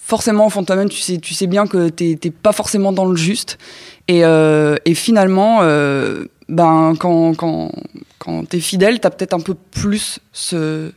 forcément 0.00 0.46
au 0.46 0.50
fond 0.50 0.62
de 0.62 0.66
toi-même, 0.66 0.88
tu 0.88 1.00
sais, 1.00 1.46
bien 1.46 1.68
que 1.68 1.88
t'es 1.88 2.30
pas 2.30 2.52
forcément 2.52 2.92
dans 2.92 3.04
le 3.04 3.16
juste. 3.16 3.56
Et, 4.08 4.24
euh, 4.24 4.76
finalement, 4.94 5.60
ben 6.48 6.94
quand 6.98 7.70
t'es 8.48 8.60
fidèle, 8.60 8.98
t'as 8.98 9.10
peut-être 9.10 9.34
un 9.34 9.40
peu 9.40 9.54
plus 9.54 10.18
ce 10.32 10.90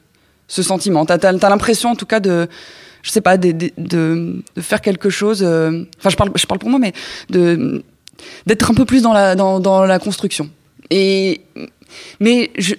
sentiment. 0.48 1.06
T'as 1.06 1.32
l'impression 1.32 1.92
en 1.92 1.96
tout 1.96 2.08
cas 2.08 2.20
de 2.20 2.50
je 3.04 3.12
sais 3.12 3.22
pas, 3.22 3.38
de, 3.38 3.52
de, 3.52 3.72
de, 3.78 4.44
de 4.56 4.62
faire 4.62 4.82
quelque 4.82 5.10
chose. 5.10 5.42
euh, 5.44 5.84
Enfin, 6.00 6.10
je 6.10 6.16
parle, 6.16 6.32
je 6.36 6.46
parle 6.46 6.60
pour 6.60 6.70
moi, 6.70 6.80
mais 6.80 6.94
de 7.30 7.84
d'être 8.46 8.70
un 8.70 8.74
peu 8.74 8.86
plus 8.86 9.02
dans 9.02 9.14
la 9.14 9.36
dans, 9.36 9.60
dans 9.60 9.86
la 9.86 9.98
construction. 10.00 10.50
Et 10.90 11.42
mais 12.20 12.52
je 12.58 12.76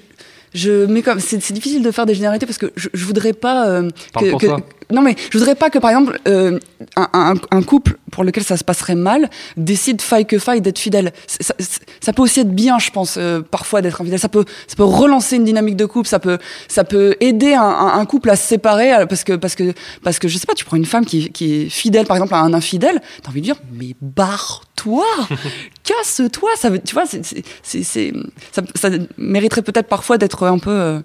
je 0.52 0.84
mais 0.86 1.02
comme 1.02 1.20
c'est 1.20 1.40
c'est 1.40 1.54
difficile 1.54 1.82
de 1.82 1.90
faire 1.90 2.06
des 2.06 2.14
généralités 2.14 2.44
parce 2.46 2.58
que 2.58 2.70
je, 2.76 2.88
je 2.92 3.04
voudrais 3.04 3.32
pas 3.32 3.68
euh, 3.68 3.88
que, 4.18 4.36
que-. 4.38 4.62
Non 4.93 5.03
mais 5.03 5.14
je 5.30 5.38
voudrais 5.38 5.55
pas 5.55 5.70
que 5.70 5.78
par 5.78 5.91
exemple 5.91 6.18
euh, 6.28 6.59
un, 6.97 7.09
un, 7.12 7.34
un 7.51 7.62
couple 7.62 7.99
pour 8.11 8.24
lequel 8.24 8.43
ça 8.43 8.57
se 8.57 8.64
passerait 8.64 8.95
mal 8.97 9.30
décide 9.57 10.01
faille 10.03 10.26
que 10.26 10.38
faille 10.38 10.61
d'être 10.61 10.78
fidèle. 10.78 11.12
Ça, 11.26 11.55
ça 12.01 12.12
peut 12.12 12.22
aussi 12.22 12.41
être 12.41 12.51
bien, 12.55 12.78
je 12.78 12.91
pense, 12.91 13.16
euh, 13.16 13.41
parfois 13.41 13.82
d'être 13.82 14.01
infidèle. 14.01 14.18
Ça 14.18 14.28
peut 14.28 14.45
ça 14.66 14.74
peut 14.76 14.84
relancer 14.84 15.36
une 15.36 15.45
dynamique 15.45 15.76
de 15.76 15.86
couple. 15.86 16.09
Ça 16.09 16.18
peut 16.18 16.38
ça 16.68 16.84
peut 16.84 17.16
aider 17.20 17.55
un, 17.55 17.62
un, 17.62 18.05
couple 18.07 18.30
à 18.30 18.36
se 18.36 18.47
séparer 18.49 18.93
euh, 18.93 19.07
parce 19.07 19.22
que 19.24 19.34
parce 19.34 19.55
que 19.55 19.72
parce 20.03 20.18
que 20.18 20.26
je 20.28 20.38
sais 20.38 20.47
pas. 20.47 20.55
Tu 20.55 20.64
prends 20.64 20.76
une 20.76 20.86
femme 20.86 21.07
qui, 21.07 21.30
qui 21.30 21.55
est 21.62 21.68
fidèle 21.68 22.07
par 22.07 22.16
exemple 22.16 22.34
à 22.34 22.41
un 22.41 22.53
infidèle, 22.53 23.01
t'as 23.22 23.28
envie 23.30 23.41
de 23.41 23.47
dire 23.47 23.57
mais 23.72 23.95
barre-toi, 24.01 25.05
casse-toi. 25.84 26.51
Ça 26.57 26.70
veut 26.70 26.80
tu 26.80 26.95
vois 26.95 27.07
c'est 27.07 27.24
c'est- 27.24 27.45
c'est 27.62 28.12
ça, 28.53 28.62
ça 28.74 28.88
mériterait 29.16 29.62
peut-être 29.62 29.88
parfois 29.88 30.18
d'être 30.18 30.47
un 30.47 30.59
peu 30.59 30.70
euh, 30.70 31.01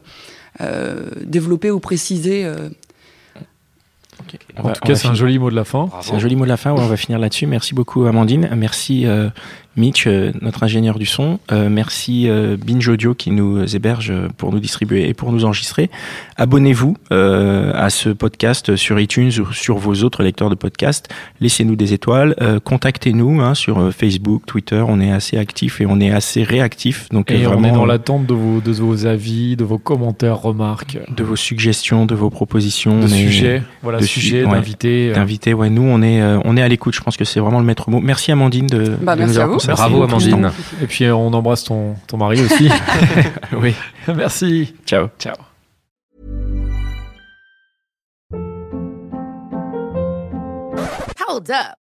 euh, 0.61 1.09
développé 1.23 1.69
ou 1.71 1.79
précisé. 1.79 2.45
Euh, 4.33 4.37
On 4.37 4.44
En 4.57 4.69
tout 4.69 4.81
cas, 4.81 4.95
c'est 4.95 5.07
un 5.07 5.13
joli 5.13 5.39
mot 5.39 5.49
de 5.49 5.55
la 5.55 5.63
fin. 5.63 5.89
C'est 6.01 6.13
un 6.13 6.19
joli 6.19 6.35
mot 6.35 6.43
de 6.45 6.49
la 6.49 6.57
fin. 6.57 6.71
ouais, 6.71 6.81
on 6.81 6.87
va 6.87 6.97
finir 6.97 7.19
là-dessus. 7.19 7.47
Merci 7.47 7.73
beaucoup, 7.73 8.05
Amandine. 8.05 8.49
Merci, 8.55 9.05
euh, 9.05 9.29
Mitch, 9.75 10.07
euh, 10.07 10.31
notre 10.41 10.63
ingénieur 10.63 10.97
du 10.97 11.05
son. 11.05 11.39
Euh, 11.51 11.69
merci, 11.69 12.29
Binge 12.65 12.87
Audio, 12.87 13.13
qui 13.13 13.31
nous 13.31 13.75
héberge 13.75 14.13
pour 14.37 14.51
nous 14.51 14.59
distribuer 14.59 15.09
et 15.09 15.13
pour 15.13 15.31
nous 15.31 15.45
enregistrer. 15.45 15.89
Abonnez-vous 16.37 16.95
à 17.11 17.89
ce 17.89 18.09
podcast 18.09 18.75
sur 18.75 18.99
iTunes 18.99 19.31
ou 19.39 19.51
sur 19.53 19.77
vos 19.77 20.03
autres 20.03 20.23
lecteurs 20.23 20.49
de 20.49 20.55
podcasts. 20.55 21.09
Laissez-nous 21.41 21.75
des 21.75 21.93
étoiles. 21.93 22.35
Contactez-nous 22.63 23.41
hein, 23.41 23.53
sur 23.53 23.93
Facebook, 23.93 24.45
Twitter. 24.45 24.83
On 24.87 24.99
est 24.99 25.11
assez 25.11 25.37
actifs 25.37 25.81
et 25.81 25.85
on 25.85 25.99
est 25.99 26.11
assez 26.11 26.43
réactifs. 26.43 27.09
Donc, 27.09 27.31
Et 27.31 27.45
euh, 27.45 27.47
on 27.47 27.53
vraiment, 27.53 27.67
est 27.67 27.71
dans 27.71 27.85
l'attente 27.85 28.25
de 28.25 28.33
vos, 28.33 28.61
de 28.61 28.71
vos 28.71 29.05
avis, 29.05 29.55
de 29.55 29.63
vos 29.63 29.77
commentaires, 29.77 30.41
remarques, 30.41 30.97
de 31.09 31.23
vos 31.23 31.35
suggestions, 31.35 32.05
de 32.05 32.15
vos 32.15 32.29
propositions. 32.29 32.99
de 32.99 33.07
sujets. 33.07 33.63
Voilà, 33.83 33.99
de 33.99 34.05
sujets, 34.05 34.44
ouais. 34.45 34.57
euh, 34.85 35.13
d'invités. 35.13 35.53
Ouais, 35.53 35.69
nous, 35.69 35.83
on 35.83 36.01
est, 36.01 36.21
euh, 36.21 36.39
on 36.45 36.55
est 36.57 36.61
à 36.61 36.67
l'écoute. 36.67 36.93
Je 36.95 37.01
pense 37.01 37.17
que 37.17 37.25
c'est 37.25 37.39
vraiment 37.39 37.59
le 37.59 37.65
maître 37.65 37.89
mot. 37.89 37.99
Merci, 37.99 38.31
Amandine, 38.31 38.67
de, 38.67 38.95
Bah, 39.01 39.15
de 39.15 39.21
merci 39.21 39.35
nous 39.35 39.39
à 39.39 39.43
avoir 39.43 39.59
vous. 39.59 39.67
Bravo. 39.67 40.03
Amandine. 40.03 40.51
Et 40.81 40.87
puis, 40.87 41.05
euh, 41.05 41.15
on 41.15 41.33
embrasse 41.33 41.63
ton, 41.63 41.95
ton 42.07 42.17
mari 42.17 42.41
aussi. 42.41 42.69
Oui. 43.61 43.73
Merci. 44.07 44.73
Ciao. 44.85 45.07
Ciao. 45.19 45.35
Hold 51.27 51.49
up. 51.51 51.84